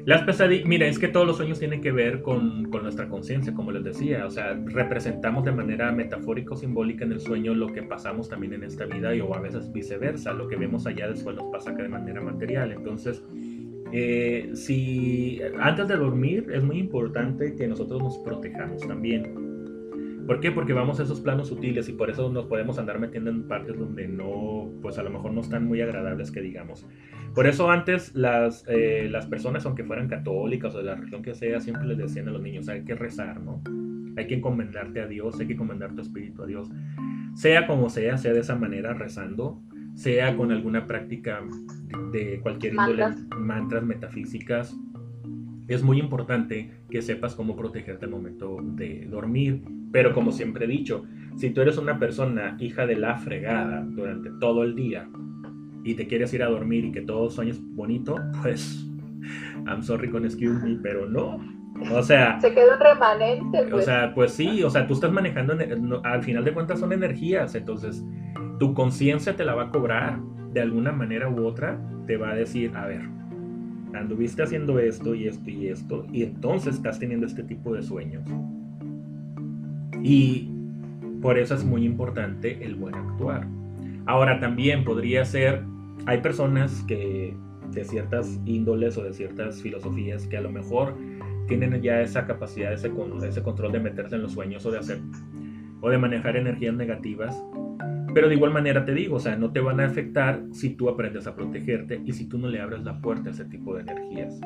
Las 0.06 0.22
pesadillas, 0.22 0.66
mira, 0.66 0.86
es 0.86 0.98
que 0.98 1.08
todos 1.08 1.26
los 1.26 1.36
sueños 1.36 1.58
tienen 1.58 1.82
que 1.82 1.92
ver 1.92 2.22
con, 2.22 2.64
con 2.70 2.82
nuestra 2.82 3.08
conciencia, 3.08 3.52
como 3.52 3.70
les 3.70 3.84
decía, 3.84 4.24
o 4.26 4.30
sea, 4.30 4.54
representamos 4.54 5.44
de 5.44 5.52
manera 5.52 5.92
metafórica 5.92 6.54
o 6.54 6.56
simbólica 6.56 7.04
en 7.04 7.12
el 7.12 7.20
sueño 7.20 7.54
lo 7.54 7.68
que 7.68 7.82
pasamos 7.82 8.28
también 8.28 8.54
en 8.54 8.64
esta 8.64 8.86
vida 8.86 9.14
y 9.14 9.20
o 9.20 9.34
a 9.34 9.40
veces 9.40 9.70
viceversa, 9.72 10.32
lo 10.32 10.48
que 10.48 10.56
vemos 10.56 10.86
allá 10.86 11.06
después 11.08 11.36
nos 11.36 11.52
pasa 11.52 11.70
acá 11.70 11.82
de 11.82 11.90
manera 11.90 12.22
material. 12.22 12.72
Entonces, 12.72 13.22
eh, 13.92 14.50
si 14.54 15.40
antes 15.60 15.86
de 15.86 15.96
dormir 15.96 16.46
es 16.50 16.62
muy 16.62 16.78
importante 16.78 17.54
que 17.54 17.68
nosotros 17.68 18.02
nos 18.02 18.18
protejamos 18.18 18.86
también. 18.86 19.49
¿Por 20.26 20.40
qué? 20.40 20.50
Porque 20.50 20.72
vamos 20.72 21.00
a 21.00 21.02
esos 21.02 21.20
planos 21.20 21.48
sutiles 21.48 21.88
y 21.88 21.92
por 21.92 22.10
eso 22.10 22.30
nos 22.30 22.46
podemos 22.46 22.78
andar 22.78 22.98
metiendo 22.98 23.30
en 23.30 23.44
partes 23.44 23.78
donde 23.78 24.06
no, 24.08 24.70
pues 24.82 24.98
a 24.98 25.02
lo 25.02 25.10
mejor 25.10 25.32
no 25.32 25.40
están 25.40 25.66
muy 25.66 25.80
agradables 25.80 26.30
que 26.30 26.40
digamos. 26.40 26.86
Por 27.34 27.46
eso 27.46 27.70
antes 27.70 28.14
las, 28.14 28.64
eh, 28.68 29.08
las 29.10 29.26
personas, 29.26 29.66
aunque 29.66 29.84
fueran 29.84 30.08
católicas 30.08 30.74
o 30.74 30.78
de 30.78 30.84
la 30.84 30.94
religión 30.94 31.22
que 31.22 31.34
sea, 31.34 31.60
siempre 31.60 31.86
les 31.86 31.98
decían 31.98 32.28
a 32.28 32.32
los 32.32 32.42
niños, 32.42 32.68
hay 32.68 32.84
que 32.84 32.94
rezar, 32.94 33.40
¿no? 33.40 33.62
Hay 34.16 34.26
que 34.26 34.34
encomendarte 34.34 35.00
a 35.00 35.06
Dios, 35.06 35.38
hay 35.40 35.46
que 35.46 35.54
encomendar 35.54 35.94
tu 35.94 36.02
espíritu 36.02 36.42
a 36.42 36.46
Dios. 36.46 36.70
Sea 37.34 37.66
como 37.66 37.88
sea, 37.90 38.18
sea 38.18 38.32
de 38.32 38.40
esa 38.40 38.56
manera, 38.56 38.94
rezando, 38.94 39.62
sea 39.94 40.36
con 40.36 40.50
alguna 40.52 40.86
práctica 40.86 41.42
de 42.12 42.40
cualquier 42.40 42.74
índole, 42.74 43.06
mantras 43.36 43.84
metafísicas, 43.84 44.76
es 45.70 45.84
muy 45.84 46.00
importante 46.00 46.72
que 46.90 47.00
sepas 47.00 47.36
cómo 47.36 47.54
protegerte 47.54 48.04
al 48.04 48.10
momento 48.10 48.58
de 48.60 49.06
dormir. 49.08 49.62
Pero 49.92 50.12
como 50.12 50.32
siempre 50.32 50.64
he 50.64 50.68
dicho, 50.68 51.04
si 51.36 51.50
tú 51.50 51.60
eres 51.60 51.78
una 51.78 51.98
persona 51.98 52.56
hija 52.60 52.86
de 52.86 52.96
la 52.96 53.16
fregada 53.16 53.82
durante 53.82 54.30
todo 54.40 54.62
el 54.62 54.74
día 54.74 55.08
y 55.84 55.94
te 55.94 56.06
quieres 56.06 56.32
ir 56.34 56.42
a 56.42 56.48
dormir 56.48 56.84
y 56.84 56.92
que 56.92 57.00
todo 57.00 57.30
sueñes 57.30 57.60
bonito, 57.74 58.16
pues 58.42 58.86
I'm 59.66 59.82
sorry 59.82 60.10
con 60.10 60.24
excuse 60.24 60.64
me, 60.64 60.78
pero 60.82 61.08
no. 61.08 61.38
O 61.92 62.02
sea, 62.02 62.38
se 62.40 62.52
queda 62.52 62.74
un 62.74 62.80
remanente. 62.80 63.62
Pues. 63.70 63.72
O 63.72 63.80
sea, 63.80 64.12
pues 64.14 64.32
sí, 64.32 64.62
o 64.62 64.70
sea, 64.70 64.86
tú 64.86 64.94
estás 64.94 65.10
manejando, 65.10 65.56
al 66.04 66.22
final 66.22 66.44
de 66.44 66.52
cuentas 66.52 66.80
son 66.80 66.92
energías, 66.92 67.54
entonces 67.54 68.04
tu 68.58 68.74
conciencia 68.74 69.34
te 69.34 69.44
la 69.44 69.54
va 69.54 69.64
a 69.64 69.70
cobrar 69.70 70.20
de 70.52 70.60
alguna 70.60 70.92
manera 70.92 71.28
u 71.30 71.46
otra, 71.46 71.80
te 72.06 72.16
va 72.16 72.30
a 72.30 72.34
decir, 72.34 72.72
a 72.76 72.86
ver, 72.86 73.02
anduviste 73.94 74.42
haciendo 74.42 74.78
esto 74.78 75.14
y 75.14 75.26
esto 75.26 75.48
y 75.48 75.68
esto, 75.68 76.06
y 76.12 76.24
entonces 76.24 76.74
estás 76.74 76.98
teniendo 76.98 77.26
este 77.26 77.42
tipo 77.42 77.74
de 77.74 77.82
sueños. 77.82 78.28
Y 80.02 80.48
por 81.20 81.38
eso 81.38 81.54
es 81.54 81.64
muy 81.64 81.84
importante 81.84 82.64
el 82.64 82.74
buen 82.74 82.94
actuar. 82.94 83.46
Ahora 84.06 84.40
también 84.40 84.84
podría 84.84 85.24
ser, 85.24 85.62
hay 86.06 86.18
personas 86.18 86.82
que 86.88 87.34
de 87.72 87.84
ciertas 87.84 88.40
índoles 88.46 88.96
o 88.96 89.04
de 89.04 89.12
ciertas 89.12 89.62
filosofías 89.62 90.26
que 90.26 90.36
a 90.36 90.40
lo 90.40 90.50
mejor 90.50 90.96
tienen 91.46 91.80
ya 91.82 92.00
esa 92.00 92.26
capacidad, 92.26 92.72
ese, 92.72 92.90
ese 93.26 93.42
control 93.42 93.72
de 93.72 93.80
meterse 93.80 94.16
en 94.16 94.22
los 94.22 94.32
sueños 94.32 94.64
o 94.66 94.70
de 94.70 94.78
hacer 94.78 94.98
o 95.80 95.88
de 95.88 95.98
manejar 95.98 96.36
energías 96.36 96.74
negativas 96.74 97.40
pero 98.14 98.28
de 98.28 98.34
igual 98.34 98.52
manera 98.52 98.84
te 98.84 98.94
digo, 98.94 99.16
o 99.16 99.20
sea, 99.20 99.36
no 99.36 99.52
te 99.52 99.60
van 99.60 99.80
a 99.80 99.86
afectar 99.86 100.42
si 100.52 100.70
tú 100.70 100.88
aprendes 100.88 101.26
a 101.26 101.34
protegerte 101.34 102.00
y 102.04 102.12
si 102.12 102.28
tú 102.28 102.38
no 102.38 102.48
le 102.48 102.60
abres 102.60 102.82
la 102.82 103.00
puerta 103.00 103.30
a 103.30 103.32
ese 103.32 103.44
tipo 103.44 103.74
de 103.74 103.82
energías. 103.82 104.40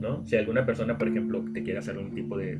¿no? 0.00 0.24
Si 0.26 0.36
alguna 0.36 0.66
persona, 0.66 0.98
por 0.98 1.08
ejemplo, 1.08 1.44
te 1.54 1.62
quiere 1.62 1.78
hacer 1.78 1.96
un 1.96 2.10
tipo 2.10 2.36
de, 2.36 2.58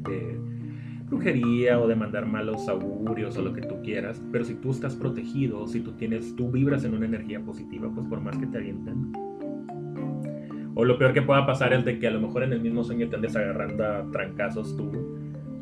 brujería 1.07 1.79
o 1.79 1.87
de 1.87 1.95
mandar 1.95 2.27
malos 2.27 2.69
augurios 2.69 3.37
o 3.39 3.43
lo 3.43 3.53
que 3.53 3.63
tú 3.63 3.81
quieras, 3.83 4.21
pero 4.33 4.45
si 4.45 4.55
tú 4.55 4.71
estás 4.71 4.95
protegido, 4.95 5.67
si 5.67 5.81
tú 5.81 5.93
tienes, 5.93 6.35
tú 6.37 6.51
vibras 6.51 6.85
en 6.85 6.95
una 6.95 7.07
energía 7.07 7.41
positiva, 7.41 7.91
pues 7.95 8.07
por 8.07 8.21
más 8.21 8.37
que 8.37 8.47
te 8.47 8.59
avienten. 8.59 9.13
O 10.75 10.85
lo 10.85 10.99
peor 10.99 11.15
que 11.15 11.23
pueda 11.23 11.47
pasar 11.47 11.73
es 11.73 11.85
de 11.85 11.99
que 11.99 12.07
a 12.07 12.11
lo 12.11 12.21
mejor 12.21 12.43
en 12.43 12.53
el 12.53 12.61
mismo 12.61 12.85
sueño 12.85 13.09
te 13.09 13.17
andes 13.17 13.35
agarrando 13.35 13.85
a 13.85 14.11
trancazos 14.11 14.77
tú 14.77 14.93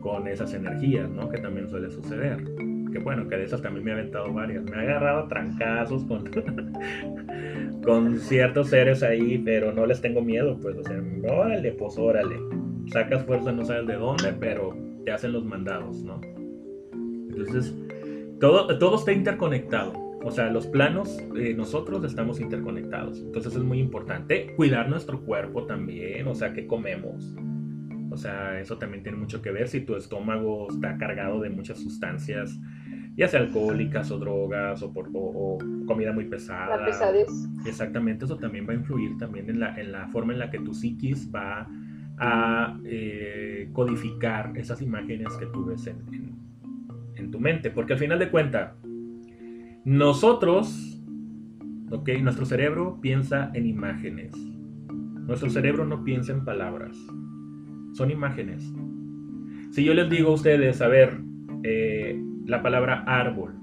con 0.00 0.26
esas 0.26 0.52
energías, 0.54 1.08
¿no? 1.08 1.28
Que 1.28 1.38
también 1.38 1.68
suele 1.68 1.90
suceder 1.90 2.42
que 2.94 3.00
bueno, 3.00 3.28
que 3.28 3.36
de 3.36 3.42
esas 3.42 3.60
también 3.60 3.84
me 3.84 3.90
ha 3.90 3.94
aventado 3.94 4.32
varias. 4.32 4.62
Me 4.64 4.76
ha 4.76 4.80
agarrado 4.82 5.26
trancazos 5.26 6.04
con, 6.04 6.30
con 7.84 8.18
ciertos 8.18 8.68
seres 8.68 9.02
ahí, 9.02 9.42
pero 9.44 9.72
no 9.72 9.84
les 9.84 10.00
tengo 10.00 10.22
miedo, 10.22 10.56
pues, 10.62 10.76
o 10.76 10.84
sea, 10.84 11.02
órale, 11.28 11.72
pues 11.72 11.98
órale. 11.98 12.36
Sacas 12.86 13.24
fuerza, 13.24 13.50
no 13.50 13.64
sabes 13.64 13.88
de 13.88 13.94
dónde, 13.94 14.32
pero 14.38 14.76
te 15.04 15.12
hacen 15.12 15.32
los 15.32 15.44
mandados, 15.44 16.02
¿no? 16.02 16.20
Entonces, 16.92 17.74
todo, 18.40 18.78
todo 18.78 18.96
está 18.96 19.12
interconectado. 19.12 19.92
O 20.24 20.30
sea, 20.30 20.50
los 20.50 20.66
planos, 20.66 21.18
eh, 21.36 21.52
nosotros 21.54 22.02
estamos 22.04 22.40
interconectados. 22.40 23.20
Entonces 23.20 23.54
es 23.54 23.62
muy 23.62 23.78
importante 23.78 24.54
cuidar 24.56 24.88
nuestro 24.88 25.20
cuerpo 25.20 25.66
también, 25.66 26.26
o 26.26 26.34
sea, 26.34 26.54
qué 26.54 26.66
comemos. 26.66 27.36
O 28.10 28.16
sea, 28.16 28.58
eso 28.58 28.78
también 28.78 29.02
tiene 29.02 29.18
mucho 29.18 29.42
que 29.42 29.50
ver 29.50 29.68
si 29.68 29.82
tu 29.82 29.96
estómago 29.96 30.68
está 30.70 30.96
cargado 30.96 31.40
de 31.40 31.50
muchas 31.50 31.78
sustancias, 31.78 32.58
ya 33.16 33.28
sea 33.28 33.40
alcohólicas 33.40 34.10
o 34.12 34.18
drogas 34.18 34.82
o, 34.82 34.92
por, 34.94 35.10
comida 35.86 36.12
muy 36.12 36.24
pesada. 36.24 36.78
La 36.78 36.86
pesadez. 36.86 37.28
Exactamente, 37.66 38.24
eso 38.24 38.38
también 38.38 38.66
va 38.66 38.72
a 38.72 38.76
influir 38.76 39.18
también 39.18 39.50
en 39.50 39.60
la, 39.60 39.78
en 39.78 39.92
la 39.92 40.08
forma 40.08 40.32
en 40.32 40.38
la 40.38 40.50
que 40.50 40.58
tu 40.58 40.72
psiquis 40.72 41.30
va 41.34 41.68
a 42.18 42.78
eh, 42.84 43.68
codificar 43.72 44.52
esas 44.56 44.80
imágenes 44.82 45.32
que 45.38 45.46
tú 45.46 45.70
en, 45.70 46.34
en 47.16 47.30
tu 47.30 47.40
mente. 47.40 47.70
Porque 47.70 47.94
al 47.94 47.98
final 47.98 48.18
de 48.18 48.30
cuentas, 48.30 48.74
nosotros, 49.84 51.02
ok, 51.90 52.08
nuestro 52.22 52.46
cerebro 52.46 52.98
piensa 53.00 53.50
en 53.54 53.66
imágenes. 53.66 54.32
Nuestro 55.26 55.50
cerebro 55.50 55.84
no 55.84 56.04
piensa 56.04 56.32
en 56.32 56.44
palabras. 56.44 56.96
Son 57.92 58.10
imágenes. 58.10 58.72
Si 59.70 59.84
yo 59.84 59.94
les 59.94 60.08
digo 60.08 60.30
a 60.30 60.34
ustedes, 60.34 60.80
a 60.82 60.88
ver, 60.88 61.20
eh, 61.62 62.20
la 62.46 62.62
palabra 62.62 63.04
árbol, 63.06 63.54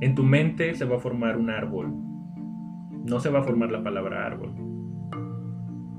en 0.00 0.14
tu 0.14 0.22
mente 0.24 0.74
se 0.74 0.84
va 0.84 0.96
a 0.96 1.00
formar 1.00 1.36
un 1.36 1.50
árbol. 1.50 1.92
No 3.04 3.20
se 3.20 3.30
va 3.30 3.40
a 3.40 3.42
formar 3.42 3.70
la 3.70 3.82
palabra 3.82 4.26
árbol. 4.26 4.65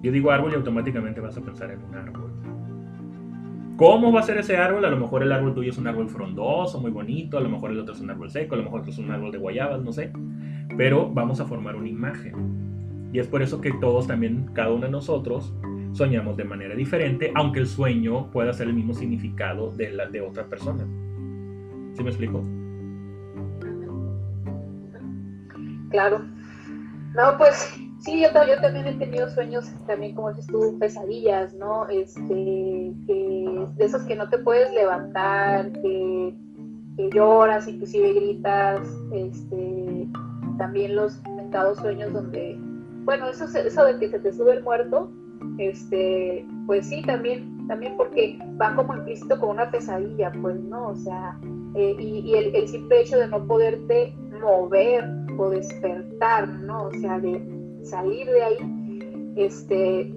Yo 0.01 0.11
digo 0.11 0.31
árbol 0.31 0.51
y 0.51 0.55
automáticamente 0.55 1.19
vas 1.19 1.37
a 1.37 1.41
pensar 1.41 1.71
en 1.71 1.83
un 1.83 1.95
árbol. 1.95 2.31
¿Cómo 3.77 4.11
va 4.11 4.21
a 4.21 4.23
ser 4.23 4.37
ese 4.37 4.57
árbol? 4.57 4.85
A 4.85 4.89
lo 4.89 4.97
mejor 4.97 5.21
el 5.21 5.31
árbol 5.31 5.53
tuyo 5.53 5.69
es 5.69 5.77
un 5.77 5.87
árbol 5.87 6.09
frondoso, 6.09 6.81
muy 6.81 6.89
bonito, 6.89 7.37
a 7.37 7.41
lo 7.41 7.49
mejor 7.49 7.71
el 7.71 7.79
otro 7.79 7.93
es 7.93 8.01
un 8.01 8.09
árbol 8.09 8.31
seco, 8.31 8.55
a 8.55 8.57
lo 8.57 8.63
mejor 8.63 8.79
otro 8.79 8.91
es 8.91 8.97
un 8.97 9.11
árbol 9.11 9.31
de 9.31 9.37
guayabas, 9.37 9.83
no 9.83 9.91
sé. 9.91 10.11
Pero 10.75 11.09
vamos 11.11 11.39
a 11.39 11.45
formar 11.45 11.75
una 11.75 11.87
imagen. 11.87 12.33
Y 13.13 13.19
es 13.19 13.27
por 13.27 13.41
eso 13.41 13.61
que 13.61 13.71
todos 13.73 14.07
también, 14.07 14.49
cada 14.53 14.71
uno 14.71 14.85
de 14.85 14.91
nosotros, 14.91 15.53
soñamos 15.91 16.37
de 16.37 16.43
manera 16.43 16.75
diferente, 16.75 17.31
aunque 17.35 17.59
el 17.59 17.67
sueño 17.67 18.31
pueda 18.31 18.51
ser 18.53 18.67
el 18.67 18.73
mismo 18.73 18.93
significado 18.93 19.71
de 19.71 19.91
la 19.91 20.07
de 20.07 20.21
otra 20.21 20.45
persona. 20.45 20.83
¿Sí 21.93 22.03
me 22.03 22.09
explico? 22.09 22.43
Claro. 25.89 26.21
No, 27.15 27.37
pues 27.37 27.79
Sí, 27.99 28.21
yo, 28.21 28.31
también 28.31 28.87
he 28.87 28.93
tenido 28.93 29.29
sueños, 29.29 29.71
también 29.87 30.13
como 30.15 30.29
dices 30.29 30.47
tú, 30.47 30.77
pesadillas, 30.79 31.53
¿no? 31.55 31.87
Este, 31.89 32.93
que, 33.07 33.67
de 33.75 33.85
esos 33.85 34.03
que 34.03 34.15
no 34.15 34.29
te 34.29 34.37
puedes 34.37 34.71
levantar, 34.73 35.71
que, 35.81 36.35
lloras, 37.11 37.67
inclusive 37.67 38.13
gritas, 38.13 38.81
este, 39.11 40.07
también 40.57 40.95
los 40.95 41.21
mentados 41.35 41.77
sueños 41.77 42.11
donde, 42.13 42.57
bueno, 43.03 43.29
eso, 43.29 43.45
eso 43.45 43.85
de 43.85 43.99
que 43.99 44.09
se 44.09 44.19
te 44.19 44.31
sube 44.33 44.53
el 44.53 44.63
muerto, 44.63 45.11
este, 45.57 46.45
pues 46.65 46.87
sí, 46.87 47.01
también, 47.03 47.67
también 47.67 47.95
porque 47.97 48.39
va 48.59 48.75
como 48.75 48.95
implícito 48.95 49.39
con 49.39 49.49
una 49.49 49.69
pesadilla, 49.69 50.31
pues, 50.41 50.59
¿no? 50.59 50.89
O 50.89 50.95
sea, 50.95 51.37
eh, 51.75 51.95
y, 51.99 52.33
el, 52.35 52.55
el 52.55 52.67
simple 52.67 53.01
hecho 53.01 53.17
de 53.17 53.27
no 53.27 53.45
poderte 53.45 54.15
mover 54.39 55.03
o 55.37 55.49
despertar, 55.49 56.47
¿no? 56.47 56.85
O 56.85 56.93
sea, 56.93 57.19
de 57.19 57.56
salir 57.89 58.27
de 58.27 58.43
ahí, 58.43 59.33
este... 59.35 60.11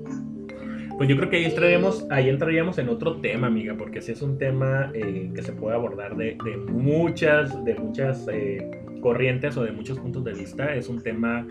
Pues 0.97 1.09
yo 1.09 1.17
creo 1.17 1.31
que 1.31 1.37
ahí 1.39 1.45
entraríamos, 1.45 2.07
ahí 2.11 2.29
entraríamos 2.29 2.77
en 2.77 2.91
otro 2.91 3.21
tema, 3.23 3.47
amiga, 3.47 3.75
porque 3.79 4.03
si 4.03 4.13
es 4.13 4.21
un 4.21 4.37
tema 4.37 4.91
eh, 4.93 5.31
que 5.35 5.43
se 5.43 5.53
puede 5.53 5.75
abordar 5.75 6.15
de, 6.15 6.37
muchas, 6.69 7.65
de 7.65 7.75
muchas 7.75 8.29
eh, 8.31 8.71
corrientes 9.01 9.57
o 9.57 9.65
de 9.65 9.73
muchos 9.73 9.99
puntos 9.99 10.23
de 10.25 10.35
vista. 10.35 10.75
Es 10.75 10.89
un 10.89 11.03
tema, 11.03 11.47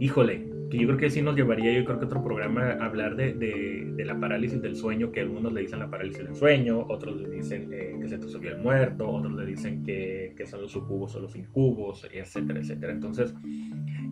híjole, 0.00 0.50
que 0.70 0.78
yo 0.78 0.86
creo 0.86 0.98
que 0.98 1.10
sí 1.10 1.20
nos 1.20 1.36
llevaría, 1.36 1.72
yo 1.72 1.84
creo 1.84 1.98
que 1.98 2.04
otro 2.06 2.22
programa 2.22 2.72
a 2.72 2.86
hablar 2.86 3.16
de, 3.16 3.34
de, 3.34 4.04
la 4.04 4.18
parálisis 4.18 4.60
del 4.62 4.76
sueño, 4.76 5.12
que 5.12 5.20
algunos 5.20 5.52
le 5.52 5.60
dicen 5.60 5.78
la 5.78 5.90
parálisis 5.90 6.24
del 6.24 6.34
sueño, 6.34 6.86
otros 6.88 7.20
le 7.20 7.28
dicen 7.28 7.70
eh, 7.72 7.96
que 8.00 8.08
se 8.08 8.18
te 8.18 8.26
subió 8.26 8.50
el 8.50 8.58
muerto, 8.58 9.08
otros 9.08 9.34
le 9.34 9.46
dicen 9.46 9.84
que, 9.84 10.34
que 10.36 10.46
son 10.46 10.62
los 10.62 10.72
sucubos 10.72 11.14
o 11.14 11.20
los 11.20 11.36
incubos, 11.36 12.08
etcétera, 12.12 12.60
etcétera. 12.60 12.92
Entonces, 12.92 13.34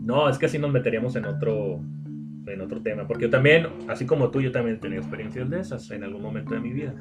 no, 0.08 0.26
es 0.30 0.38
que 0.38 0.46
así 0.46 0.58
nos 0.58 0.72
meteríamos 0.72 1.14
en 1.16 1.26
otro, 1.26 1.82
en 2.46 2.60
otro 2.62 2.80
tema, 2.80 3.06
porque 3.06 3.24
yo 3.24 3.30
también, 3.30 3.66
así 3.88 4.06
como 4.06 4.30
tú, 4.30 4.40
yo 4.40 4.50
también 4.50 4.76
he 4.76 4.80
tenido 4.80 5.02
experiencias 5.02 5.50
de 5.50 5.60
esas 5.60 5.90
en 5.90 6.02
algún 6.02 6.22
momento 6.22 6.54
de 6.54 6.60
mi 6.60 6.72
vida. 6.72 6.94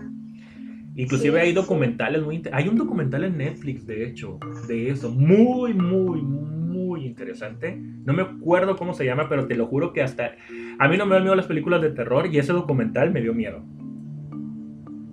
Inclusive 0.93 1.39
hay 1.39 1.53
documentales 1.53 2.22
muy... 2.22 2.43
Hay 2.51 2.68
un 2.68 2.76
documental 2.76 3.24
en 3.24 3.38
Netflix, 3.38 3.88
de 3.88 4.05
hecho, 4.05 4.39
de 4.68 4.89
eso, 4.89 5.10
muy, 5.10 5.74
muy, 5.74 6.22
muy 6.22 7.05
interesante. 7.05 7.78
No 7.78 8.12
me 8.12 8.24
acuerdo 8.24 8.76
cómo 8.76 8.93
se 8.93 9.05
llama, 9.05 9.30
pero 9.30 9.47
te 9.47 9.55
lo 9.55 9.68
juro 9.68 9.93
que 9.93 10.01
hasta... 10.01 10.32
A 10.78 10.89
mí 10.89 10.97
no 10.97 11.05
me 11.05 11.14
dan 11.14 11.24
miedo 11.24 11.36
las 11.36 11.47
películas 11.47 11.82
de 11.82 11.91
terror 11.91 12.28
y 12.28 12.39
ese 12.39 12.51
documental 12.51 13.14
me 13.14 13.22
dio 13.22 13.34
miedo. 13.34 13.64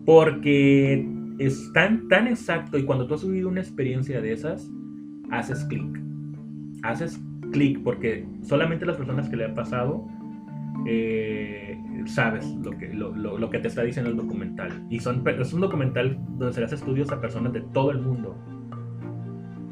Porque 0.05 1.07
es 1.39 1.73
tan, 1.73 2.09
tan 2.09 2.27
exacto 2.27 2.77
y 2.77 2.83
cuando 2.83 3.07
tú 3.07 3.15
has 3.15 3.25
vivido 3.25 3.49
una 3.49 3.61
experiencia 3.61 4.21
de 4.21 4.33
esas, 4.33 4.69
haces 5.31 5.65
clic. 5.67 6.03
Haces 6.83 7.21
clic, 7.55 7.81
porque 7.83 8.27
solamente 8.43 8.85
las 8.85 8.97
personas 8.97 9.29
que 9.29 9.37
le 9.37 9.45
han 9.45 9.55
pasado 9.55 10.05
eh, 10.87 11.79
sabes 12.07 12.47
lo 12.47 12.73
que, 12.73 12.93
lo, 12.93 13.49
que 13.49 13.61
te 13.61 13.69
está 13.69 13.83
diciendo 13.83 14.11
el 14.11 14.17
documental. 14.17 14.85
Y 14.91 14.99
son, 14.99 15.27
es 15.27 15.53
un 15.53 15.61
documental 15.61 16.19
donde 16.37 16.53
se 16.53 16.61
le 16.61 16.67
hace 16.67 16.75
estudios 16.75 17.11
a 17.13 17.21
personas 17.21 17.53
de 17.53 17.61
todo 17.61 17.93
el 17.93 18.01
mundo. 18.01 18.37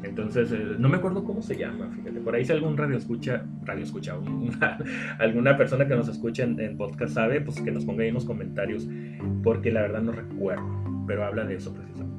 Entonces, 0.01 0.51
eh, 0.51 0.75
no 0.79 0.87
me 0.87 0.97
acuerdo 0.97 1.23
cómo 1.25 1.41
se 1.41 1.57
llama, 1.57 1.89
fíjate. 1.93 2.21
Por 2.21 2.35
ahí 2.35 2.45
si 2.45 2.53
algún 2.53 2.77
radio 2.77 2.97
escucha, 2.97 3.45
radio 3.63 3.83
escucha, 3.83 4.15
alguna 5.19 5.57
persona 5.57 5.85
que 5.85 5.95
nos 5.95 6.07
escucha 6.07 6.43
en, 6.43 6.77
podcast 6.77 7.13
sabe, 7.13 7.41
pues 7.41 7.59
que 7.59 7.71
nos 7.71 7.83
ponga 7.83 8.03
ahí 8.03 8.09
en 8.09 8.15
los 8.15 8.25
comentarios, 8.25 8.87
porque 9.43 9.71
la 9.71 9.81
verdad 9.81 10.01
no 10.01 10.13
recuerdo, 10.13 10.65
pero 11.05 11.25
habla 11.25 11.45
de 11.45 11.55
eso 11.55 11.73
precisamente 11.73 12.12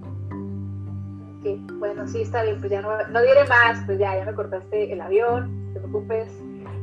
bueno, 1.79 2.07
sí, 2.09 2.23
está 2.23 2.43
bien, 2.43 2.59
pues 2.59 2.71
ya 2.71 2.81
no, 2.81 2.91
no 3.11 3.23
diré 3.23 3.45
más, 3.49 3.83
pues 3.87 3.99
ya, 3.99 4.17
ya 4.17 4.25
me 4.25 4.35
cortaste 4.35 4.93
el 4.93 5.01
avión, 5.01 5.67
no 5.67 5.73
te 5.75 5.81
preocupes. 5.81 6.43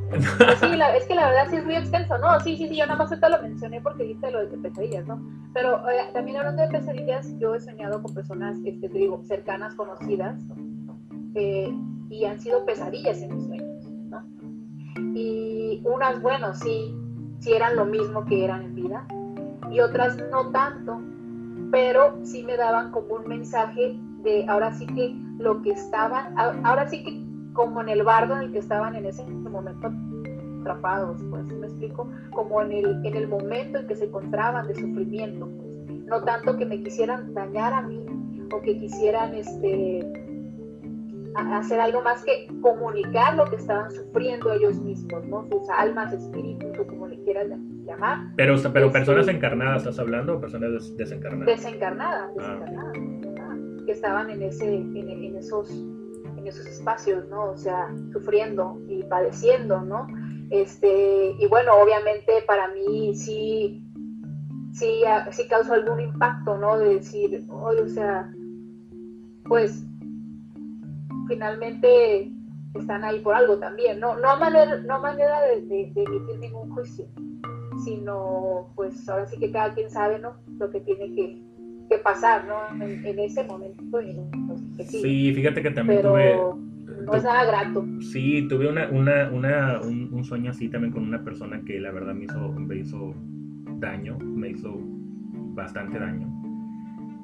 Pues 0.09 0.59
sí, 0.59 0.67
es 0.97 1.05
que 1.05 1.15
la 1.15 1.27
verdad 1.27 1.47
sí 1.49 1.55
es 1.55 1.65
muy 1.65 1.75
extenso, 1.75 2.17
¿no? 2.17 2.37
Sí, 2.41 2.57
sí, 2.57 2.67
sí, 2.67 2.75
yo 2.75 2.85
nada 2.85 2.97
más 2.97 3.09
te 3.09 3.29
lo 3.29 3.41
mencioné 3.41 3.79
porque 3.79 4.03
viste 4.03 4.29
lo 4.29 4.45
de 4.45 4.57
pesadillas, 4.57 5.07
¿no? 5.07 5.21
Pero 5.53 5.89
eh, 5.89 6.09
también 6.13 6.37
hablando 6.37 6.63
de 6.63 6.67
pesadillas, 6.67 7.33
yo 7.39 7.55
he 7.55 7.61
soñado 7.61 8.01
con 8.01 8.13
personas, 8.13 8.57
este, 8.65 8.89
te 8.89 8.97
digo, 8.97 9.23
cercanas, 9.23 9.73
conocidas, 9.75 10.41
eh, 11.35 11.73
y 12.09 12.25
han 12.25 12.39
sido 12.41 12.65
pesadillas 12.65 13.21
en 13.21 13.35
mis 13.35 13.45
sueños, 13.45 13.85
¿no? 14.09 14.23
Y 15.15 15.81
unas, 15.85 16.21
bueno, 16.21 16.53
sí, 16.55 16.93
sí 17.39 17.53
eran 17.53 17.77
lo 17.77 17.85
mismo 17.85 18.25
que 18.25 18.43
eran 18.43 18.63
en 18.63 18.75
vida, 18.75 19.07
y 19.71 19.79
otras 19.79 20.17
no 20.29 20.51
tanto, 20.51 20.99
pero 21.71 22.19
sí 22.23 22.43
me 22.43 22.57
daban 22.57 22.91
como 22.91 23.15
un 23.15 23.27
mensaje 23.29 23.97
de 24.23 24.45
ahora 24.47 24.71
sí 24.73 24.85
que 24.87 25.15
lo 25.39 25.61
que 25.61 25.71
estaban, 25.71 26.37
ahora 26.65 26.87
sí 26.87 27.03
que 27.03 27.21
como 27.53 27.81
en 27.81 27.89
el 27.89 28.03
bardo 28.03 28.35
en 28.35 28.43
el 28.43 28.51
que 28.51 28.59
estaban 28.59 28.95
en 28.95 29.05
ese 29.05 29.25
momento 29.25 29.91
atrapados, 30.61 31.21
pues 31.29 31.45
me 31.45 31.67
explico, 31.67 32.09
como 32.31 32.61
en 32.61 32.71
el, 32.71 33.05
en 33.05 33.15
el 33.15 33.27
momento 33.27 33.79
en 33.79 33.87
que 33.87 33.95
se 33.95 34.05
encontraban 34.05 34.67
de 34.67 34.75
sufrimiento, 34.75 35.49
pues, 35.57 36.05
no 36.05 36.23
tanto 36.23 36.57
que 36.57 36.65
me 36.65 36.81
quisieran 36.83 37.33
dañar 37.33 37.73
a 37.73 37.81
mí 37.81 38.05
o 38.53 38.61
que 38.61 38.77
quisieran 38.77 39.33
este 39.33 40.05
hacer 41.53 41.79
algo 41.79 42.01
más 42.01 42.23
que 42.23 42.47
comunicar 42.61 43.35
lo 43.35 43.45
que 43.45 43.55
estaban 43.55 43.89
sufriendo 43.91 44.51
ellos 44.51 44.77
mismos, 44.79 45.25
¿no? 45.27 45.47
Sus 45.49 45.69
almas, 45.69 46.13
espíritus 46.13 46.77
o 46.77 46.85
como 46.85 47.07
le 47.07 47.21
quieras 47.23 47.47
llamar. 47.85 48.19
Pero, 48.35 48.55
pero 48.73 48.87
este, 48.87 48.99
personas 48.99 49.27
encarnadas, 49.27 49.83
¿estás 49.83 49.99
hablando 49.99 50.35
o 50.35 50.41
personas 50.41 50.95
desencarnadas? 50.97 51.47
Desencarnadas, 51.47 52.31
ah. 52.39 52.59
Que 53.85 53.91
estaban 53.91 54.29
en, 54.29 54.41
ese, 54.43 54.75
en, 54.75 55.35
esos, 55.35 55.69
en 55.69 56.47
esos 56.47 56.65
espacios, 56.65 57.27
¿no? 57.29 57.51
O 57.51 57.57
sea, 57.57 57.89
sufriendo 58.11 58.79
y 58.87 59.03
padeciendo, 59.03 59.81
¿no? 59.81 60.07
Este, 60.49 61.35
y 61.39 61.47
bueno, 61.47 61.73
obviamente 61.81 62.43
para 62.45 62.67
mí 62.69 63.15
sí, 63.15 63.83
sí, 64.73 65.03
sí 65.31 65.47
causó 65.47 65.73
algún 65.73 66.01
impacto, 66.01 66.57
¿no? 66.57 66.77
De 66.77 66.95
decir, 66.95 67.45
oye, 67.49 67.81
o 67.81 67.87
sea, 67.87 68.31
pues 69.45 69.85
finalmente 71.27 72.31
están 72.73 73.03
ahí 73.03 73.19
por 73.19 73.35
algo 73.35 73.57
también, 73.59 73.99
¿no? 73.99 74.17
No 74.17 74.37
manera, 74.37 74.77
no 74.77 74.99
manera 74.99 75.41
de 75.41 75.91
emitir 75.95 76.39
ningún 76.39 76.69
juicio, 76.71 77.05
sino 77.83 78.71
pues 78.75 79.07
ahora 79.09 79.25
sí 79.27 79.37
que 79.39 79.51
cada 79.51 79.73
quien 79.73 79.89
sabe, 79.89 80.19
¿no? 80.19 80.35
Lo 80.57 80.69
que 80.69 80.81
tiene 80.81 81.13
que, 81.15 81.41
que 81.91 81.97
pasar, 81.97 82.45
¿no? 82.47 82.83
En, 82.83 83.19
ese 83.19 83.43
momento. 83.43 83.99
sí, 84.87 85.33
fíjate 85.33 85.61
que 85.61 85.71
también 85.71 86.01
tuve... 86.01 86.37
No 87.05 87.15
es 87.15 87.23
nada 87.23 87.45
grato. 87.45 87.85
Sí, 87.99 88.47
tuve 88.47 88.69
una, 88.69 88.87
una, 88.89 89.29
una 89.31 89.81
un, 89.81 90.23
sueño 90.23 90.51
así 90.51 90.69
también 90.69 90.93
con 90.93 91.03
una 91.03 91.23
persona 91.23 91.61
que 91.65 91.79
la 91.79 91.91
verdad 91.91 92.13
me 92.13 92.25
hizo, 92.25 92.51
me 92.53 92.75
hizo 92.77 93.15
daño, 93.79 94.17
me 94.19 94.49
hizo 94.51 94.77
bastante 95.53 95.99
daño. 95.99 96.27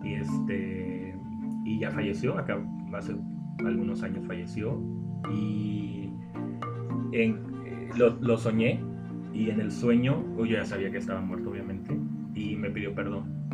Y 0.03 0.15
este 0.15 1.15
y 1.63 1.79
ya 1.79 1.91
falleció 1.91 2.37
acá 2.37 2.57
hace 2.93 3.15
algunos 3.59 4.01
años 4.01 4.25
falleció 4.25 4.81
y 5.29 6.09
en, 7.11 7.35
eh, 7.65 7.89
lo, 7.97 8.37
soñé 8.37 8.79
y 9.33 9.49
en 9.49 9.59
el 9.59 9.71
sueño, 9.71 10.23
yo 10.37 10.45
ya 10.45 10.65
sabía 10.65 10.89
que 10.91 10.97
estaba 10.97 11.21
muerto 11.21 11.51
obviamente, 11.51 11.95
y 12.33 12.55
me 12.55 12.69
pidió 12.69 12.95
perdón. 12.95 13.46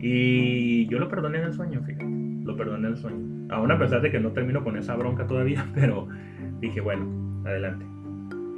Y 0.00 0.86
yo 0.88 0.98
lo 0.98 1.08
perdoné 1.08 1.38
en 1.38 1.44
el 1.44 1.52
sueño, 1.52 1.82
fíjate, 1.82 2.06
lo 2.44 2.56
perdoné 2.56 2.86
en 2.86 2.94
el 2.94 2.96
sueño. 2.96 3.46
Aún 3.50 3.70
a 3.70 3.78
pesar 3.78 4.02
de 4.02 4.10
que 4.10 4.20
no 4.20 4.32
termino 4.32 4.62
con 4.62 4.76
esa 4.76 4.94
bronca 4.96 5.26
todavía, 5.26 5.66
pero 5.74 6.08
dije, 6.60 6.80
bueno, 6.80 7.42
adelante. 7.44 7.84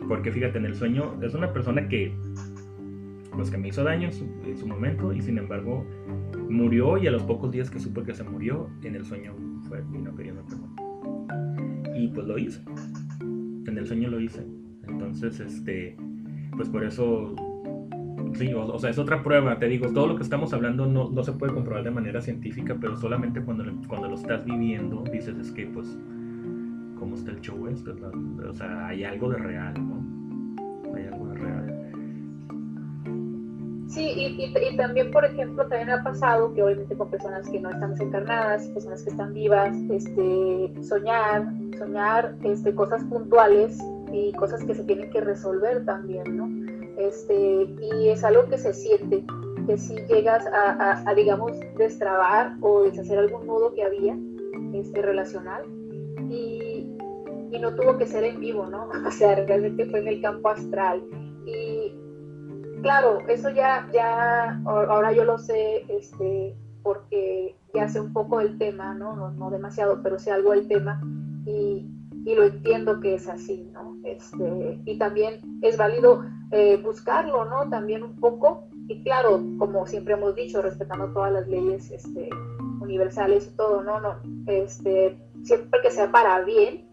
Porque 0.08 0.32
fíjate, 0.32 0.58
en 0.58 0.64
el 0.64 0.74
sueño 0.74 1.22
es 1.22 1.34
una 1.34 1.52
persona 1.52 1.88
que, 1.88 2.14
pues 3.34 3.50
que 3.50 3.58
me 3.58 3.68
hizo 3.68 3.84
daño 3.84 4.08
en 4.08 4.56
su, 4.56 4.66
momento 4.66 5.12
y 5.12 5.20
sin 5.20 5.38
embargo 5.38 5.86
murió 6.48 6.96
y 6.96 7.06
a 7.06 7.10
los 7.10 7.22
pocos 7.22 7.52
días 7.52 7.70
que 7.70 7.78
supe 7.78 8.02
que 8.02 8.14
se 8.14 8.24
murió, 8.24 8.68
en 8.82 8.94
el 8.94 9.04
sueño 9.04 9.34
fue, 9.68 9.82
vino 9.92 10.14
pidiendo 10.14 10.42
perdón. 10.44 10.74
Y 11.94 12.08
pues 12.08 12.26
lo 12.26 12.38
hice. 12.38 12.62
En 13.20 13.76
el 13.76 13.86
sueño 13.86 14.08
lo 14.08 14.18
hice. 14.18 14.46
Entonces, 14.86 15.40
este, 15.40 15.96
pues 16.56 16.68
por 16.70 16.84
eso 16.84 17.34
Sí, 18.34 18.52
o, 18.54 18.78
sea, 18.78 18.90
es 18.90 18.98
otra 18.98 19.22
prueba, 19.22 19.58
te 19.58 19.66
digo, 19.66 19.92
todo 19.92 20.06
lo 20.06 20.16
que 20.16 20.22
estamos 20.22 20.52
hablando 20.52 20.86
no, 20.86 21.10
no 21.10 21.24
se 21.24 21.32
puede 21.32 21.52
comprobar 21.52 21.84
de 21.84 21.90
manera 21.90 22.20
científica, 22.20 22.76
pero 22.80 22.96
solamente 22.96 23.40
cuando, 23.40 23.64
cuando 23.86 24.08
lo 24.08 24.14
estás 24.14 24.44
viviendo 24.44 25.02
dices, 25.10 25.36
es 25.38 25.50
que 25.50 25.66
pues 25.66 25.98
cómo 26.98 27.14
está 27.14 27.30
el 27.30 27.40
show 27.40 27.66
este, 27.68 27.90
o 27.90 28.52
sea, 28.52 28.88
hay 28.88 29.04
algo 29.04 29.30
de 29.30 29.38
real, 29.38 29.74
¿no? 29.74 30.96
Hay 30.96 31.06
algo 31.06 31.28
de 31.28 31.34
real. 31.34 31.78
Sí, 33.88 34.04
y, 34.04 34.44
y, 34.44 34.76
también, 34.76 35.10
por 35.10 35.24
ejemplo, 35.24 35.66
también 35.66 35.90
ha 35.90 36.02
pasado 36.04 36.52
que 36.52 36.62
obviamente 36.62 36.94
con 36.94 37.10
personas 37.10 37.48
que 37.48 37.58
no 37.58 37.70
están 37.70 37.92
desencarnadas, 37.92 38.68
personas 38.68 39.02
que 39.02 39.10
están 39.10 39.32
vivas, 39.32 39.74
este, 39.90 40.74
soñar, 40.82 41.50
soñar 41.78 42.34
este, 42.44 42.74
cosas 42.74 43.02
puntuales 43.04 43.78
y 44.12 44.32
cosas 44.32 44.62
que 44.64 44.74
se 44.74 44.84
tienen 44.84 45.10
que 45.10 45.22
resolver 45.22 45.86
también, 45.86 46.36
¿no? 46.36 46.57
Este, 46.98 47.68
y 47.80 48.08
es 48.08 48.24
algo 48.24 48.46
que 48.48 48.58
se 48.58 48.74
siente, 48.74 49.24
que 49.66 49.78
si 49.78 49.96
llegas 50.06 50.44
a, 50.46 51.14
digamos, 51.14 51.52
destrabar 51.76 52.56
o 52.60 52.82
deshacer 52.82 53.18
algún 53.18 53.46
nudo 53.46 53.72
que 53.74 53.84
había 53.84 54.16
este, 54.74 55.02
relacional, 55.02 55.62
y 56.30 57.58
no 57.58 57.74
tuvo 57.74 57.96
que 57.96 58.06
ser 58.06 58.24
en 58.24 58.40
vivo, 58.40 58.66
¿no? 58.66 58.88
O 59.06 59.10
sea, 59.10 59.34
realmente 59.34 59.86
fue 59.86 60.00
en 60.00 60.08
el 60.08 60.20
campo 60.20 60.48
astral. 60.48 61.02
Y 61.46 61.94
claro, 62.82 63.20
eso 63.28 63.50
ya, 63.50 63.88
ya, 63.92 64.60
ahora 64.64 65.12
yo 65.12 65.24
lo 65.24 65.38
sé, 65.38 65.84
este, 65.88 66.56
porque 66.82 67.56
ya 67.74 67.88
sé 67.88 68.00
un 68.00 68.12
poco 68.12 68.38
del 68.38 68.58
tema, 68.58 68.94
¿no? 68.94 69.30
No, 69.30 69.50
demasiado, 69.50 70.02
pero 70.02 70.18
sé 70.18 70.30
algo 70.30 70.52
del 70.52 70.68
tema 70.68 71.00
y, 71.46 71.86
y, 72.28 72.34
lo 72.34 72.44
entiendo 72.44 73.00
que 73.00 73.14
es 73.14 73.28
así, 73.28 73.68
¿no? 73.72 73.96
Este, 74.04 74.80
y 74.84 74.98
también 74.98 75.40
es 75.62 75.76
válido 75.76 76.24
eh, 76.50 76.80
buscarlo, 76.82 77.44
¿no? 77.44 77.68
También 77.68 78.02
un 78.02 78.16
poco, 78.16 78.68
y 78.88 79.02
claro, 79.02 79.42
como 79.58 79.86
siempre 79.86 80.14
hemos 80.14 80.34
dicho, 80.34 80.62
respetando 80.62 81.12
todas 81.12 81.32
las 81.32 81.48
leyes 81.48 81.90
este, 81.90 82.28
universales 82.80 83.50
y 83.52 83.56
todo, 83.56 83.82
¿no? 83.82 84.00
no 84.00 84.16
este, 84.46 85.18
siempre 85.42 85.80
que 85.82 85.90
sea 85.90 86.10
para 86.10 86.42
bien, 86.42 86.88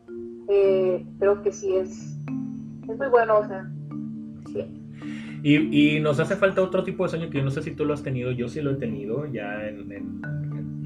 eh, 0.50 1.06
creo 1.20 1.42
que 1.42 1.52
sí 1.52 1.76
es, 1.76 2.18
es 2.88 2.98
muy 2.98 3.08
bueno, 3.08 3.40
o 3.40 3.48
sea, 3.48 3.70
Y, 5.44 5.96
y, 5.96 6.00
nos 6.00 6.20
hace 6.20 6.36
falta 6.36 6.62
otro 6.62 6.84
tipo 6.84 7.04
de 7.04 7.10
sueño 7.10 7.30
que 7.30 7.38
yo 7.38 7.44
no 7.44 7.52
sé 7.52 7.62
si 7.62 7.72
tú 7.72 7.86
lo 7.86 7.94
has 7.94 8.04
tenido, 8.04 8.32
yo 8.32 8.48
sí 8.48 8.62
lo 8.62 8.72
he 8.72 8.76
tenido, 8.76 9.26
ya 9.26 9.68
en, 9.68 10.22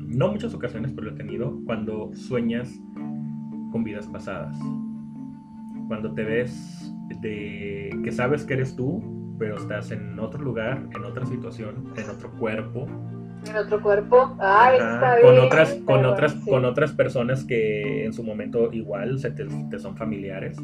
no 0.10 0.32
muchas 0.32 0.54
ocasiones, 0.54 0.92
pero 0.92 1.08
lo 1.08 1.14
he 1.14 1.18
tenido, 1.18 1.60
cuando 1.66 2.12
sueñas 2.14 2.80
con 3.72 3.84
vidas 3.84 4.08
pasadas. 4.08 4.58
Cuando 5.88 6.14
te 6.14 6.24
ves 6.24 6.94
de 7.22 7.90
que 8.04 8.12
sabes 8.12 8.44
que 8.44 8.54
eres 8.54 8.76
tú, 8.76 9.36
pero 9.40 9.58
estás 9.58 9.92
en 9.92 10.20
otro 10.20 10.44
lugar, 10.44 10.88
en 10.96 11.04
otra 11.04 11.26
situación, 11.26 11.94
en 11.96 12.10
otro 12.10 12.32
cuerpo, 12.32 12.88
en 13.48 13.56
otro 13.56 13.82
cuerpo. 13.82 14.36
Ah, 14.40 14.72
está 14.74 15.22
con 15.22 15.40
otras, 15.40 15.76
con 15.86 16.06
otras, 16.06 16.36
con 16.36 16.66
otras 16.66 16.92
personas 16.92 17.44
que 17.44 18.06
en 18.06 18.14
su 18.14 18.24
momento 18.24 18.72
igual 18.74 19.20
se 19.20 19.32
te, 19.32 19.48
son 19.80 19.96
familiares. 19.96 20.58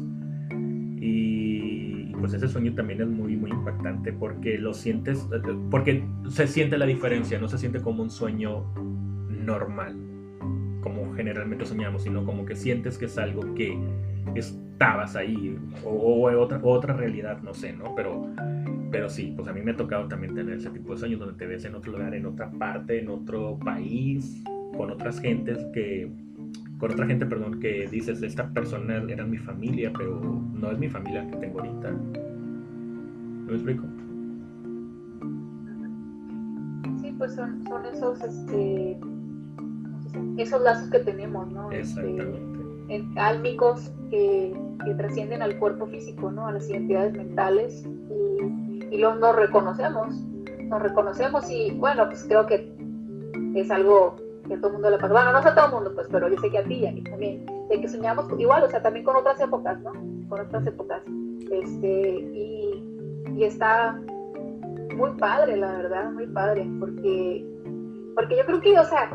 Y, 1.00 2.12
pues 2.18 2.32
ese 2.34 2.48
sueño 2.48 2.74
también 2.74 3.00
es 3.00 3.08
muy, 3.08 3.36
muy 3.36 3.50
impactante 3.50 4.12
porque 4.12 4.58
lo 4.58 4.74
sientes, 4.74 5.26
porque 5.70 6.04
se 6.28 6.46
siente 6.46 6.78
la 6.78 6.86
diferencia, 6.86 7.38
no 7.38 7.48
se 7.48 7.58
siente 7.58 7.80
como 7.80 8.02
un 8.02 8.10
sueño 8.10 8.64
normal, 9.28 9.96
generalmente 11.16 11.64
soñamos, 11.64 12.02
sino 12.02 12.24
como 12.24 12.44
que 12.44 12.54
sientes 12.54 12.98
que 12.98 13.06
es 13.06 13.18
algo 13.18 13.54
que 13.54 13.76
estabas 14.34 15.16
ahí, 15.16 15.56
o, 15.84 16.30
otra, 16.38 16.60
otra 16.62 16.94
realidad, 16.94 17.40
no 17.42 17.54
sé, 17.54 17.72
¿no? 17.72 17.94
Pero 17.94 18.28
pero 18.90 19.08
sí, 19.08 19.32
pues 19.36 19.48
a 19.48 19.52
mí 19.52 19.60
me 19.62 19.72
ha 19.72 19.76
tocado 19.76 20.08
también 20.08 20.34
tener 20.34 20.58
ese 20.58 20.70
tipo 20.70 20.92
de 20.92 20.98
sueños 20.98 21.20
donde 21.20 21.34
te 21.34 21.46
ves 21.46 21.64
en 21.64 21.74
otro 21.74 21.92
lugar, 21.92 22.14
en 22.14 22.24
otra 22.24 22.50
parte, 22.50 23.00
en 23.00 23.08
otro 23.08 23.58
país, 23.58 24.42
con 24.76 24.90
otras 24.90 25.20
gentes 25.20 25.58
que, 25.74 26.10
con 26.78 26.92
otra 26.92 27.06
gente, 27.06 27.26
perdón, 27.26 27.60
que 27.60 27.88
dices, 27.88 28.22
esta 28.22 28.48
persona 28.48 29.02
era 29.08 29.24
mi 29.24 29.38
familia, 29.38 29.92
pero 29.96 30.20
no 30.54 30.70
es 30.70 30.78
mi 30.78 30.88
familia 30.88 31.28
que 31.28 31.36
tengo 31.36 31.60
ahorita. 31.60 31.92
¿Me 33.46 33.52
explico? 33.52 33.84
Sí, 37.00 37.14
pues 37.18 37.34
son, 37.34 37.64
son 37.66 37.86
esos, 37.86 38.22
este, 38.22 38.98
esos 40.36 40.62
lazos 40.62 40.90
que 40.90 41.00
tenemos, 41.00 41.50
¿no? 41.50 41.70
Este, 41.70 42.00
Exactamente. 42.00 42.56
Este, 42.88 43.20
álmicos 43.20 43.90
que, 44.10 44.54
que 44.84 44.94
trascienden 44.94 45.42
al 45.42 45.58
cuerpo 45.58 45.86
físico, 45.86 46.30
¿no? 46.30 46.46
A 46.46 46.52
las 46.52 46.68
identidades 46.68 47.14
mentales 47.14 47.84
y 47.84 48.26
y 48.90 48.98
lo, 48.98 49.14
nos 49.16 49.34
reconocemos, 49.34 50.14
nos 50.68 50.82
reconocemos 50.82 51.50
y 51.50 51.72
bueno, 51.72 52.06
pues 52.06 52.24
creo 52.24 52.46
que 52.46 52.72
es 53.54 53.70
algo 53.70 54.16
que 54.46 54.54
a 54.54 54.56
todo 54.58 54.68
el 54.68 54.72
mundo 54.74 54.90
le 54.90 54.98
pasa. 54.98 55.12
Bueno, 55.12 55.32
no 55.32 55.38
a 55.38 55.54
todo 55.54 55.66
el 55.66 55.72
mundo, 55.72 55.92
pues, 55.94 56.08
pero 56.10 56.28
yo 56.28 56.38
sé 56.38 56.50
que 56.50 56.58
a 56.58 56.64
ti 56.64 56.74
y 56.74 56.86
a 56.86 56.92
mí 56.92 57.02
también, 57.02 57.46
de 57.68 57.80
que 57.80 57.88
soñamos 57.88 58.26
igual, 58.38 58.62
o 58.62 58.70
sea, 58.70 58.82
también 58.82 59.04
con 59.04 59.16
otras 59.16 59.40
épocas, 59.40 59.80
¿no? 59.80 59.92
Con 60.28 60.40
otras 60.40 60.66
épocas. 60.66 61.02
Este, 61.50 62.10
y, 62.32 63.24
y 63.36 63.44
está 63.44 64.00
muy 64.96 65.10
padre, 65.18 65.56
la 65.56 65.72
verdad, 65.72 66.12
muy 66.12 66.26
padre, 66.26 66.68
porque, 66.78 67.44
porque 68.14 68.36
yo 68.36 68.46
creo 68.46 68.60
que, 68.60 68.78
o 68.78 68.84
sea, 68.84 69.10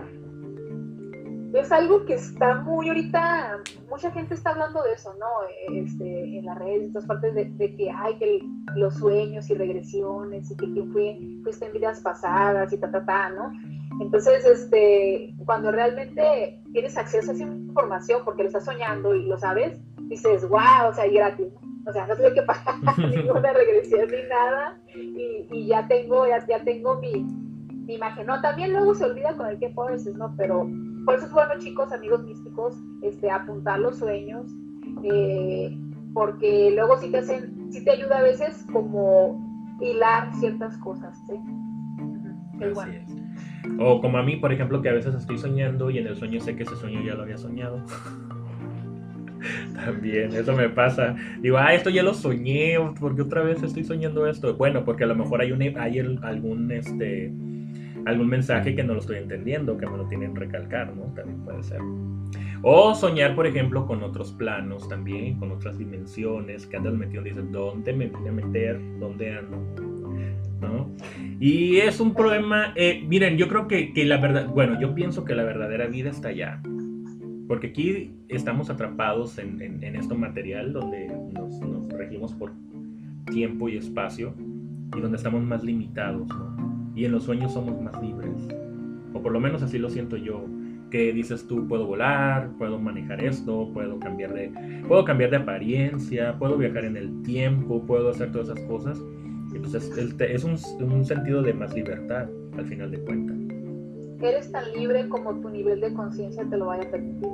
es 1.53 1.71
algo 1.71 2.05
que 2.05 2.13
está 2.13 2.55
muy 2.55 2.87
ahorita, 2.87 3.59
mucha 3.89 4.11
gente 4.11 4.33
está 4.33 4.51
hablando 4.51 4.81
de 4.83 4.93
eso, 4.93 5.13
¿no? 5.19 5.75
Este, 5.75 6.37
en 6.37 6.45
las 6.45 6.57
redes, 6.57 6.83
en 6.83 6.93
todas 6.93 7.07
partes, 7.07 7.35
de, 7.35 7.75
que 7.75 7.91
hay 7.91 8.17
que 8.17 8.39
los 8.75 8.95
sueños 8.95 9.49
y 9.49 9.55
regresiones 9.55 10.49
y 10.49 10.55
que, 10.55 10.73
que 10.73 10.83
fue, 10.93 11.19
fuiste 11.43 11.65
en 11.65 11.73
vidas 11.73 11.99
pasadas 12.01 12.71
y 12.71 12.77
ta, 12.77 12.89
ta, 12.89 13.05
ta, 13.05 13.29
¿no? 13.31 13.51
Entonces, 13.99 14.45
este, 14.45 15.33
cuando 15.45 15.71
realmente 15.71 16.61
tienes 16.71 16.97
acceso 16.97 17.31
a 17.31 17.33
esa 17.33 17.43
información 17.43 18.21
porque 18.23 18.43
lo 18.43 18.47
estás 18.47 18.65
soñando 18.65 19.13
y 19.13 19.25
lo 19.25 19.37
sabes, 19.37 19.77
dices, 20.07 20.47
wow, 20.47 20.89
o 20.89 20.93
sea, 20.93 21.05
y 21.05 21.15
gratis, 21.15 21.47
O 21.85 21.91
sea, 21.91 22.07
no 22.07 22.15
tuve 22.15 22.33
que 22.33 22.41
pagar 22.43 22.75
ninguna 22.97 23.51
regresión 23.53 24.07
ni 24.09 24.29
nada 24.29 24.79
y, 24.95 25.47
y 25.51 25.67
ya 25.67 25.87
tengo, 25.87 26.25
ya, 26.27 26.45
ya 26.47 26.63
tengo 26.63 26.95
mi, 26.95 27.23
mi, 27.85 27.95
imagen. 27.95 28.25
No, 28.25 28.41
también 28.41 28.71
luego 28.71 28.95
se 28.95 29.05
olvida 29.05 29.35
con 29.35 29.47
el 29.47 29.59
que 29.59 29.73
veces, 29.89 30.15
¿no? 30.15 30.33
Pero 30.37 30.65
por 31.05 31.15
eso 31.15 31.25
es 31.25 31.31
bueno, 31.31 31.53
chicos, 31.59 31.91
amigos 31.91 32.23
místicos, 32.23 32.75
este, 33.01 33.29
apuntar 33.29 33.79
los 33.79 33.97
sueños, 33.97 34.51
eh, 35.03 35.77
porque 36.13 36.71
luego 36.75 36.97
sí 36.97 37.09
te 37.09 37.19
hacen, 37.19 37.71
sí 37.71 37.83
te 37.83 37.91
ayuda 37.91 38.19
a 38.19 38.23
veces 38.23 38.65
como 38.71 39.39
hilar 39.81 40.33
ciertas 40.35 40.77
cosas, 40.77 41.17
¿sí? 41.27 41.35
O 43.79 44.01
como 44.01 44.17
a 44.17 44.23
mí, 44.23 44.35
por 44.37 44.51
ejemplo, 44.51 44.81
que 44.81 44.89
a 44.89 44.93
veces 44.93 45.15
estoy 45.15 45.37
soñando 45.37 45.89
y 45.89 45.97
en 45.97 46.07
el 46.07 46.15
sueño 46.15 46.39
sé 46.39 46.55
que 46.55 46.63
ese 46.63 46.75
sueño 46.75 47.01
ya 47.03 47.15
lo 47.15 47.23
había 47.23 47.37
soñado. 47.37 47.83
También, 49.73 50.33
eso 50.33 50.53
me 50.53 50.69
pasa. 50.69 51.15
Digo, 51.41 51.57
ah, 51.57 51.73
esto 51.73 51.89
ya 51.89 52.03
lo 52.03 52.13
soñé, 52.13 52.75
porque 52.99 53.23
otra 53.23 53.41
vez 53.41 53.63
estoy 53.63 53.83
soñando 53.83 54.27
esto. 54.27 54.55
Bueno, 54.55 54.83
porque 54.85 55.05
a 55.05 55.07
lo 55.07 55.15
mejor 55.15 55.41
hay, 55.41 55.51
un, 55.51 55.61
hay 55.61 55.99
algún, 55.99 56.71
este, 56.71 57.33
algún 58.05 58.27
mensaje 58.27 58.75
que 58.75 58.83
no 58.83 58.93
lo 58.93 58.99
estoy 58.99 59.17
entendiendo, 59.17 59.77
que 59.77 59.85
me 59.85 59.97
lo 59.97 60.07
tienen 60.07 60.35
recalcar, 60.35 60.95
¿no? 60.95 61.03
También 61.13 61.39
puede 61.41 61.63
ser. 61.63 61.79
O 62.63 62.93
soñar, 62.93 63.35
por 63.35 63.47
ejemplo, 63.47 63.87
con 63.87 64.03
otros 64.03 64.31
planos 64.33 64.87
también, 64.87 65.39
con 65.39 65.51
otras 65.51 65.77
dimensiones, 65.77 66.67
que 66.67 66.77
andas 66.77 66.93
metido 66.93 67.25
y 67.25 67.29
dices, 67.29 67.51
¿dónde 67.51 67.91
me 67.93 68.07
vine 68.07 68.29
a 68.29 68.31
meter? 68.31 68.79
¿Dónde 68.99 69.37
ando? 69.37 69.57
¿No? 70.61 70.91
Y 71.39 71.77
es 71.77 71.99
un 71.99 72.13
problema, 72.13 72.73
eh, 72.75 73.03
miren, 73.07 73.37
yo 73.37 73.47
creo 73.47 73.67
que, 73.67 73.93
que, 73.93 74.05
la 74.05 74.17
verdad, 74.17 74.47
bueno, 74.47 74.79
yo 74.79 74.93
pienso 74.93 75.25
que 75.25 75.33
la 75.33 75.43
verdadera 75.43 75.87
vida 75.87 76.11
está 76.11 76.27
allá. 76.29 76.61
Porque 77.47 77.67
aquí 77.67 78.11
estamos 78.29 78.69
atrapados 78.69 79.39
en, 79.39 79.59
en, 79.61 79.95
esto 79.95 80.15
material 80.15 80.71
donde 80.71 81.07
nos, 81.33 81.59
nos 81.59 81.91
regimos 81.91 82.33
por 82.33 82.53
tiempo 83.31 83.67
y 83.67 83.77
espacio 83.77 84.35
y 84.95 85.01
donde 85.01 85.17
estamos 85.17 85.43
más 85.43 85.63
limitados, 85.63 86.27
¿no? 86.29 86.60
Y 87.01 87.05
en 87.05 87.13
los 87.13 87.23
sueños 87.23 87.53
somos 87.53 87.81
más 87.81 87.99
libres. 87.99 88.47
O 89.11 89.21
por 89.23 89.31
lo 89.31 89.39
menos 89.39 89.63
así 89.63 89.79
lo 89.79 89.89
siento 89.89 90.17
yo. 90.17 90.45
que 90.91 91.11
dices 91.13 91.47
tú, 91.47 91.67
puedo 91.67 91.87
volar, 91.87 92.49
puedo 92.59 92.77
manejar 92.77 93.23
esto, 93.23 93.71
puedo 93.73 93.97
cambiar 93.97 94.33
de, 94.33 94.51
puedo 94.87 95.03
cambiar 95.05 95.31
de 95.31 95.37
apariencia, 95.37 96.37
puedo 96.37 96.57
viajar 96.57 96.85
en 96.85 96.97
el 96.97 97.23
tiempo, 97.23 97.81
puedo 97.87 98.09
hacer 98.09 98.31
todas 98.31 98.49
esas 98.49 98.59
cosas. 98.67 99.01
Entonces 99.55 99.89
es, 100.19 100.43
un, 100.43 100.57
un, 100.91 101.03
sentido 101.03 101.41
de 101.41 101.53
más 101.53 101.73
libertad 101.73 102.27
al 102.55 102.65
final 102.65 102.91
de 102.91 102.99
cuentas. 102.99 103.37
Eres 104.21 104.51
tan 104.51 104.71
libre 104.73 105.09
como 105.09 105.33
tu 105.39 105.49
nivel 105.49 105.81
de 105.81 105.93
conciencia 105.93 106.45
te 106.47 106.57
lo 106.57 106.67
vaya 106.67 106.83
a 106.83 106.91
permitir. 106.91 107.29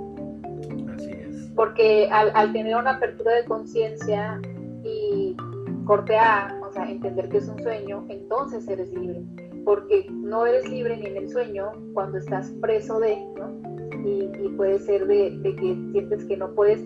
Así 0.96 1.12
es. 1.12 1.52
Porque 1.58 2.08
al, 2.10 2.32
al 2.36 2.54
tener 2.54 2.78
una 2.78 2.92
apertura 2.92 3.36
de 3.36 3.44
conciencia 3.44 4.40
y 4.86 5.36
corte 5.84 6.16
A, 6.16 6.58
o 6.66 6.72
sea, 6.72 6.90
entender 6.90 7.28
que 7.28 7.40
es 7.40 7.50
un 7.50 7.62
sueño, 7.62 8.06
entonces 8.08 8.66
eres 8.70 8.94
libre 8.94 9.26
porque 9.68 10.08
no 10.10 10.46
eres 10.46 10.70
libre 10.70 10.96
ni 10.96 11.08
en 11.08 11.18
el 11.18 11.30
sueño 11.30 11.74
cuando 11.94 12.20
estás 12.20 12.56
preso 12.62 13.02
de, 13.02 13.18
¿no? 13.38 13.62
Y, 14.08 14.48
puede 14.56 14.80
ser 14.80 15.06
de, 15.08 15.42
que 15.44 15.78
sientes 15.92 16.24
que 16.24 16.38
no 16.38 16.56
puedes, 16.56 16.80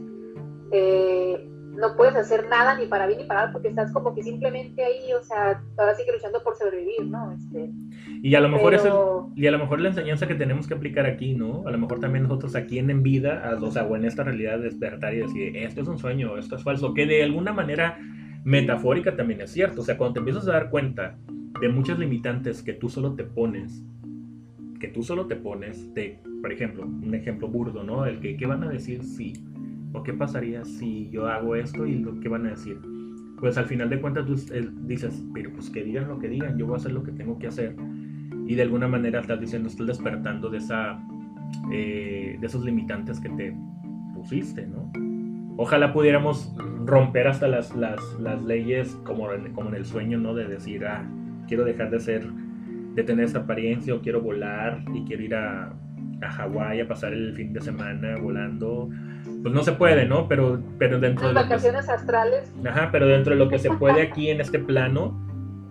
eh, 0.72 1.48
no 1.78 1.96
puedes 1.96 2.16
hacer 2.16 2.50
nada 2.50 2.76
ni 2.76 2.88
para 2.88 3.06
bien 3.06 3.20
ni 3.20 3.26
para 3.26 3.44
mal 3.44 3.52
porque 3.52 3.68
estás 3.68 3.94
como 3.94 4.16
que 4.16 4.24
simplemente 4.24 4.84
ahí, 4.84 5.14
o 5.14 5.22
sea, 5.22 5.62
ahora 5.78 5.94
sí 5.94 6.02
que 6.08 6.12
luchando 6.12 6.42
por 6.44 6.56
sobrevivir, 6.56 7.06
¿no? 7.06 7.32
Este, 7.34 7.70
y 8.24 8.34
a 8.34 8.40
lo 8.40 8.50
mejor 8.50 8.74
es 8.74 8.84
y 9.36 9.46
a 9.46 9.52
lo 9.52 9.60
mejor 9.60 9.80
la 9.80 9.90
enseñanza 9.90 10.28
que 10.28 10.34
tenemos 10.34 10.68
que 10.68 10.74
aplicar 10.74 11.06
aquí, 11.06 11.36
¿no? 11.36 11.62
A 11.68 11.72
lo 11.72 11.78
mejor 11.78 12.00
también 12.00 12.24
nosotros 12.24 12.56
aquí 12.56 12.80
en, 12.80 12.90
en 12.90 13.04
vida, 13.04 13.60
o 13.62 13.70
sea, 13.70 13.86
o 13.86 13.96
en 13.96 14.06
esta 14.06 14.24
realidad 14.24 14.58
despertar 14.58 15.14
y 15.14 15.18
decir, 15.18 15.56
esto 15.56 15.82
es 15.82 15.88
un 15.88 16.00
sueño, 16.00 16.36
esto 16.36 16.56
es 16.56 16.64
falso, 16.64 16.96
que 16.96 17.06
de 17.06 17.22
alguna 17.22 17.54
manera 17.54 18.00
metafórica 18.44 19.16
también 19.16 19.42
es 19.42 19.52
cierto, 19.52 19.82
o 19.82 19.84
sea, 19.84 20.00
cuando 20.00 20.14
te 20.14 20.20
empiezas 20.22 20.48
a 20.48 20.54
dar 20.54 20.72
cuenta 20.72 21.20
de 21.60 21.70
muchas 21.70 22.00
limitantes 22.00 22.62
que 22.62 22.74
tú 22.74 22.90
solo 22.90 23.14
te 23.14 23.24
pones, 23.24 23.84
que 24.80 24.88
tú 24.88 25.04
solo 25.04 25.28
te 25.28 25.36
pones, 25.36 25.94
de, 25.94 26.20
por 26.42 26.52
ejemplo, 26.52 26.86
un 26.86 27.14
ejemplo 27.14 27.48
burdo, 27.48 27.84
¿no? 27.84 28.06
El 28.06 28.20
que, 28.20 28.38
¿qué 28.38 28.46
van 28.46 28.64
a 28.64 28.70
decir 28.70 29.04
si? 29.04 29.34
¿O 29.94 30.04
qué 30.04 30.14
pasaría 30.14 30.64
si 30.64 31.10
yo 31.10 31.28
hago 31.28 31.56
esto 31.56 31.86
y 31.86 32.00
lo 32.00 32.20
que 32.20 32.30
van 32.30 32.48
a 32.48 32.52
decir? 32.52 32.80
Pues 33.40 33.58
al 33.58 33.66
final 33.66 33.90
de 33.90 34.00
cuentas 34.00 34.26
tú 34.26 34.36
dices, 34.86 35.24
pero 35.34 35.52
pues 35.52 35.70
que 35.70 35.84
digan 35.84 36.08
lo 36.08 36.20
que 36.20 36.30
digan, 36.30 36.58
yo 36.58 36.66
voy 36.66 36.76
a 36.76 36.78
hacer 36.78 36.94
lo 36.94 37.04
que 37.04 37.12
tengo 37.12 37.38
que 37.38 37.48
hacer. 37.48 37.76
Y 38.48 38.56
de 38.56 38.62
alguna 38.64 38.88
manera 38.88 39.20
estás 39.20 39.40
diciendo, 39.40 39.68
estás 39.68 39.88
despertando 39.88 40.50
de, 40.50 40.58
esa, 40.60 41.00
eh, 41.72 42.38
de 42.40 42.48
esos 42.48 42.64
limitantes 42.64 43.20
que 43.20 43.30
te 43.30 43.56
pusiste, 44.16 44.68
¿no? 44.68 44.92
Ojalá 45.58 45.94
pudiéramos 45.94 46.56
romper 46.86 47.28
hasta 47.28 47.48
las, 47.48 47.76
las, 47.76 48.00
las 48.20 48.44
leyes 48.44 48.96
como, 49.04 49.28
como 49.54 49.70
en 49.70 49.76
el 49.76 49.86
sueño, 49.86 50.18
¿no? 50.18 50.34
De 50.34 50.48
decir, 50.48 50.86
ah, 50.86 51.08
quiero 51.52 51.66
dejar 51.66 51.90
de 51.90 52.00
ser, 52.00 52.26
de 52.96 53.04
tener 53.04 53.26
esa 53.26 53.40
apariencia 53.40 53.94
o 53.94 54.00
quiero 54.00 54.22
volar 54.22 54.82
y 54.96 55.04
quiero 55.04 55.22
ir 55.22 55.36
a, 55.36 55.74
a 56.22 56.32
Hawái 56.32 56.80
a 56.80 56.88
pasar 56.88 57.12
el 57.12 57.34
fin 57.34 57.52
de 57.52 57.60
semana 57.60 58.16
volando. 58.20 58.88
Pues 59.44 59.54
no 59.54 59.62
se 59.62 59.74
puede, 59.74 60.06
¿no? 60.06 60.30
Pero, 60.30 60.64
pero 60.80 60.98
dentro 60.98 61.28
de... 61.28 61.34
vacaciones 61.34 61.90
astrales. 61.90 62.54
Ajá, 62.66 62.88
pero 62.90 63.06
dentro 63.06 63.34
de 63.34 63.40
lo 63.40 63.50
que 63.50 63.60
se 63.60 63.70
puede 63.70 64.02
aquí 64.02 64.30
en 64.30 64.40
este 64.40 64.60
plano, 64.60 65.20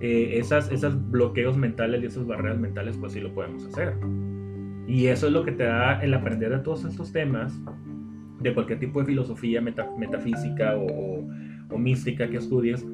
eh, 0.01 0.33
esas, 0.35 0.71
esos 0.71 1.11
bloqueos 1.11 1.57
mentales 1.57 2.03
y 2.03 2.07
esas 2.07 2.27
barreras 2.27 2.59
mentales, 2.59 2.99
pues 2.99 3.15
sí 3.15 3.21
lo 3.21 3.33
podemos 3.33 3.65
hacer. 3.65 3.95
Y 4.87 5.07
eso 5.07 5.29
es 5.29 5.33
lo 5.33 5.47
que 5.47 5.53
te 5.53 5.65
da 5.65 5.99
el 6.03 6.13
aprender 6.13 6.51
de 6.51 6.59
todos 6.59 6.85
estos 6.85 7.11
temas, 7.11 7.59
de 8.39 8.53
cualquier 8.53 8.81
tipo 8.81 9.01
de 9.01 9.07
filosofía 9.07 9.63
metafísica 9.63 10.77
o, 10.77 11.27
o 11.71 11.79
mística 11.79 12.29
que 12.29 12.37
estudies, 12.37 12.87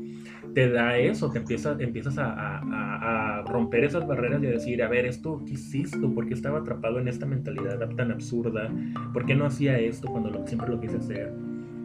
te 0.57 0.71
da 0.71 0.97
eso, 0.97 1.31
te 1.31 1.37
empieza, 1.41 1.77
empiezas 1.79 2.17
a, 2.17 3.45
romper 3.47 3.85
esas 3.85 4.07
barreras 4.07 4.43
y 4.43 4.47
a 4.47 4.51
decir, 4.53 4.83
a 4.83 4.89
ver, 4.89 5.05
esto, 5.05 5.43
¿qué 5.45 5.53
hiciste? 5.53 5.99
¿Por 5.99 6.27
qué 6.27 6.33
estaba 6.33 6.61
atrapado 6.61 6.99
en 6.99 7.09
esta 7.09 7.27
mentalidad 7.27 7.79
tan 7.95 8.11
absurda? 8.11 8.71
¿Por 9.13 9.27
qué 9.27 9.35
no 9.35 9.45
hacía 9.45 9.79
esto 9.79 10.09
cuando 10.09 10.31
lo, 10.31 10.47
siempre 10.47 10.71
lo 10.71 10.81
quise 10.81 10.97
hacer? 10.97 11.31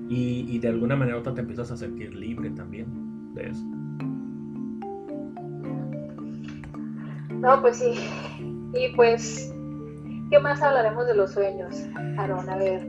Y, 0.07 0.57
de 0.59 0.69
alguna 0.69 0.95
manera 0.95 1.17
otra 1.17 1.33
te 1.33 1.41
empiezas 1.41 1.69
a 1.69 1.75
sentir 1.75 2.15
libre 2.15 2.49
también 2.51 2.85
de 3.33 3.49
eso. 3.49 3.61
No, 7.41 7.61
pues 7.61 7.75
sí. 7.75 7.91
Y 8.73 8.95
pues, 8.95 9.53
¿qué 10.29 10.39
más 10.39 10.61
hablaremos 10.61 11.07
de 11.07 11.15
los 11.15 11.33
sueños, 11.33 11.75
Aaron? 12.17 12.49
A 12.49 12.55
ver. 12.55 12.87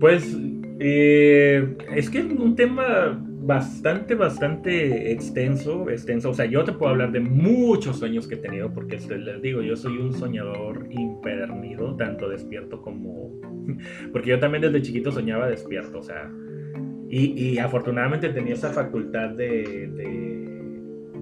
Pues, 0.00 0.34
eh, 0.80 1.76
es 1.94 2.08
que 2.08 2.22
un 2.22 2.56
tema 2.56 3.22
bastante, 3.46 4.14
bastante 4.14 5.12
extenso, 5.12 5.90
extenso. 5.90 6.30
O 6.30 6.34
sea, 6.34 6.46
yo 6.46 6.64
te 6.64 6.72
puedo 6.72 6.90
hablar 6.90 7.12
de 7.12 7.20
muchos 7.20 7.98
sueños 7.98 8.26
que 8.26 8.36
he 8.36 8.38
tenido, 8.38 8.72
porque 8.72 8.98
les 8.98 9.42
digo, 9.42 9.62
yo 9.62 9.76
soy 9.76 9.98
un 9.98 10.12
soñador 10.12 10.86
impernido, 10.90 11.94
tanto 11.96 12.28
despierto 12.28 12.80
como... 12.80 13.32
Porque 14.12 14.30
yo 14.30 14.38
también 14.38 14.62
desde 14.62 14.82
chiquito 14.82 15.12
soñaba 15.12 15.48
despierto, 15.48 15.98
o 15.98 16.02
sea... 16.02 16.30
Y, 17.10 17.58
afortunadamente 17.58 18.30
tenía 18.30 18.54
esa 18.54 18.70
facultad 18.70 19.30
de, 19.30 19.88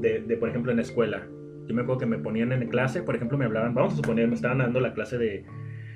de, 0.01 0.37
por 0.39 0.49
ejemplo, 0.49 0.71
en 0.71 0.79
la 0.79 0.83
escuela. 0.83 1.27
Yo 1.67 1.75
me 1.75 1.83
acuerdo 1.83 1.99
que 1.99 2.07
me 2.07 2.19
ponían 2.19 2.51
en 2.53 2.67
clase, 2.69 3.03
por 3.03 3.15
ejemplo, 3.15 3.37
me 3.37 3.45
hablaban, 3.45 3.75
vamos 3.75 3.93
a 3.93 3.97
suponer, 3.97 4.27
me 4.27 4.35
estaban 4.35 4.59
dando 4.59 4.81
la 4.81 4.95
clase 4.95 5.19
de, 5.19 5.45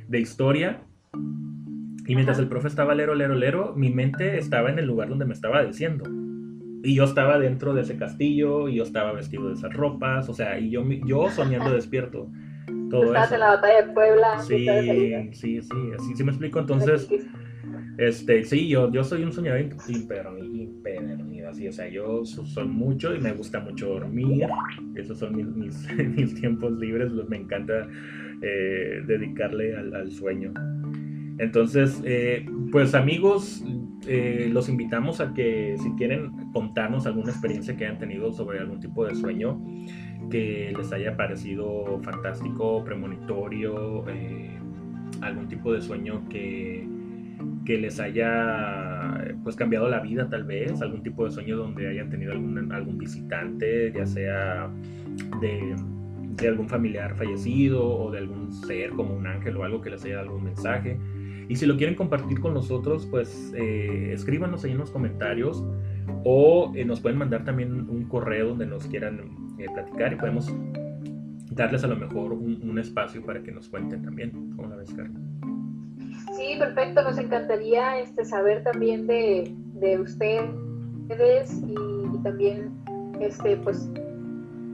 de 0.08 0.20
historia 0.20 0.82
y 2.06 2.14
mientras 2.14 2.38
el 2.38 2.48
profe 2.48 2.68
estaba 2.68 2.94
lero, 2.94 3.14
lero, 3.14 3.34
lero, 3.34 3.74
mi 3.74 3.90
mente 3.90 4.38
estaba 4.38 4.70
en 4.70 4.78
el 4.78 4.86
lugar 4.86 5.08
donde 5.08 5.24
me 5.24 5.34
estaba 5.34 5.64
diciendo. 5.64 6.04
Y 6.82 6.94
yo 6.94 7.04
estaba 7.04 7.38
dentro 7.38 7.74
de 7.74 7.82
ese 7.82 7.96
castillo, 7.96 8.68
y 8.68 8.76
yo 8.76 8.84
estaba 8.84 9.12
vestido 9.12 9.48
de 9.48 9.54
esas 9.54 9.72
ropas, 9.72 10.28
o 10.28 10.34
sea, 10.34 10.58
y 10.58 10.70
yo, 10.70 10.84
yo 11.04 11.28
soñando 11.30 11.70
despierto. 11.74 12.30
Todo 12.90 13.06
Estabas 13.06 13.32
en 13.32 13.40
la 13.40 13.48
batalla 13.48 13.86
de 13.86 13.92
Puebla. 13.92 14.38
Sí, 14.38 14.66
sí, 15.32 15.60
sí, 15.60 15.90
así 15.98 16.14
sí 16.14 16.22
me 16.22 16.30
explico. 16.30 16.60
Entonces, 16.60 17.08
este, 17.98 18.44
sí, 18.44 18.68
yo, 18.68 18.92
yo 18.92 19.02
soy 19.02 19.24
un 19.24 19.32
soñador 19.32 19.60
impedernido, 19.60 21.48
así, 21.48 21.66
o 21.66 21.72
sea, 21.72 21.88
yo 21.88 22.24
soy 22.24 22.68
mucho 22.68 23.14
y 23.14 23.18
me 23.18 23.32
gusta 23.32 23.58
mucho 23.58 23.88
dormir. 23.88 24.46
Esos 24.94 25.18
son 25.18 25.34
mis, 25.34 25.86
mis, 25.96 26.34
tiempos 26.40 26.72
libres, 26.78 27.10
me 27.28 27.38
encanta 27.38 27.88
eh, 28.42 29.02
dedicarle 29.06 29.76
al, 29.76 29.92
al 29.92 30.12
sueño. 30.12 30.52
Entonces, 31.38 32.02
eh, 32.04 32.46
pues 32.72 32.94
amigos, 32.94 33.62
eh, 34.06 34.48
los 34.52 34.68
invitamos 34.68 35.20
a 35.20 35.34
que 35.34 35.76
si 35.78 35.90
quieren 35.92 36.50
contarnos 36.52 37.06
alguna 37.06 37.30
experiencia 37.30 37.76
que 37.76 37.84
hayan 37.84 37.98
tenido 37.98 38.32
sobre 38.32 38.58
algún 38.58 38.80
tipo 38.80 39.04
de 39.04 39.14
sueño 39.14 39.60
que 40.30 40.72
les 40.76 40.92
haya 40.92 41.16
parecido 41.16 42.00
fantástico, 42.02 42.82
premonitorio, 42.84 44.08
eh, 44.08 44.58
algún 45.20 45.46
tipo 45.48 45.72
de 45.72 45.80
sueño 45.82 46.26
que, 46.28 46.88
que 47.64 47.78
les 47.78 48.00
haya 48.00 49.34
pues 49.44 49.56
cambiado 49.56 49.88
la 49.88 50.00
vida 50.00 50.28
tal 50.28 50.44
vez, 50.44 50.80
algún 50.80 51.02
tipo 51.02 51.24
de 51.24 51.30
sueño 51.30 51.56
donde 51.56 51.88
hayan 51.88 52.08
tenido 52.10 52.32
algún, 52.32 52.72
algún 52.72 52.98
visitante, 52.98 53.92
ya 53.92 54.06
sea 54.06 54.70
de, 55.40 55.76
de 56.36 56.48
algún 56.48 56.68
familiar 56.68 57.14
fallecido 57.14 57.84
o 57.84 58.10
de 58.10 58.18
algún 58.18 58.52
ser 58.52 58.90
como 58.90 59.14
un 59.14 59.26
ángel 59.26 59.56
o 59.56 59.64
algo 59.64 59.80
que 59.80 59.90
les 59.90 60.04
haya 60.04 60.16
dado 60.16 60.28
algún 60.28 60.44
mensaje. 60.44 60.98
Y 61.48 61.56
si 61.56 61.66
lo 61.66 61.76
quieren 61.76 61.94
compartir 61.94 62.40
con 62.40 62.54
nosotros, 62.54 63.06
pues 63.06 63.52
eh, 63.56 64.12
escríbanos 64.12 64.64
ahí 64.64 64.72
en 64.72 64.78
los 64.78 64.90
comentarios 64.90 65.64
o 66.24 66.72
eh, 66.74 66.84
nos 66.84 67.00
pueden 67.00 67.18
mandar 67.18 67.44
también 67.44 67.88
un 67.88 68.04
correo 68.04 68.48
donde 68.48 68.66
nos 68.66 68.86
quieran 68.86 69.20
eh, 69.58 69.66
platicar 69.72 70.12
y 70.12 70.16
podemos 70.16 70.52
darles 71.52 71.84
a 71.84 71.86
lo 71.86 71.96
mejor 71.96 72.32
un, 72.32 72.78
espacio 72.78 73.24
para 73.24 73.42
que 73.42 73.52
nos 73.52 73.68
cuenten 73.68 74.02
también. 74.02 74.30
¿Cómo 74.56 74.68
la 74.68 74.76
ves? 74.76 74.94
Sí, 76.36 76.56
perfecto. 76.58 77.02
Nos 77.02 77.16
encantaría 77.16 78.00
este, 78.00 78.24
saber 78.24 78.62
también 78.64 79.06
de, 79.06 79.54
de 79.74 79.98
ustedes 79.98 81.62
y, 81.66 81.74
y 81.74 82.22
también 82.22 82.72
este, 83.20 83.56
pues 83.56 83.88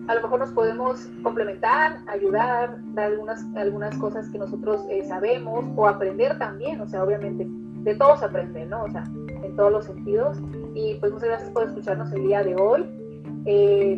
a 0.08 0.14
lo 0.14 0.22
mejor 0.22 0.40
nos 0.40 0.50
podemos 0.50 1.08
complementar, 1.22 1.98
ayudar, 2.08 2.78
dar 2.94 3.12
algunas, 3.12 3.44
algunas 3.54 3.96
cosas 3.98 4.28
que 4.30 4.38
nosotros 4.38 4.84
eh, 4.90 5.04
sabemos 5.06 5.64
o 5.76 5.86
aprender 5.86 6.38
también, 6.38 6.80
o 6.80 6.86
sea, 6.86 7.04
obviamente, 7.04 7.46
de 7.48 7.94
todos 7.94 8.22
aprender, 8.22 8.68
¿no? 8.68 8.84
O 8.84 8.90
sea, 8.90 9.04
en 9.42 9.56
todos 9.56 9.72
los 9.72 9.84
sentidos. 9.84 10.38
Y 10.74 10.94
pues 10.94 11.12
muchas 11.12 11.28
gracias 11.28 11.50
por 11.50 11.64
escucharnos 11.64 12.12
el 12.12 12.22
día 12.22 12.42
de 12.42 12.56
hoy. 12.56 12.84
Eh, 13.46 13.94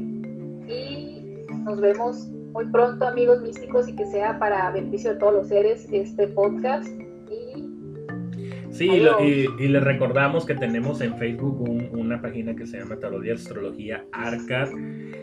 y 0.68 1.44
nos 1.64 1.80
vemos 1.80 2.28
muy 2.52 2.66
pronto, 2.66 3.07
amigos 3.07 3.42
místicos, 3.42 3.88
y 3.88 3.96
que 3.96 4.07
sea 4.07 4.38
para 4.38 4.70
beneficio 4.70 5.12
de 5.12 5.18
todos 5.18 5.34
los 5.34 5.48
seres 5.48 5.86
este 5.90 6.28
podcast. 6.28 6.86
Sí, 8.75 8.89
y, 8.91 9.68
les 9.68 9.85
recordamos 9.85 10.45
que 10.45 10.57
tenemos 10.57 11.01
en 11.01 11.16
Facebook 11.16 11.61
una 11.93 12.20
página 12.20 12.57
que 12.57 12.66
se 12.66 12.79
llama 12.79 12.97
Tarot 12.97 13.25
y 13.25 13.31
Astrología 13.31 14.05
Arcad. 14.11 14.68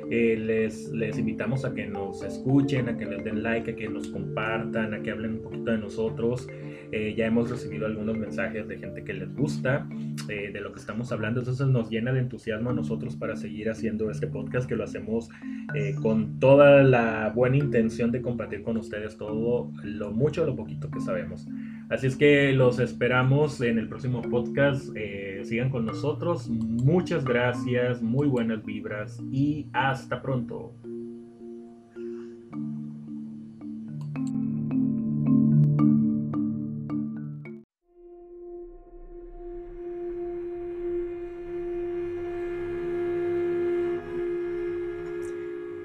Eh, 0.09 0.37
les, 0.37 0.89
les 0.93 1.17
invitamos 1.17 1.65
a 1.65 1.73
que 1.73 1.85
nos 1.85 2.23
escuchen, 2.23 2.87
a 2.87 2.97
que 2.97 3.05
les 3.05 3.21
den 3.25 3.43
like, 3.43 3.71
a 3.71 3.75
que 3.75 3.89
nos 3.89 4.07
compartan, 4.07 4.93
a 4.93 5.01
que 5.01 5.11
hablen 5.11 5.33
un 5.33 5.41
poquito 5.41 5.71
de 5.71 5.79
nosotros. 5.79 6.47
Eh, 6.91 7.13
ya 7.15 7.25
hemos 7.25 7.49
recibido 7.49 7.85
algunos 7.85 8.17
mensajes 8.17 8.67
de 8.67 8.77
gente 8.77 9.03
que 9.03 9.13
les 9.13 9.33
gusta 9.33 9.87
eh, 10.27 10.51
de 10.51 10.59
lo 10.59 10.73
que 10.73 10.79
estamos 10.79 11.11
hablando, 11.11 11.39
entonces 11.39 11.67
nos 11.67 11.89
llena 11.89 12.11
de 12.11 12.19
entusiasmo 12.19 12.69
a 12.69 12.73
nosotros 12.73 13.15
para 13.15 13.37
seguir 13.37 13.69
haciendo 13.69 14.11
este 14.11 14.27
podcast 14.27 14.67
que 14.67 14.75
lo 14.75 14.83
hacemos 14.83 15.29
eh, 15.73 15.95
con 16.01 16.39
toda 16.39 16.83
la 16.83 17.31
buena 17.33 17.57
intención 17.57 18.11
de 18.11 18.21
compartir 18.21 18.61
con 18.63 18.75
ustedes 18.75 19.17
todo 19.17 19.71
lo 19.83 20.11
mucho 20.11 20.43
o 20.43 20.45
lo 20.45 20.55
poquito 20.55 20.91
que 20.91 20.99
sabemos. 20.99 21.47
Así 21.89 22.07
es 22.07 22.17
que 22.17 22.51
los 22.51 22.79
esperamos 22.79 23.61
en 23.61 23.77
el 23.77 23.87
próximo 23.87 24.21
podcast. 24.21 24.89
sigan 25.43 25.69
con 25.69 25.85
nosotros. 25.85 26.49
Muchas 26.49 27.25
gracias, 27.25 28.01
muy 28.01 28.27
buenas 28.27 28.63
vibras 28.63 29.21
y 29.31 29.67
hasta 29.73 30.21
pronto. 30.21 30.75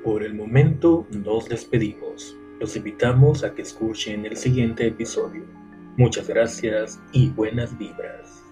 Por 0.07 0.23
el 0.23 0.35
momento 0.35 1.05
nos 1.11 1.49
despedimos. 1.49 2.37
Los 2.61 2.77
invitamos 2.77 3.43
a 3.43 3.53
que 3.53 3.63
escuchen 3.63 4.25
el 4.25 4.37
siguiente 4.37 4.87
episodio. 4.87 5.43
Muchas 5.97 6.29
gracias 6.29 7.01
y 7.11 7.31
buenas 7.31 7.77
vibras. 7.77 8.46